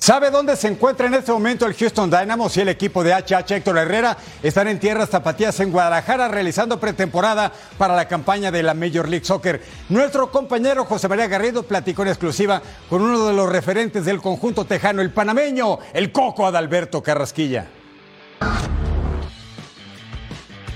¿Sabe 0.00 0.30
dónde 0.30 0.56
se 0.56 0.66
encuentra 0.66 1.08
en 1.08 1.12
este 1.12 1.30
momento 1.30 1.66
el 1.66 1.74
Houston 1.74 2.10
Dynamo? 2.10 2.48
Si 2.48 2.62
el 2.62 2.70
equipo 2.70 3.04
de 3.04 3.12
HH 3.12 3.56
Héctor 3.56 3.76
Herrera 3.76 4.16
están 4.42 4.66
en 4.68 4.80
tierras 4.80 5.10
zapatías 5.10 5.60
en 5.60 5.70
Guadalajara 5.70 6.26
realizando 6.26 6.80
pretemporada 6.80 7.52
para 7.76 7.94
la 7.94 8.08
campaña 8.08 8.50
de 8.50 8.62
la 8.62 8.72
Major 8.72 9.06
League 9.06 9.26
Soccer. 9.26 9.62
Nuestro 9.90 10.32
compañero 10.32 10.86
José 10.86 11.06
María 11.06 11.28
Garrido 11.28 11.64
platicó 11.64 12.00
en 12.00 12.08
exclusiva 12.08 12.62
con 12.88 13.02
uno 13.02 13.26
de 13.26 13.34
los 13.34 13.50
referentes 13.50 14.06
del 14.06 14.22
conjunto 14.22 14.64
tejano, 14.64 15.02
el 15.02 15.12
panameño, 15.12 15.78
el 15.92 16.10
Coco 16.12 16.46
Adalberto 16.46 17.02
Carrasquilla. 17.02 17.66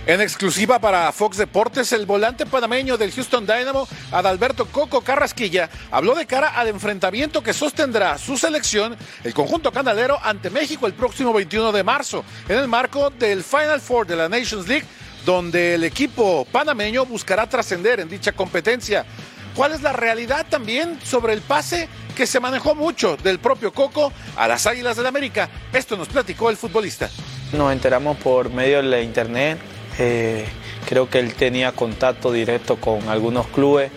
En 0.07 0.21
exclusiva 0.21 0.79
para 0.79 1.11
Fox 1.13 1.39
Deportes, 1.39 1.91
el 1.95 2.05
volante 2.05 2.45
panameño 2.45 2.99
del 2.99 3.11
Houston 3.11 3.47
Dynamo, 3.47 3.89
Adalberto 4.13 4.67
Coco 4.67 5.01
Carrasquilla, 5.01 5.71
habló 5.91 6.15
de 6.15 6.27
cara 6.27 6.49
al 6.49 6.69
enfrentamiento 6.69 7.43
que 7.43 7.55
sostendrá 7.55 8.19
su 8.19 8.37
selección, 8.37 8.99
el 9.25 9.33
conjunto 9.33 9.73
canalero, 9.73 10.19
ante 10.23 10.51
México 10.51 10.87
el 10.87 10.93
próximo 10.93 11.33
21 11.33 11.73
de 11.73 11.83
marzo, 11.83 12.23
en 12.51 12.59
el 12.59 12.69
marco 12.69 13.09
del 13.09 13.43
Final 13.43 13.81
Four 13.81 14.07
de 14.07 14.17
la 14.17 14.29
Nations 14.29 14.69
League, 14.69 14.85
donde 15.25 15.77
el 15.77 15.85
equipo 15.85 16.47
panameño 16.53 17.07
buscará 17.07 17.49
trascender 17.49 17.99
en 18.01 18.11
dicha 18.11 18.33
competencia. 18.33 19.07
¿Cuál 19.55 19.73
es 19.73 19.81
la 19.81 19.95
realidad 19.95 20.45
también 20.51 21.01
sobre 21.03 21.33
el 21.33 21.41
pase 21.41 21.89
que 22.15 22.27
se 22.27 22.41
manejó 22.41 22.75
mucho 22.75 23.17
del 23.17 23.39
propio 23.39 23.73
Coco 23.73 24.13
a 24.37 24.49
las 24.49 24.67
Águilas 24.67 24.99
del 24.99 25.07
América? 25.07 25.49
Esto 25.73 25.97
nos 25.97 26.09
platicó 26.09 26.51
el 26.51 26.59
futbolista. 26.59 27.09
Nos 27.55 27.73
enteramos 27.73 28.19
por 28.19 28.51
medio 28.51 28.79
de 28.79 28.83
la 28.83 29.01
internet 29.01 29.59
eh, 29.99 30.45
creo 30.87 31.09
que 31.09 31.19
él 31.19 31.35
tenía 31.35 31.73
contacto 31.73 32.33
directo 32.33 32.77
con 32.77 33.09
algunos 33.09 33.47
clubes. 33.49 33.91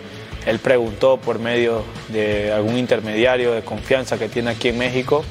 Él 0.46 0.58
preguntó 0.60 1.18
por 1.18 1.38
medio 1.38 1.84
de 2.08 2.52
algún 2.52 2.78
intermediario 2.78 3.52
de 3.52 3.62
confianza 3.62 4.18
que 4.18 4.28
tiene 4.28 4.50
aquí 4.50 4.68
en 4.68 4.78
México. 4.78 5.24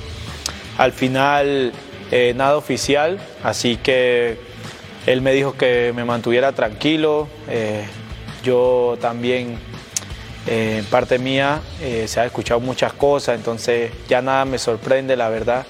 Al 0.77 0.91
final, 0.91 1.71
eh, 2.12 2.34
nada 2.36 2.58
oficial, 2.58 3.19
así 3.43 3.77
que 3.77 4.38
él 5.06 5.21
me 5.21 5.32
dijo 5.32 5.53
que 5.53 5.93
me 5.95 6.06
mantuviera 6.06 6.51
tranquilo. 6.51 7.27
Eh, 7.49 7.86
yo 8.43 8.97
también, 9.01 9.58
en 10.45 10.86
parte 10.86 11.17
mía, 11.17 11.62
se 12.06 12.19
ha 12.19 12.25
escuchado 12.25 12.60
muchas 12.60 12.93
cosas, 12.93 13.36
entonces 13.36 13.91
ya 14.08 14.21
nada 14.21 14.45
me 14.45 14.60
sorprende, 14.60 15.17
la 15.17 15.30
verdad. 15.30 15.65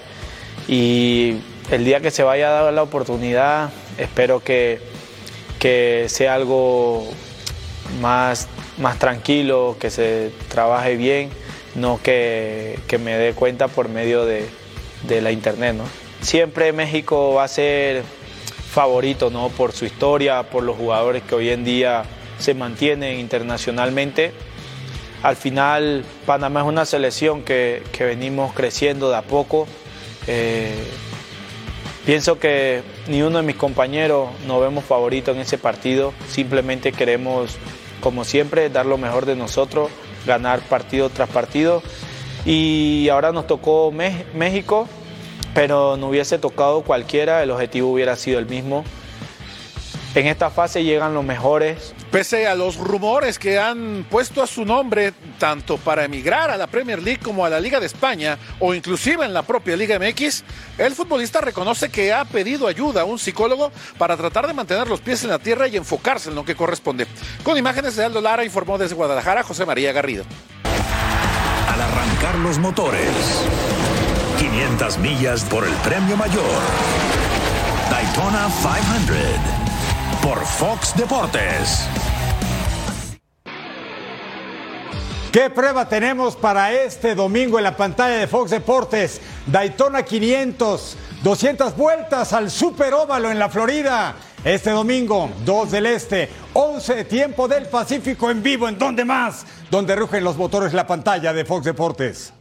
Y 0.67 1.37
el 1.71 1.85
día 1.85 2.01
que 2.01 2.11
se 2.11 2.23
vaya 2.23 2.49
a 2.49 2.63
dar 2.63 2.73
la 2.73 2.83
oportunidad, 2.83 3.69
espero 3.97 4.39
que, 4.39 4.79
que 5.59 6.05
sea 6.09 6.35
algo 6.35 7.07
más, 8.01 8.47
más 8.77 8.99
tranquilo, 8.99 9.77
que 9.79 9.89
se 9.89 10.31
trabaje 10.49 10.95
bien, 10.95 11.29
no 11.75 11.99
que, 12.01 12.79
me 12.99 13.17
dé 13.17 13.33
cuenta 13.33 13.67
por 13.67 13.89
medio 13.89 14.25
de, 14.25 14.47
la 15.21 15.31
internet. 15.31 15.75
¿no? 15.75 15.83
Siempre 16.21 16.71
México 16.73 17.33
va 17.33 17.45
a 17.45 17.47
ser 17.47 18.03
favorito 18.71 19.29
¿no? 19.29 19.49
por 19.49 19.71
su 19.71 19.85
historia, 19.85 20.43
por 20.43 20.63
los 20.63 20.75
jugadores 20.75 21.23
que 21.23 21.35
hoy 21.35 21.49
en 21.49 21.63
día 21.63 22.03
se 22.39 22.53
mantienen 22.53 23.19
internacionalmente. 23.19 24.33
Al 25.23 25.35
final 25.35 26.05
Panamá 26.25 26.61
es 26.61 26.67
una 26.67 26.85
selección 26.85 27.43
que, 27.43 27.81
venimos 27.99 28.53
creciendo 28.53 29.09
de 29.09 29.17
a 29.17 29.23
poco. 29.23 29.67
Eh, 30.27 30.75
Pienso 32.07 32.39
que 32.39 32.83
ni 33.09 33.21
uno 33.21 33.39
de 33.39 33.43
mis 33.43 33.57
compañeros 33.57 34.29
nos 34.47 34.61
vemos 34.61 34.85
favoritos 34.85 35.35
en 35.35 35.41
ese 35.41 35.57
partido, 35.57 36.13
simplemente 36.29 36.93
queremos, 36.93 37.57
como 37.99 38.23
siempre, 38.23 38.69
dar 38.69 38.85
lo 38.85 38.97
mejor 38.97 39.25
de 39.25 39.35
nosotros, 39.35 39.91
ganar 40.25 40.61
partido 40.61 41.09
tras 41.09 41.27
partido. 41.27 41.83
Y 42.45 43.09
ahora 43.09 43.33
nos 43.33 43.45
tocó 43.45 43.91
México, 43.91 44.87
pero 45.53 45.97
no 45.97 46.07
hubiese 46.07 46.39
tocado 46.39 46.81
cualquiera, 46.83 47.43
el 47.43 47.51
objetivo 47.51 47.91
hubiera 47.91 48.15
sido 48.15 48.39
el 48.39 48.45
mismo. 48.45 48.85
en 50.15 50.27
esta 50.27 50.49
fase 50.49 50.85
llegan 50.85 51.13
los 51.13 51.25
mejores. 51.25 51.93
Pese 52.11 52.47
a 52.47 52.55
los 52.55 52.77
rumores 52.77 53.37
que 53.37 53.59
han 53.59 54.05
puesto 54.09 54.41
a 54.41 54.47
su 54.47 54.63
nombre 54.63 55.13
tanto 55.37 55.77
para 55.77 56.05
emigrar 56.05 56.49
a 56.49 56.57
la 56.57 56.67
Premier 56.67 57.01
League 57.01 57.19
como 57.21 57.45
a 57.45 57.49
la 57.49 57.59
Liga 57.59 57.81
de 57.81 57.85
España 57.85 58.37
o 58.59 58.73
inclusive 58.73 59.25
en 59.25 59.33
la 59.33 59.41
propia 59.41 59.75
Liga 59.75 59.99
MX, 59.99 60.43
el 60.77 60.95
futbolista 60.95 61.41
reconoce 61.41 61.89
que 61.89 62.13
ha 62.13 62.23
pedido 62.23 62.67
ayuda 62.67 63.01
a 63.01 63.05
un 63.05 63.19
psicólogo 63.19 63.71
para 63.97 64.15
tratar 64.15 64.47
de 64.47 64.53
mantener 64.53 64.87
los 64.87 65.01
pies 65.01 65.23
en 65.23 65.29
la 65.29 65.39
tierra 65.39 65.67
y 65.67 65.75
enfocarse 65.75 66.29
en 66.29 66.35
lo 66.35 66.45
que 66.45 66.55
corresponde. 66.55 67.07
Con 67.43 67.57
imágenes 67.57 67.97
de 67.97 68.05
Aldo 68.05 68.21
Lara 68.21 68.45
informó 68.45 68.77
desde 68.77 68.95
Guadalajara 68.95 69.43
José 69.43 69.65
María 69.65 69.91
Garrido. 69.91 70.23
Al 71.67 71.81
arrancar 71.81 72.35
los 72.39 72.57
motores, 72.57 73.09
500 74.39 74.97
millas 74.99 75.43
por 75.43 75.65
el 75.65 75.73
premio 75.75 76.15
mayor. 76.15 76.43
Daytona 77.89 78.49
500 78.49 79.66
por 80.27 80.45
Fox 80.45 80.93
Deportes. 80.97 81.87
¿Qué 85.31 85.49
prueba 85.49 85.87
tenemos 85.87 86.35
para 86.35 86.73
este 86.73 87.15
domingo 87.15 87.57
en 87.57 87.63
la 87.63 87.77
pantalla 87.77 88.17
de 88.17 88.27
Fox 88.27 88.51
Deportes? 88.51 89.21
Daytona 89.45 90.03
500, 90.03 90.97
200 91.23 91.77
vueltas 91.77 92.33
al 92.33 92.51
Super 92.51 92.93
Óvalo 92.93 93.31
en 93.31 93.39
la 93.39 93.47
Florida. 93.47 94.15
Este 94.43 94.71
domingo, 94.71 95.29
2 95.45 95.71
del 95.71 95.85
Este, 95.85 96.29
11 96.51 96.95
de 96.95 97.05
tiempo 97.05 97.47
del 97.47 97.67
Pacífico 97.67 98.29
en 98.29 98.43
vivo. 98.43 98.67
¿En 98.67 98.77
dónde 98.77 99.05
más? 99.05 99.45
Donde 99.71 99.95
rugen 99.95 100.25
los 100.25 100.35
motores 100.35 100.73
la 100.73 100.85
pantalla 100.85 101.31
de 101.31 101.45
Fox 101.45 101.63
Deportes. 101.63 102.33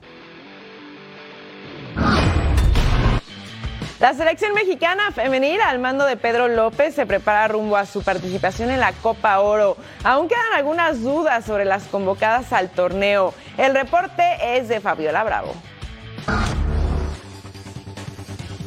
La 3.98 4.12
selección 4.12 4.52
mexicana 4.52 5.10
femenil 5.10 5.58
al 5.62 5.78
mando 5.78 6.04
de 6.04 6.18
Pedro 6.18 6.48
López 6.48 6.94
se 6.94 7.06
prepara 7.06 7.48
rumbo 7.48 7.78
a 7.78 7.86
su 7.86 8.02
participación 8.02 8.70
en 8.70 8.78
la 8.78 8.92
Copa 8.92 9.40
Oro. 9.40 9.78
Aún 10.04 10.28
quedan 10.28 10.52
algunas 10.54 11.00
dudas 11.00 11.46
sobre 11.46 11.64
las 11.64 11.84
convocadas 11.84 12.52
al 12.52 12.68
torneo. 12.68 13.32
El 13.56 13.72
reporte 13.72 14.22
es 14.58 14.68
de 14.68 14.80
Fabiola 14.80 15.24
Bravo. 15.24 15.54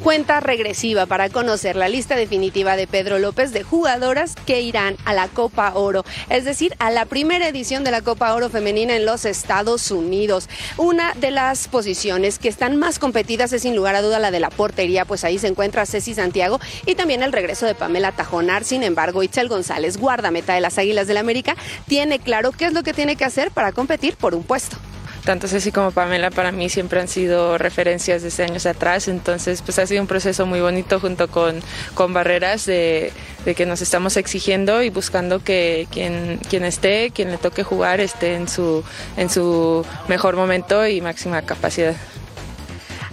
Cuenta 0.04 0.40
regresiva 0.40 1.06
para 1.08 1.30
conocer 1.30 1.76
la 1.76 1.90
lista 1.90 2.16
definitiva 2.16 2.78
de 2.78 2.88
Pedro 2.88 3.20
López 3.20 3.52
de 3.52 3.64
jugadoras 3.64 4.34
que 4.46 4.62
irán 4.62 4.96
a 5.04 5.14
la 5.14 5.28
Copa 5.28 5.74
Oro, 5.76 6.06
es 6.30 6.46
decir, 6.46 6.74
a 6.80 6.90
la 6.90 7.06
primera 7.06 7.50
edición 7.50 7.84
de 7.84 7.92
la 7.92 8.02
Copa 8.02 8.34
Oro 8.34 8.50
femenina 8.50 8.96
en 8.96 9.06
los 9.06 9.26
Estados 9.26 9.92
Unidos. 9.92 10.48
Una 10.78 11.14
de 11.16 11.32
las 11.32 11.68
posiciones 11.68 12.40
que 12.40 12.48
están 12.48 12.78
más 12.78 12.98
competidas 12.98 13.52
es 13.52 13.64
sin 13.64 13.76
lugar 13.76 13.96
a 13.96 14.02
duda 14.02 14.20
la 14.20 14.32
de 14.32 14.40
la 14.40 14.50
portería, 14.50 15.04
pues 15.04 15.26
ahí 15.26 15.38
se 15.38 15.48
encuentra 15.48 15.86
Ceci 15.86 16.14
Santiago 16.14 16.62
y 16.86 16.96
también 16.96 17.22
el 17.22 17.34
regreso 17.34 17.66
de 17.66 17.76
Pamela 17.76 18.14
Tajonar. 18.14 18.64
Sin 18.64 18.84
embargo, 18.84 19.22
Itzel 19.22 19.50
González, 19.50 19.98
guardameta 19.98 20.54
de 20.54 20.62
las 20.62 20.78
Águilas 20.78 21.08
del 21.08 21.16
la 21.16 21.20
América, 21.20 21.58
tiene 21.88 22.20
claro 22.20 22.52
qué 22.52 22.66
es 22.66 22.74
lo 22.74 22.84
que 22.84 22.94
tiene 22.94 23.18
que 23.18 23.26
hacer 23.26 23.52
para 23.52 23.74
competir 23.74 24.16
por 24.16 24.34
un 24.34 24.44
puesto 24.44 24.78
tanto 25.24 25.48
Ceci 25.48 25.72
como 25.72 25.92
Pamela 25.92 26.32
para 26.32 26.52
mí 26.52 26.70
siempre 26.70 27.00
han 27.00 27.08
sido 27.08 27.58
referencias 27.58 28.24
desde 28.24 28.44
años 28.44 28.66
atrás, 28.66 29.08
entonces 29.08 29.62
pues 29.62 29.80
ha 29.80 29.88
sido 29.88 30.02
un 30.02 30.08
proceso 30.08 30.46
muy 30.46 30.62
bonito 30.62 31.00
junto 31.00 31.28
con, 31.28 31.62
con 31.94 32.14
Barreras 32.14 32.66
de, 32.66 33.12
de 33.46 33.56
que 33.56 33.66
nos 33.66 33.82
estamos 33.82 34.18
exigiendo 34.18 34.82
y 34.84 34.90
buscando 34.90 35.44
que 35.44 35.88
quien, 35.92 36.40
quien 36.50 36.64
esté, 36.66 37.12
quien 37.12 37.32
le 37.32 37.38
toque 37.38 37.64
jugar, 37.64 38.00
esté 38.00 38.36
en 38.36 38.48
su, 38.48 38.84
en 39.18 39.30
su 39.30 39.86
mejor 40.08 40.36
momento 40.36 40.88
y 40.88 41.02
máxima 41.02 41.42
capacidad. 41.42 41.96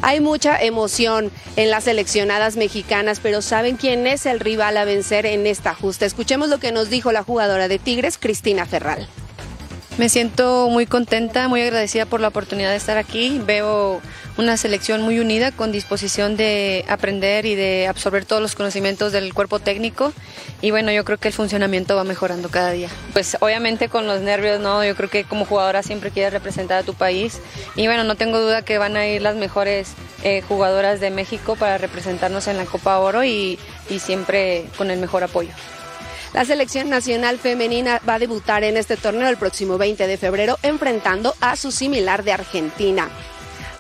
Hay 0.03 0.21
mucha 0.21 0.61
emoción 0.63 1.33
en 1.57 1.71
las 1.71 1.85
seleccionadas 1.85 2.57
mexicanas, 2.57 3.19
pero 3.21 3.41
¿saben 3.43 3.77
quién 3.77 4.07
es 4.07 4.27
el 4.27 4.41
rival 4.41 4.77
a 4.77 4.85
vencer 4.85 5.27
en 5.27 5.47
esta 5.47 5.75
justa? 5.75 6.05
Escuchemos 6.05 6.49
lo 6.49 6.59
que 6.59 6.71
nos 6.71 6.91
dijo 6.91 7.13
la 7.13 7.23
jugadora 7.23 7.67
de 7.67 7.79
Tigres, 7.79 8.19
Cristina 8.19 8.67
Ferral. 8.67 9.09
Me 9.99 10.11
siento 10.11 10.69
muy 10.69 10.85
contenta, 10.85 11.49
muy 11.49 11.63
agradecida 11.63 12.05
por 12.05 12.21
la 12.21 12.29
oportunidad 12.29 12.71
de 12.71 12.77
estar 12.77 12.99
aquí. 12.99 13.41
Veo 13.47 14.03
una 14.37 14.59
selección 14.59 15.01
muy 15.01 15.19
unida, 15.21 15.53
con 15.53 15.73
disposición 15.73 16.37
de 16.37 16.85
aprender 16.87 17.47
y 17.47 17.55
de 17.55 17.87
absorber 17.87 18.27
todos 18.27 18.43
los 18.43 18.55
conocimientos 18.55 19.11
del 19.13 19.33
cuerpo 19.33 19.59
técnico. 19.59 20.13
Y 20.61 20.71
bueno, 20.71 20.93
yo 20.93 21.03
creo 21.07 21.17
que 21.17 21.29
el 21.29 21.35
funcionamiento 21.35 21.97
va 21.97 22.05
mejorando 22.05 22.51
cada 22.51 22.73
día. 22.73 22.91
Pues 23.15 23.39
obviamente 23.41 23.89
con 23.89 24.07
los 24.07 24.21
nervios, 24.21 24.61
¿no? 24.61 24.85
Yo 24.85 24.95
creo 24.97 25.09
que 25.09 25.25
como 25.25 25.47
jugadora 25.47 25.83
siempre 25.83 26.11
quieres 26.11 26.35
representar 26.35 26.81
a 26.81 26.83
tu 26.83 26.93
país. 26.93 27.41
Y 27.75 27.87
bueno, 27.87 28.05
no 28.05 28.17
tengo 28.17 28.39
duda 28.39 28.61
que 28.61 28.77
van 28.77 28.99
a 28.99 29.07
ir 29.07 29.23
las 29.23 29.37
mejores 29.37 29.95
eh, 30.23 30.43
jugadoras 30.47 31.01
de 31.01 31.11
México 31.11 31.57
para 31.57 31.79
representarnos 31.79 32.49
en 32.49 32.59
la 32.59 32.67
Copa 32.67 32.99
Oro 32.99 33.25
y, 33.25 33.59
y 33.89 33.99
siempre 33.99 34.67
con 34.77 34.91
el 34.91 35.01
mejor 35.01 35.25
apoyo. 35.25 35.53
La 36.37 36.45
selección 36.45 36.91
nacional 36.91 37.39
femenina 37.39 37.99
va 38.07 38.17
a 38.17 38.19
debutar 38.19 38.63
en 38.63 38.77
este 38.77 38.99
torneo 38.99 39.27
el 39.27 39.39
próximo 39.39 39.79
20 39.79 40.07
de 40.07 40.19
febrero 40.19 40.59
enfrentando 40.63 41.35
a 41.41 41.57
su 41.57 41.73
similar 41.73 42.25
de 42.25 42.33
Argentina. 42.35 43.09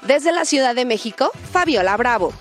Desde 0.06 0.32
la 0.32 0.46
Ciudad 0.46 0.74
de 0.74 0.86
México, 0.86 1.30
Fabiola 1.52 1.94
Bravo. 1.98 2.32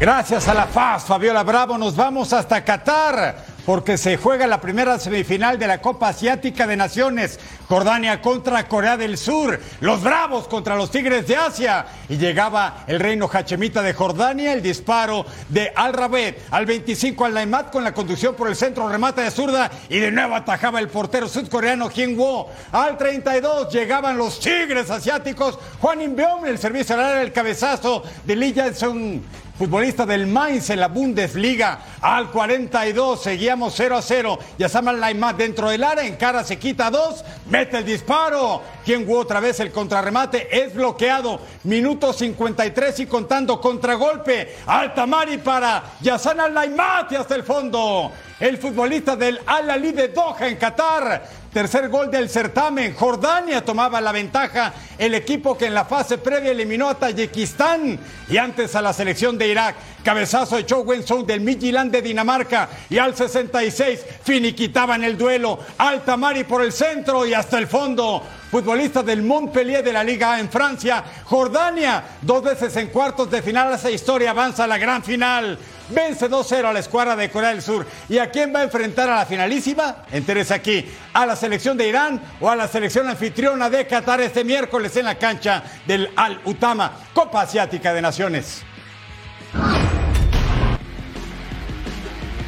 Gracias 0.00 0.48
a 0.48 0.54
la 0.54 0.66
FAS, 0.66 1.04
Fabiola 1.04 1.44
Bravo, 1.44 1.78
nos 1.78 1.94
vamos 1.94 2.32
hasta 2.32 2.64
Qatar 2.64 3.51
porque 3.66 3.98
se 3.98 4.16
juega 4.16 4.46
la 4.46 4.60
primera 4.60 4.98
semifinal 4.98 5.58
de 5.58 5.66
la 5.66 5.80
Copa 5.80 6.08
Asiática 6.08 6.66
de 6.66 6.76
Naciones. 6.76 7.38
Jordania 7.68 8.20
contra 8.20 8.68
Corea 8.68 8.96
del 8.96 9.16
Sur, 9.16 9.58
los 9.80 10.02
Bravos 10.02 10.46
contra 10.46 10.76
los 10.76 10.90
Tigres 10.90 11.26
de 11.26 11.36
Asia. 11.36 11.86
Y 12.08 12.16
llegaba 12.16 12.84
el 12.86 13.00
reino 13.00 13.30
Hachemita 13.32 13.82
de 13.82 13.94
Jordania, 13.94 14.52
el 14.52 14.62
disparo 14.62 15.24
de 15.48 15.72
Al 15.74 15.92
Rabet 15.94 16.42
al 16.50 16.66
25 16.66 17.24
al 17.24 17.34
Naimat 17.34 17.70
con 17.70 17.84
la 17.84 17.94
conducción 17.94 18.34
por 18.34 18.48
el 18.48 18.56
centro, 18.56 18.88
remata 18.88 19.22
de 19.22 19.30
zurda 19.30 19.70
y 19.88 19.98
de 19.98 20.10
nuevo 20.10 20.34
atajaba 20.34 20.80
el 20.80 20.88
portero 20.88 21.28
sudcoreano 21.28 21.88
Hyun 21.88 22.16
Wo. 22.16 22.50
Al 22.72 22.98
32 22.98 23.72
llegaban 23.72 24.18
los 24.18 24.40
Tigres 24.40 24.90
asiáticos, 24.90 25.58
Juan 25.80 26.02
Inbeom, 26.02 26.44
el 26.46 26.58
servicio 26.58 26.94
al 26.94 27.04
área, 27.04 27.22
el 27.22 27.32
cabezazo 27.32 28.02
de 28.24 28.36
Lee 28.36 28.52
Jae-sung 28.54 29.20
futbolista 29.58 30.06
del 30.06 30.26
Mainz 30.26 30.70
en 30.70 30.80
la 30.80 30.88
Bundesliga. 30.88 31.78
Al 32.00 32.30
42 32.30 33.22
seguíamos 33.22 33.74
0 33.76 33.96
a 33.96 34.02
0. 34.02 34.38
Yasamal 34.58 35.00
Laimat 35.00 35.36
dentro 35.36 35.68
del 35.70 35.84
área, 35.84 36.04
en 36.04 36.16
cara 36.16 36.44
se 36.44 36.58
quita 36.58 36.90
dos, 36.90 37.24
mete 37.48 37.78
el 37.78 37.84
disparo. 37.84 38.62
Quien 38.84 39.06
otra 39.10 39.40
vez 39.40 39.60
el 39.60 39.70
contrarremate 39.70 40.48
es 40.64 40.74
bloqueado. 40.74 41.40
Minuto 41.64 42.12
53 42.12 43.00
y 43.00 43.06
contando 43.06 43.60
contragolpe. 43.60 44.56
Altamari 44.66 45.38
para 45.38 45.82
Al-Laimat 46.02 47.12
y 47.12 47.16
hasta 47.16 47.34
el 47.34 47.44
fondo. 47.44 48.12
El 48.40 48.58
futbolista 48.58 49.14
del 49.14 49.40
Al-Ali 49.46 49.92
de 49.92 50.08
Doha 50.08 50.48
en 50.48 50.56
Qatar 50.56 51.41
Tercer 51.52 51.90
gol 51.90 52.10
del 52.10 52.30
certamen. 52.30 52.94
Jordania 52.94 53.62
tomaba 53.62 54.00
la 54.00 54.10
ventaja. 54.10 54.72
El 54.96 55.14
equipo 55.14 55.58
que 55.58 55.66
en 55.66 55.74
la 55.74 55.84
fase 55.84 56.16
previa 56.16 56.50
eliminó 56.50 56.88
a 56.88 56.94
Tayikistán 56.94 57.98
y 58.30 58.38
antes 58.38 58.74
a 58.74 58.80
la 58.80 58.94
selección 58.94 59.36
de 59.36 59.48
Irak. 59.48 59.76
Cabezazo 60.02 60.56
de 60.56 60.64
Chow 60.64 60.86
Song 61.04 61.26
del 61.26 61.42
Midtjylland 61.42 61.92
de 61.92 62.00
Dinamarca. 62.00 62.70
Y 62.88 62.96
al 62.96 63.14
66 63.14 64.00
finiquitaban 64.24 65.04
el 65.04 65.18
duelo. 65.18 65.58
Altamari 65.76 66.44
por 66.44 66.62
el 66.62 66.72
centro 66.72 67.26
y 67.26 67.34
hasta 67.34 67.58
el 67.58 67.66
fondo 67.66 68.22
futbolista 68.50 69.02
del 69.02 69.22
Montpellier 69.22 69.84
de 69.84 69.92
la 69.92 70.02
Liga 70.02 70.40
en 70.40 70.48
Francia. 70.48 71.04
Jordania, 71.24 72.02
dos 72.22 72.42
veces 72.42 72.74
en 72.76 72.88
cuartos 72.88 73.30
de 73.30 73.42
final. 73.42 73.74
Esa 73.74 73.90
historia 73.90 74.30
avanza 74.30 74.64
a 74.64 74.66
la 74.66 74.78
gran 74.78 75.02
final. 75.02 75.58
Vence 75.92 76.28
2-0 76.28 76.64
a 76.64 76.72
la 76.72 76.78
escuadra 76.80 77.14
de 77.14 77.30
Corea 77.30 77.50
del 77.50 77.62
Sur. 77.62 77.86
¿Y 78.08 78.18
a 78.18 78.30
quién 78.30 78.54
va 78.54 78.60
a 78.60 78.64
enfrentar 78.64 79.10
a 79.10 79.16
la 79.16 79.26
finalísima? 79.26 80.04
Entérese 80.10 80.54
aquí. 80.54 80.86
¿A 81.12 81.26
la 81.26 81.36
selección 81.36 81.76
de 81.76 81.88
Irán 81.88 82.20
o 82.40 82.48
a 82.48 82.56
la 82.56 82.66
selección 82.66 83.08
anfitriona 83.08 83.68
de 83.68 83.86
Qatar 83.86 84.20
este 84.20 84.44
miércoles 84.44 84.96
en 84.96 85.04
la 85.04 85.16
cancha 85.16 85.62
del 85.86 86.10
Al-Utama, 86.16 86.92
Copa 87.12 87.42
Asiática 87.42 87.92
de 87.92 88.02
Naciones? 88.02 88.64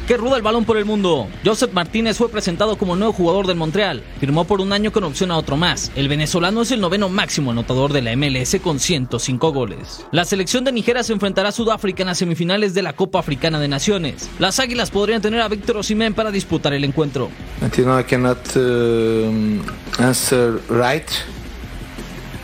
Que 0.07 0.17
ruda 0.17 0.37
el 0.37 0.43
balón 0.43 0.65
por 0.65 0.77
el 0.77 0.85
mundo. 0.85 1.27
Joseph 1.43 1.73
Martínez 1.73 2.17
fue 2.17 2.29
presentado 2.29 2.77
como 2.77 2.95
nuevo 2.95 3.13
jugador 3.13 3.47
del 3.47 3.57
Montreal. 3.57 4.03
Firmó 4.19 4.45
por 4.45 4.61
un 4.61 4.73
año 4.73 4.91
con 4.91 5.03
opción 5.03 5.31
a 5.31 5.37
otro 5.37 5.57
más. 5.57 5.91
El 5.95 6.07
venezolano 6.07 6.61
es 6.61 6.71
el 6.71 6.81
noveno 6.81 7.09
máximo 7.09 7.51
anotador 7.51 7.93
de 7.93 8.01
la 8.01 8.15
MLS 8.15 8.57
con 8.61 8.79
105 8.79 9.51
goles. 9.51 10.05
La 10.11 10.25
selección 10.25 10.63
de 10.63 10.71
Nigeria 10.71 11.03
se 11.03 11.13
enfrentará 11.13 11.49
a 11.49 11.51
Sudáfrica 11.51 12.03
en 12.03 12.07
las 12.07 12.17
semifinales 12.17 12.73
de 12.73 12.81
la 12.81 12.93
Copa 12.93 13.19
Africana 13.19 13.59
de 13.59 13.67
Naciones. 13.67 14.29
Las 14.39 14.59
Águilas 14.59 14.91
podrían 14.91 15.21
tener 15.21 15.41
a 15.41 15.47
Víctor 15.47 15.77
Osimhen 15.77 16.13
para 16.13 16.31
disputar 16.31 16.73
el 16.73 16.83
encuentro. 16.83 17.29
I 17.61 18.03
cannot 18.03 18.37
uh, 18.55 19.31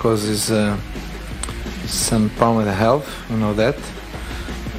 because 0.02 0.28
it's 0.28 0.52
some 1.86 2.30
problem 2.32 2.58
with 2.58 2.66
the 2.66 2.74
health, 2.74 3.08
you 3.30 3.38
know 3.38 3.54
that. 3.54 3.76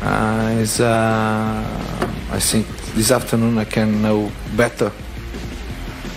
Uh, 0.03 0.65
uh, 0.83 2.22
I 2.33 2.41
think 2.41 2.67
this 2.95 3.11
afternoon 3.11 3.59
I 3.59 3.67
can 3.67 4.01
know 4.01 4.31
better 4.57 4.91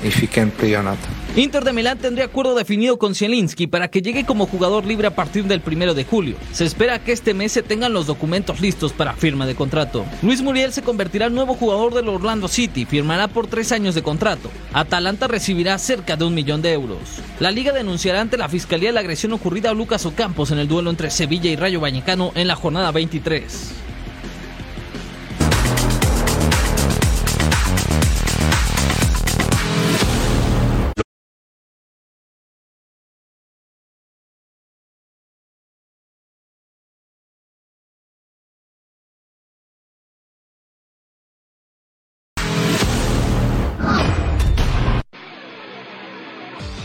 if 0.04 0.22
he 0.22 0.28
can 0.28 0.50
play 0.52 0.76
or 0.76 0.84
not. 0.84 0.98
Inter 1.36 1.66
de 1.66 1.74
Milán 1.74 1.98
tendría 1.98 2.24
acuerdo 2.24 2.56
definido 2.56 2.98
con 2.98 3.14
Zielinski 3.14 3.68
para 3.68 3.90
que 3.90 4.02
llegue 4.02 4.26
como 4.26 4.48
jugador 4.48 4.86
libre 4.86 5.08
a 5.08 5.16
partir 5.16 5.44
del 5.44 5.60
primero 5.60 5.94
de 5.94 6.06
julio. 6.06 6.38
Se 6.54 6.64
espera 6.64 7.00
que 7.00 7.12
este 7.12 7.34
mes 7.34 7.52
se 7.52 7.62
tengan 7.62 7.92
los 7.92 8.08
documentos 8.08 8.62
listos 8.62 8.94
para 8.94 9.12
firma 9.12 9.46
de 9.46 9.54
contrato. 9.54 10.06
Luis 10.22 10.42
Muriel 10.42 10.72
se 10.72 10.82
convertirá 10.82 11.26
en 11.26 11.36
nuevo 11.36 11.54
jugador 11.54 11.94
del 11.94 12.08
Orlando 12.08 12.48
City, 12.48 12.86
firmará 12.86 13.28
por 13.28 13.48
tres 13.48 13.74
años 13.74 13.96
de 13.96 14.04
contrato. 14.04 14.50
Atalanta 14.72 15.28
recibirá 15.28 15.78
cerca 15.78 16.16
de 16.16 16.24
un 16.24 16.34
millón 16.34 16.62
de 16.62 16.72
euros. 16.72 17.00
La 17.42 17.52
liga 17.52 17.74
denunciará 17.74 18.22
ante 18.22 18.38
la 18.38 18.48
fiscalía 18.48 18.94
la 18.94 19.02
agresión 19.02 19.34
ocurrida 19.34 19.72
a 19.72 19.74
Lucas 19.74 20.06
Ocampos 20.06 20.52
en 20.52 20.60
el 20.60 20.70
duelo 20.70 20.90
entre 20.90 21.12
Sevilla 21.12 21.50
y 21.50 21.58
Rayo 21.58 21.82
Vallecano 21.82 22.32
en 22.36 22.48
la 22.48 22.56
jornada 22.56 22.94
23. 22.94 23.74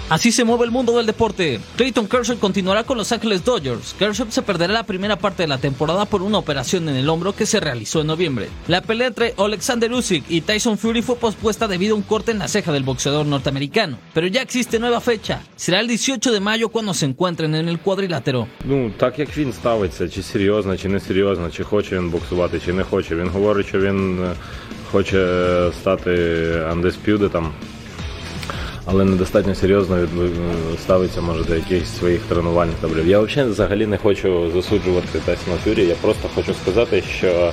Así 0.09 0.31
se 0.31 0.43
mueve 0.43 0.65
el 0.65 0.71
mundo 0.71 0.95
del 0.97 1.07
deporte. 1.07 1.59
Clayton 1.77 2.07
Kershaw 2.07 2.37
continuará 2.37 2.83
con 2.83 2.97
Los 2.97 3.11
Ángeles 3.11 3.43
Dodgers. 3.43 3.95
Kershaw 3.97 4.27
se 4.29 4.43
perderá 4.43 4.71
la 4.73 4.83
primera 4.83 5.15
parte 5.15 5.43
de 5.43 5.47
la 5.47 5.57
temporada 5.57 6.05
por 6.05 6.21
una 6.21 6.37
operación 6.37 6.87
en 6.89 6.95
el 6.95 7.09
hombro 7.09 7.35
que 7.35 7.47
se 7.47 7.59
realizó 7.59 8.01
en 8.01 8.07
noviembre. 8.07 8.49
La 8.67 8.81
pelea 8.81 9.07
entre 9.07 9.33
Alexander 9.37 9.91
Usyk 9.91 10.25
y 10.29 10.41
Tyson 10.41 10.77
Fury 10.77 11.01
fue 11.01 11.15
pospuesta 11.15 11.67
debido 11.67 11.95
a 11.95 11.97
un 11.97 12.03
corte 12.03 12.31
en 12.31 12.39
la 12.39 12.47
ceja 12.47 12.71
del 12.71 12.83
boxeador 12.83 13.25
norteamericano. 13.25 13.97
Pero 14.13 14.27
ya 14.27 14.41
existe 14.43 14.79
nueva 14.79 15.01
fecha. 15.01 15.41
Será 15.55 15.79
el 15.79 15.87
18 15.87 16.31
de 16.31 16.39
mayo 16.39 16.69
cuando 16.69 16.93
se 16.93 17.05
encuentren 17.05 17.55
en 17.55 17.67
el 17.67 17.79
cuadrilátero. 17.79 18.47
Ну, 18.63 18.91
так 18.97 19.19
як 19.19 19.37
він 19.37 19.53
ставиться, 19.53 20.09
чи 20.09 20.21
серйозно, 20.23 20.77
чи 20.77 20.87
не 20.89 20.99
серйозно, 20.99 21.49
чи 21.51 21.63
хоче 21.63 21.97
він 21.97 22.09
боксувати, 22.09 22.59
чи 22.65 22.73
не 22.73 22.83
хоче. 22.83 23.15
Він 23.15 23.27
говорить, 23.29 23.67
що 23.67 23.79
він 23.79 24.23
е, 24.23 24.35
хоче 24.91 25.17
стати 25.81 26.11
undisputed 26.73 27.29
там, 27.29 27.53
але 28.86 29.04
недостатньо 29.04 29.54
серйозно 29.54 30.08
ставиться, 30.82 31.20
може, 31.20 31.44
до 31.44 31.54
якихось 31.54 31.98
своїх 31.98 32.20
тренувальних 32.20 32.76
таблів. 32.80 33.06
Я 33.06 33.20
взагалі, 33.50 33.86
не 33.86 33.96
хочу 33.96 34.50
засуджувати 34.50 35.18
Тайсона 35.18 35.56
Фюрі, 35.64 35.86
я 35.86 35.94
просто 35.94 36.28
хочу 36.34 36.54
сказати, 36.54 37.02
що 37.18 37.52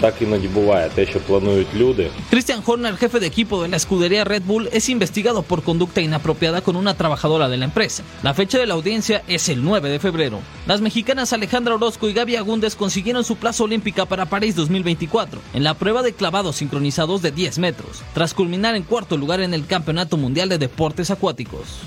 так 0.00 0.14
іноді 0.20 0.48
буває. 0.48 0.90
Те, 0.94 1.06
що 1.06 1.20
планують 1.20 1.74
люди, 1.74 2.10
Christian 2.32 2.62
Horner, 2.64 2.96
jefe 2.96 3.20
de 3.20 3.26
equipo 3.26 3.62
de 3.62 3.68
la 3.68 3.76
escudería 3.76 4.24
Red 4.24 4.42
Bull, 4.42 4.68
es 4.72 4.88
investigado 4.88 5.42
por 5.42 5.62
conducta 5.62 6.00
inapropiada 6.00 6.60
con 6.60 6.76
una 6.76 6.94
trabajadora 6.94 7.48
de 7.48 7.56
la 7.56 7.64
empresa. 7.64 8.02
La 8.22 8.34
fecha 8.34 8.58
de 8.58 8.66
la 8.66 8.74
audiencia 8.74 9.22
es 9.28 9.48
el 9.48 9.64
9 9.64 9.88
de 9.88 9.98
febrero. 9.98 10.40
Las 10.66 10.80
mexicanas 10.80 11.32
Alejandra 11.32 11.74
Orozco 11.74 12.08
y 12.08 12.12
Gaby 12.12 12.36
Agúndez 12.36 12.76
consiguieron 12.76 13.24
su 13.24 13.36
plaza 13.36 13.64
olímpica 13.64 14.06
para 14.06 14.26
París 14.26 14.54
2024 14.56 15.40
en 15.54 15.64
la 15.64 15.74
prueba 15.74 16.02
de 16.02 16.12
clavados 16.12 16.56
sincronizados 16.56 17.22
de 17.22 17.30
10 17.30 17.58
metros, 17.58 18.02
tras 18.14 18.34
culminar 18.34 18.74
en 18.76 18.82
cuarto 18.82 19.16
lugar 19.16 19.40
en 19.40 19.54
el 19.54 19.66
Campeonato 19.66 20.16
Mundial 20.16 20.48
de 20.48 20.58
Deportes 20.58 21.10
Acuáticos. 21.10 21.80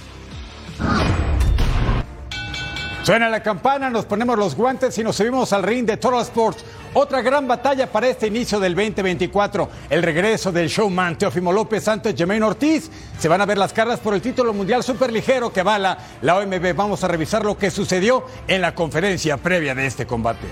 Suena 3.03 3.30
la 3.30 3.41
campana, 3.41 3.89
nos 3.89 4.05
ponemos 4.05 4.38
los 4.38 4.55
guantes 4.55 4.95
y 4.99 5.03
nos 5.03 5.16
subimos 5.16 5.53
al 5.53 5.64
ring 5.64 5.88
de 5.88 5.97
Total 5.97 6.22
Sports. 6.22 6.64
Otra 6.99 7.20
gran 7.20 7.47
batalla 7.47 7.92
para 7.92 8.09
este 8.09 8.26
inicio 8.26 8.59
del 8.59 8.74
2024. 8.74 9.68
El 9.90 10.03
regreso 10.03 10.51
del 10.51 10.68
showman 10.68 11.18
Teófimo 11.18 11.53
López 11.53 11.86
ante 11.88 12.16
Jermaine 12.16 12.47
Ortiz. 12.47 12.90
Se 13.18 13.28
van 13.28 13.42
a 13.42 13.44
ver 13.44 13.59
las 13.59 13.74
caras 13.74 14.01
por 14.01 14.14
el 14.14 14.22
título 14.22 14.55
mundial 14.55 14.82
superligero 14.82 15.53
que 15.53 15.61
avala 15.61 15.99
la 16.22 16.38
OMB. 16.38 16.74
Vamos 16.74 17.05
a 17.05 17.09
revisar 17.09 17.44
lo 17.44 17.59
que 17.59 17.70
sucedió 17.70 18.24
en 18.49 18.62
la 18.62 18.74
conferencia 18.74 19.36
previa 19.36 19.74
de 19.74 19.84
este 19.84 20.07
combate. 20.07 20.47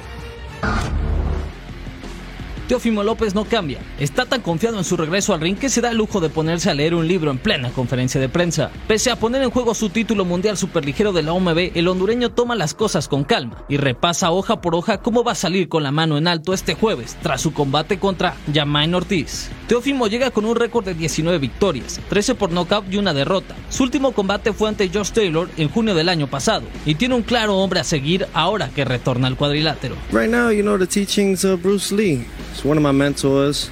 Teófimo 2.69 3.03
López 3.03 3.35
no 3.35 3.45
cambia. 3.45 3.79
Está 3.99 4.25
tan 4.25 4.41
confiado 4.41 4.79
en 4.79 4.85
su 4.85 4.97
regreso 4.97 5.35
al 5.35 5.41
ring 5.43 5.59
que 5.59 5.69
se 5.69 5.83
da 5.83 5.91
el 5.91 5.99
lujo 5.99 6.21
de 6.21 6.31
ponerse 6.31 6.71
a 6.71 6.75
leer 6.75 6.95
un 6.95 7.07
libro 7.07 7.31
en 7.31 7.37
plena 7.37 7.71
conferencia 7.71 8.19
de 8.19 8.31
prensa. 8.31 8.71
Pese 8.89 9.11
a 9.11 9.17
poner 9.17 9.43
en 9.43 9.51
juego 9.51 9.75
su 9.75 9.91
título 9.91 10.25
mundial 10.25 10.57
superligero 10.57 11.13
de 11.13 11.23
la 11.23 11.35
OMB, 11.35 11.73
el 11.75 11.89
hondureño 11.89 12.31
toma 12.31 12.55
las 12.55 12.73
cosas 12.73 13.07
con 13.07 13.25
calma 13.25 13.65
y 13.69 13.77
repasa 13.77 14.31
hoja 14.31 14.63
por 14.63 14.75
hoja 14.75 15.03
cómo 15.03 15.25
va 15.25 15.33
a 15.33 15.37
salir 15.37 15.69
con 15.69 15.83
la 15.83 15.91
mano 15.91 16.17
en 16.17 16.27
alto 16.27 16.55
este 16.55 16.75
jueves 16.75 17.17
tras 17.23 17.43
su 17.43 17.53
combate 17.53 17.99
contra 17.99 18.35
Yamain 18.51 18.95
Ortiz. 18.95 19.51
Teófimo 19.69 20.07
llega 20.07 20.31
con 20.31 20.47
un 20.47 20.57
récord 20.57 20.87
de 20.87 20.95
19 20.95 21.39
victorias, 21.39 22.01
13 22.09 22.35
por 22.35 22.51
nocaut 22.51 22.87
y 22.91 22.97
una 22.97 23.13
derrota. 23.13 23.55
Su 23.69 23.83
último 23.83 24.13
combate 24.13 24.55
fue 24.55 24.71
ante 24.71 24.89
Josh 24.89 25.11
Taylor 25.11 25.51
en 25.59 25.69
junio 25.69 25.95
del 25.95 26.09
año 26.09 26.29
pasado 26.29 26.65
y 26.87 26.95
tiene 26.95 27.15
un 27.15 27.23
claro 27.23 27.59
hombre 27.59 27.81
a 27.81 27.85
seguir 27.85 28.27
ahora 28.33 28.71
que 28.71 28.87
retorna 28.87 29.27
al 29.27 29.37
cuadrilátero. 29.37 29.97
Right 30.13 30.31
now, 30.31 30.51
you 30.51 30.63
know, 30.63 30.79
the 30.79 30.87
teachings 30.87 31.45
of 31.45 31.63
Bruce 31.63 31.95
Lee. 31.95 32.25
It's 32.55 32.65
one 32.65 32.77
of 32.77 32.85
my 32.85 32.93
mentors, 32.93 33.69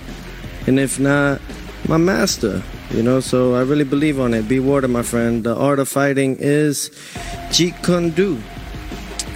and 0.66 0.80
if 0.80 0.98
not, 0.98 1.40
my 1.86 1.98
master. 1.98 2.60
You 2.90 3.04
know, 3.04 3.20
so 3.20 3.54
I 3.54 3.62
really 3.62 3.84
believe 3.84 4.18
on 4.18 4.34
it. 4.34 4.48
Be 4.48 4.58
water, 4.58 4.88
my 4.88 5.02
friend. 5.02 5.44
The 5.44 5.54
art 5.54 5.78
of 5.78 5.88
fighting 5.88 6.36
is 6.40 6.90
Jeet 7.50 7.80
Kune 7.84 8.10
Do 8.10 8.42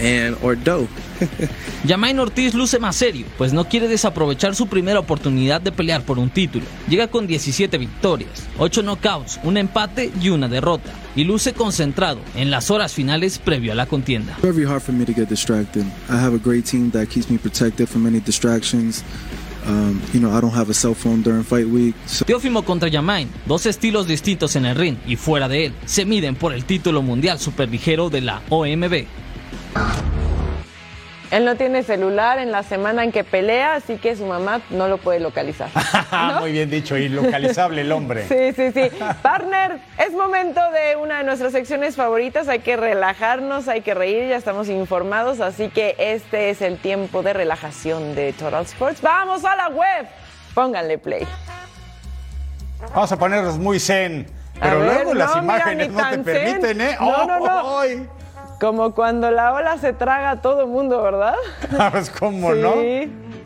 and 0.01 0.37
or 0.43 0.57
Do. 0.57 0.89
Yamain 1.87 2.19
Ortiz 2.19 2.55
luce 2.55 2.79
más 2.79 2.97
serio, 2.97 3.27
pues 3.39 3.53
no 3.53 3.65
quiere 3.65 3.89
desaprovechar 3.89 4.55
su 4.55 4.67
primera 4.67 4.99
oportunidad 4.99 5.61
de 5.61 5.73
pelear 5.73 6.03
por 6.03 6.19
un 6.19 6.31
título. 6.31 6.67
Llega 6.89 7.09
con 7.09 7.27
17 7.27 7.79
victorias, 7.79 8.47
8 8.59 8.83
knockouts, 8.83 9.41
un 9.45 9.57
empate 9.57 10.13
y 10.21 10.29
una 10.29 10.49
derrota, 10.49 10.91
y 11.15 11.25
luce 11.25 11.53
concentrado 11.55 12.21
en 12.35 12.51
las 12.51 12.71
horas 12.71 12.93
finales 12.93 13.39
previo 13.39 13.73
a 13.73 13.75
la 13.75 13.87
contienda. 13.87 14.33
It's 14.33 14.43
very 14.43 14.67
hard 14.67 14.83
for 14.83 14.93
me 14.95 15.05
to 15.05 15.15
get 15.15 15.29
distracted. 15.29 15.85
I 16.11 16.19
have 16.19 16.35
a 16.35 16.41
great 16.43 16.67
team 16.67 16.91
that 16.91 17.09
keeps 17.09 17.31
me 17.31 17.39
protected 17.39 17.89
from 17.89 18.07
any 18.07 18.21
distractions. 18.21 19.03
Um, 19.67 20.01
you 20.13 20.21
know, 20.21 20.31
I 20.31 20.41
don't 20.41 20.55
have 20.55 20.71
a 20.71 20.75
cell 20.75 20.95
phone 20.95 21.23
during 21.23 21.43
fight 21.43 21.67
week. 21.67 21.95
So 22.07 22.25
Teófimo 22.25 22.65
contra 22.65 22.89
Yamain, 22.89 23.29
dos 23.47 23.67
estilos 23.67 24.07
distintos 24.07 24.55
en 24.55 24.65
el 24.65 24.77
ring 24.77 24.97
y 25.07 25.17
fuera 25.17 25.49
de 25.49 25.67
él, 25.67 25.73
se 25.87 26.05
miden 26.05 26.37
por 26.37 26.53
el 26.53 26.65
título 26.65 27.03
mundial 27.03 27.41
superligero 27.41 28.09
de 28.09 28.21
la 28.21 28.43
OMB. 28.49 29.07
Él 31.31 31.45
no 31.45 31.57
tiene 31.57 31.83
celular 31.83 32.39
en 32.39 32.53
la 32.53 32.63
semana 32.63 33.03
en 33.03 33.11
que 33.11 33.25
pelea, 33.25 33.75
así 33.75 33.97
que 33.97 34.15
su 34.15 34.27
mamá 34.27 34.61
no 34.71 34.87
lo 34.87 34.99
puede 34.99 35.19
localizar. 35.19 35.69
Muy 36.41 36.53
bien 36.53 36.71
dicho, 36.71 36.97
ilocalizable 36.97 37.81
el 37.81 37.91
hombre. 37.91 38.27
Sí, 38.29 38.53
sí, 38.55 38.73
sí. 38.73 38.97
Partner, 39.23 39.79
es 39.99 40.13
momento 40.13 40.61
de 40.71 40.97
una 40.97 41.19
de 41.19 41.25
nuestras 41.25 41.53
secciones 41.53 41.97
favoritas. 41.97 42.49
Hay 42.49 42.61
que 42.61 42.77
relajarnos, 42.77 43.67
hay 43.67 43.81
que 43.81 43.95
reír, 43.95 44.29
ya 44.29 44.37
estamos 44.37 44.69
informados, 44.69 45.41
así 45.41 45.69
que 45.69 45.97
este 45.99 46.51
es 46.51 46.63
el 46.63 46.79
tiempo 46.79 47.23
de 47.23 47.33
relajación 47.33 48.15
de 48.15 48.33
Total 48.33 48.65
Sports. 48.65 49.03
Vamos 49.03 49.45
a 49.45 49.57
la 49.57 49.69
web. 49.69 50.07
Pónganle 50.55 50.99
play. 50.99 51.27
Vamos 52.95 53.11
a 53.11 53.19
ponernos 53.19 53.59
muy 53.59 53.81
zen. 53.81 54.27
Pero 54.61 54.81
ver, 54.81 54.87
luego 54.87 55.15
las 55.15 55.37
no, 55.37 55.43
imágenes 55.43 55.91
no 55.91 56.11
te 56.11 56.19
permiten. 56.19 56.81
¿eh? 56.81 56.97
No, 56.99 57.27
no, 57.27 57.41
no. 57.41 57.63
Oh, 57.63 57.79
ay. 57.81 58.09
Como 58.61 58.95
cuando 58.95 59.31
la 59.31 59.53
ola 59.53 59.77
se 59.79 59.93
traga 59.93 60.31
a 60.31 60.41
todo 60.41 60.67
mundo, 60.67 61.03
¿verdad? 61.03 61.35
¿Sabes 61.77 62.11
cómo 62.19 62.53
sí, 62.55 62.61
no? 62.61 62.73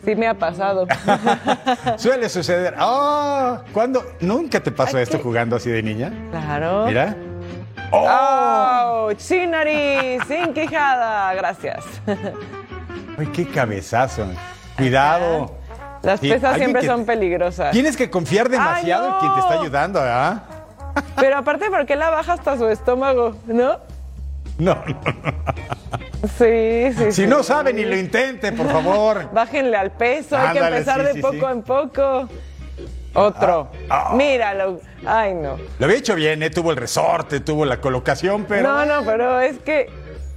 Sí, 0.04 0.14
me 0.14 0.28
ha 0.28 0.34
pasado. 0.34 0.86
Suele 1.96 2.28
suceder. 2.28 2.74
Oh, 2.80 3.58
¿cuándo? 3.72 4.04
¿Nunca 4.20 4.60
te 4.60 4.70
pasó 4.70 4.98
esto 4.98 5.18
jugando 5.18 5.56
así 5.56 5.68
de 5.70 5.82
niña? 5.82 6.12
Claro. 6.30 6.86
Mira. 6.86 7.16
¡Oh! 7.92 9.10
Sin 9.18 9.50
nariz, 9.50 10.22
sin 10.28 10.54
quijada. 10.54 11.34
Gracias. 11.34 11.84
Ay, 13.18 13.26
qué 13.34 13.46
cabezazo. 13.48 14.26
Cuidado. 14.76 15.56
Las 16.02 16.20
Sí, 16.20 16.30
pesas 16.30 16.56
siempre 16.56 16.86
son 16.86 17.04
peligrosas. 17.04 17.72
Tienes 17.72 17.96
que 17.96 18.08
confiar 18.08 18.48
demasiado 18.48 19.06
Ay, 19.06 19.12
en 19.12 19.18
quien 19.18 19.34
te 19.34 19.40
está 19.40 19.60
ayudando, 19.60 20.00
¿ah? 20.02 20.40
Pero 21.16 21.36
aparte, 21.36 21.68
¿por 21.68 21.84
qué 21.84 21.94
la 21.96 22.10
baja 22.10 22.32
hasta 22.34 22.56
su 22.56 22.68
estómago? 22.68 23.34
¿No? 23.46 23.76
No, 24.60 24.74
no. 24.74 25.00
Sí, 26.38 26.92
sí. 26.96 27.04
Si 27.06 27.22
sí. 27.22 27.26
no 27.26 27.42
sabe, 27.42 27.72
ni 27.72 27.82
lo 27.84 27.96
intente, 27.96 28.52
por 28.52 28.68
favor. 28.68 29.30
Bájenle 29.32 29.76
al 29.76 29.90
peso, 29.90 30.36
hay 30.36 30.52
que 30.52 30.58
empezar 30.58 31.00
sí, 31.00 31.14
de 31.14 31.22
poco 31.22 31.48
en 31.48 31.62
poco. 31.62 32.28
Otro. 33.14 33.70
Ah, 33.88 34.10
ah. 34.10 34.14
Míralo. 34.14 34.80
Ay, 35.06 35.34
no. 35.34 35.56
Lo 35.78 35.86
había 35.86 35.96
hecho 35.96 36.14
bien, 36.14 36.42
¿eh? 36.42 36.50
Tuvo 36.50 36.70
el 36.70 36.76
resorte, 36.76 37.40
tuvo 37.40 37.64
la 37.64 37.80
colocación, 37.80 38.44
pero. 38.46 38.68
No, 38.68 38.84
no, 38.84 39.04
pero 39.04 39.40
es 39.40 39.58
que. 39.58 39.88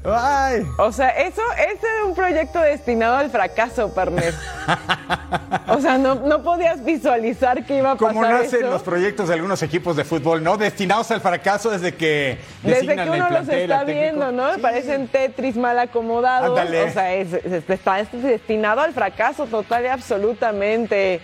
Ay. 0.06 0.68
O 0.78 0.91
sea, 0.91 1.10
eso, 1.10 1.41
ese 1.54 1.88
era 1.88 2.06
un 2.06 2.14
proyecto 2.14 2.60
destinado 2.60 3.16
al 3.16 3.30
fracaso, 3.30 3.93
partner. 3.93 4.34
o 5.68 5.80
sea, 5.80 5.97
no, 5.97 6.16
no 6.16 6.43
podías 6.43 6.84
visualizar 6.84 7.66
que 7.66 7.78
iba 7.78 7.91
a 7.91 7.95
pasar 7.95 8.14
Como 8.14 8.26
nacen 8.28 8.60
eso. 8.62 8.70
los 8.70 8.84
proyectos 8.84 9.28
de 9.30 9.36
algunos 9.36 9.64
equipos 9.64 9.95
de 9.95 10.04
fútbol, 10.04 10.43
¿no? 10.43 10.58
Destinados 10.58 11.10
al 11.12 11.22
fracaso 11.22 11.70
desde 11.70 11.95
que 11.95 12.38
Desde 12.64 12.95
que 12.95 13.10
uno 13.10 13.30
los 13.30 13.47
está 13.47 13.84
viendo, 13.86 14.32
¿no? 14.32 14.58
Parecen 14.62 15.08
Tetris 15.08 15.56
mal 15.56 15.80
acomodados. 15.80 16.49
Ándale. 16.60 16.84
O 16.84 16.89
sea, 16.91 17.14
es- 17.14 17.34
es- 17.34 17.70
está 17.70 18.04
destinado 18.12 18.82
al 18.82 18.93
fracaso 18.93 19.45
total 19.45 19.86
y 19.86 19.88
absolutamente. 19.88 21.22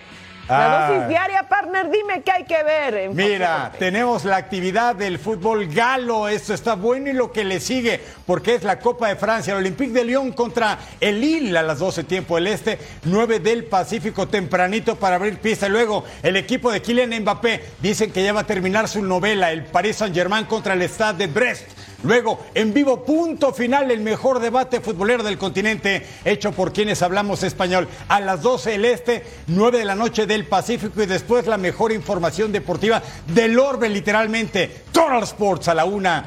La 0.50 0.86
Ah. 0.86 0.90
dosis 0.90 1.08
diaria, 1.08 1.42
partner, 1.48 1.88
dime 1.90 2.22
qué 2.22 2.32
hay 2.32 2.44
que 2.44 2.62
ver. 2.64 3.08
Mira, 3.10 3.72
tenemos 3.78 4.24
la 4.24 4.36
actividad 4.36 4.96
del 4.96 5.18
fútbol 5.18 5.68
galo, 5.68 6.28
esto 6.28 6.52
está 6.54 6.74
bueno 6.74 7.08
y 7.08 7.12
lo 7.12 7.30
que 7.30 7.44
le 7.44 7.60
sigue, 7.60 8.00
porque 8.26 8.56
es 8.56 8.64
la 8.64 8.80
Copa 8.80 9.08
de 9.08 9.16
Francia, 9.16 9.52
el 9.52 9.58
Olympique 9.60 9.92
de 9.92 10.04
Lyon 10.04 10.32
contra 10.32 10.78
el 11.00 11.20
Lille 11.20 11.56
a 11.56 11.62
las 11.62 11.78
12 11.78 12.02
tiempo 12.04 12.34
del 12.34 12.48
Este, 12.48 12.78
9 13.04 13.38
del 13.38 13.64
Pacífico 13.64 14.26
tempranito 14.26 14.96
para 14.96 15.16
abrir 15.16 15.38
pista. 15.38 15.68
Y 15.68 15.70
luego 15.70 16.04
el 16.22 16.36
equipo 16.36 16.72
de 16.72 16.82
Kylian 16.82 17.20
Mbappé 17.22 17.62
dicen 17.80 18.10
que 18.10 18.22
ya 18.24 18.32
va 18.32 18.40
a 18.40 18.46
terminar 18.46 18.88
su 18.88 19.02
novela, 19.02 19.52
el 19.52 19.64
Paris 19.64 19.96
Saint-Germain 19.96 20.46
contra 20.46 20.74
el 20.74 20.82
Stade 20.82 21.26
de 21.26 21.32
Brest. 21.32 21.68
Luego, 22.02 22.40
en 22.54 22.72
vivo, 22.72 23.04
punto 23.04 23.52
final, 23.52 23.90
el 23.90 24.00
mejor 24.00 24.40
debate 24.40 24.80
futbolero 24.80 25.22
del 25.22 25.36
continente, 25.36 26.06
hecho 26.24 26.52
por 26.52 26.72
quienes 26.72 27.02
hablamos 27.02 27.42
español. 27.42 27.88
A 28.08 28.20
las 28.20 28.42
12 28.42 28.70
del 28.70 28.84
Este, 28.86 29.24
9 29.48 29.78
de 29.78 29.84
la 29.84 29.94
noche 29.94 30.26
del 30.26 30.46
Pacífico 30.46 31.02
y 31.02 31.06
después 31.06 31.46
la 31.46 31.58
mejor 31.58 31.92
información 31.92 32.52
deportiva 32.52 33.02
del 33.26 33.58
orbe, 33.58 33.88
literalmente. 33.88 34.84
Total 34.92 35.22
Sports 35.24 35.68
a 35.68 35.74
la 35.74 35.84
1, 35.84 36.22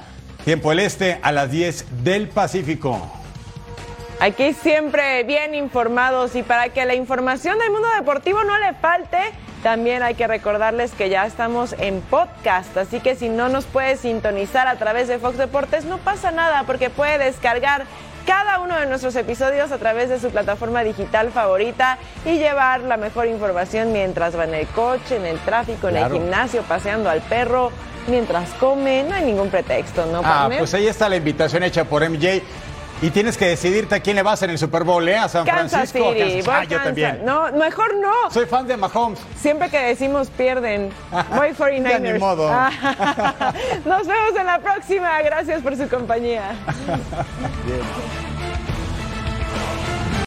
tiempo 0.45 0.69
del 0.69 0.79
Este, 0.79 1.19
a 1.21 1.31
las 1.31 1.49
10 1.49 1.85
del 2.03 2.29
Pacífico. 2.29 3.22
Aquí 4.19 4.53
siempre 4.53 5.23
bien 5.23 5.53
informados 5.53 6.35
y 6.35 6.43
para 6.43 6.69
que 6.69 6.85
la 6.85 6.93
información 6.95 7.59
del 7.59 7.71
mundo 7.71 7.87
deportivo 7.97 8.43
no 8.45 8.57
le 8.57 8.73
falte, 8.73 9.17
también 9.63 10.01
hay 10.01 10.15
que 10.15 10.27
recordarles 10.27 10.91
que 10.93 11.09
ya 11.09 11.25
estamos 11.25 11.73
en 11.77 11.99
podcast, 12.01 12.75
así 12.77 12.99
que 13.01 13.15
si 13.15 13.27
no 13.29 13.49
nos 13.49 13.65
puede 13.65 13.97
sintonizar 13.97 14.67
a 14.67 14.75
través 14.77 15.07
de 15.09 15.19
Fox 15.19 15.37
Deportes, 15.37 15.85
no 15.85 15.97
pasa 15.97 16.31
nada 16.31 16.63
porque 16.63 16.89
puede 16.89 17.17
descargar 17.17 17.83
cada 18.25 18.59
uno 18.61 18.77
de 18.77 18.85
nuestros 18.85 19.13
episodios 19.17 19.73
a 19.73 19.77
través 19.77 20.07
de 20.07 20.17
su 20.19 20.29
plataforma 20.29 20.83
digital 20.83 21.31
favorita 21.31 21.97
y 22.25 22.37
llevar 22.37 22.79
la 22.81 22.95
mejor 22.95 23.27
información 23.27 23.91
mientras 23.91 24.37
va 24.37 24.45
en 24.45 24.53
el 24.53 24.67
coche, 24.67 25.17
en 25.17 25.25
el 25.25 25.37
tráfico, 25.39 25.89
en 25.89 25.95
Claro. 25.95 26.15
el 26.15 26.21
gimnasio, 26.21 26.61
paseando 26.61 27.09
al 27.09 27.19
perro, 27.21 27.71
mientras 28.07 28.49
come, 28.51 29.03
no 29.03 29.15
hay 29.15 29.25
ningún 29.25 29.49
pretexto, 29.49 30.05
¿no, 30.05 30.21
Ah, 30.23 30.49
pues 30.57 30.73
ahí 30.73 30.87
está 30.87 31.09
la 31.09 31.17
invitación 31.17 31.63
hecha 31.63 31.83
por 31.83 32.01
MJ. 32.09 32.41
Y 33.03 33.09
tienes 33.11 33.37
que 33.37 33.45
decidirte 33.47 33.95
a 33.95 33.99
quién 33.99 34.15
le 34.15 34.23
vas 34.23 34.41
en 34.43 34.49
el 34.49 34.57
Super 34.57 34.83
Bowl, 34.85 35.07
¿eh? 35.07 35.17
A 35.17 35.27
San 35.27 35.45
Kansas 35.45 35.91
Francisco. 35.91 36.13
City, 36.13 36.19
Kansas- 36.21 36.45
voy 36.45 36.55
Ah, 36.55 36.63
yo 36.63 36.69
Kansas. 36.69 36.83
también. 36.85 37.25
No, 37.25 37.51
mejor 37.51 37.95
no. 37.97 38.31
Soy 38.31 38.45
fan 38.45 38.65
de 38.65 38.77
Mahomes. 38.77 39.19
Siempre 39.35 39.69
que 39.69 39.77
decimos 39.79 40.29
pierden. 40.29 40.89
Voy 41.35 41.49
49ers. 41.49 41.83
Ya 41.91 41.99
ni 41.99 42.17
modo. 42.19 42.49
Nos 43.85 44.07
vemos 44.07 44.35
en 44.39 44.45
la 44.45 44.59
próxima. 44.59 45.21
Gracias 45.21 45.61
por 45.61 45.75
su 45.75 45.87
compañía. 45.89 46.51
Bien. 47.65 48.32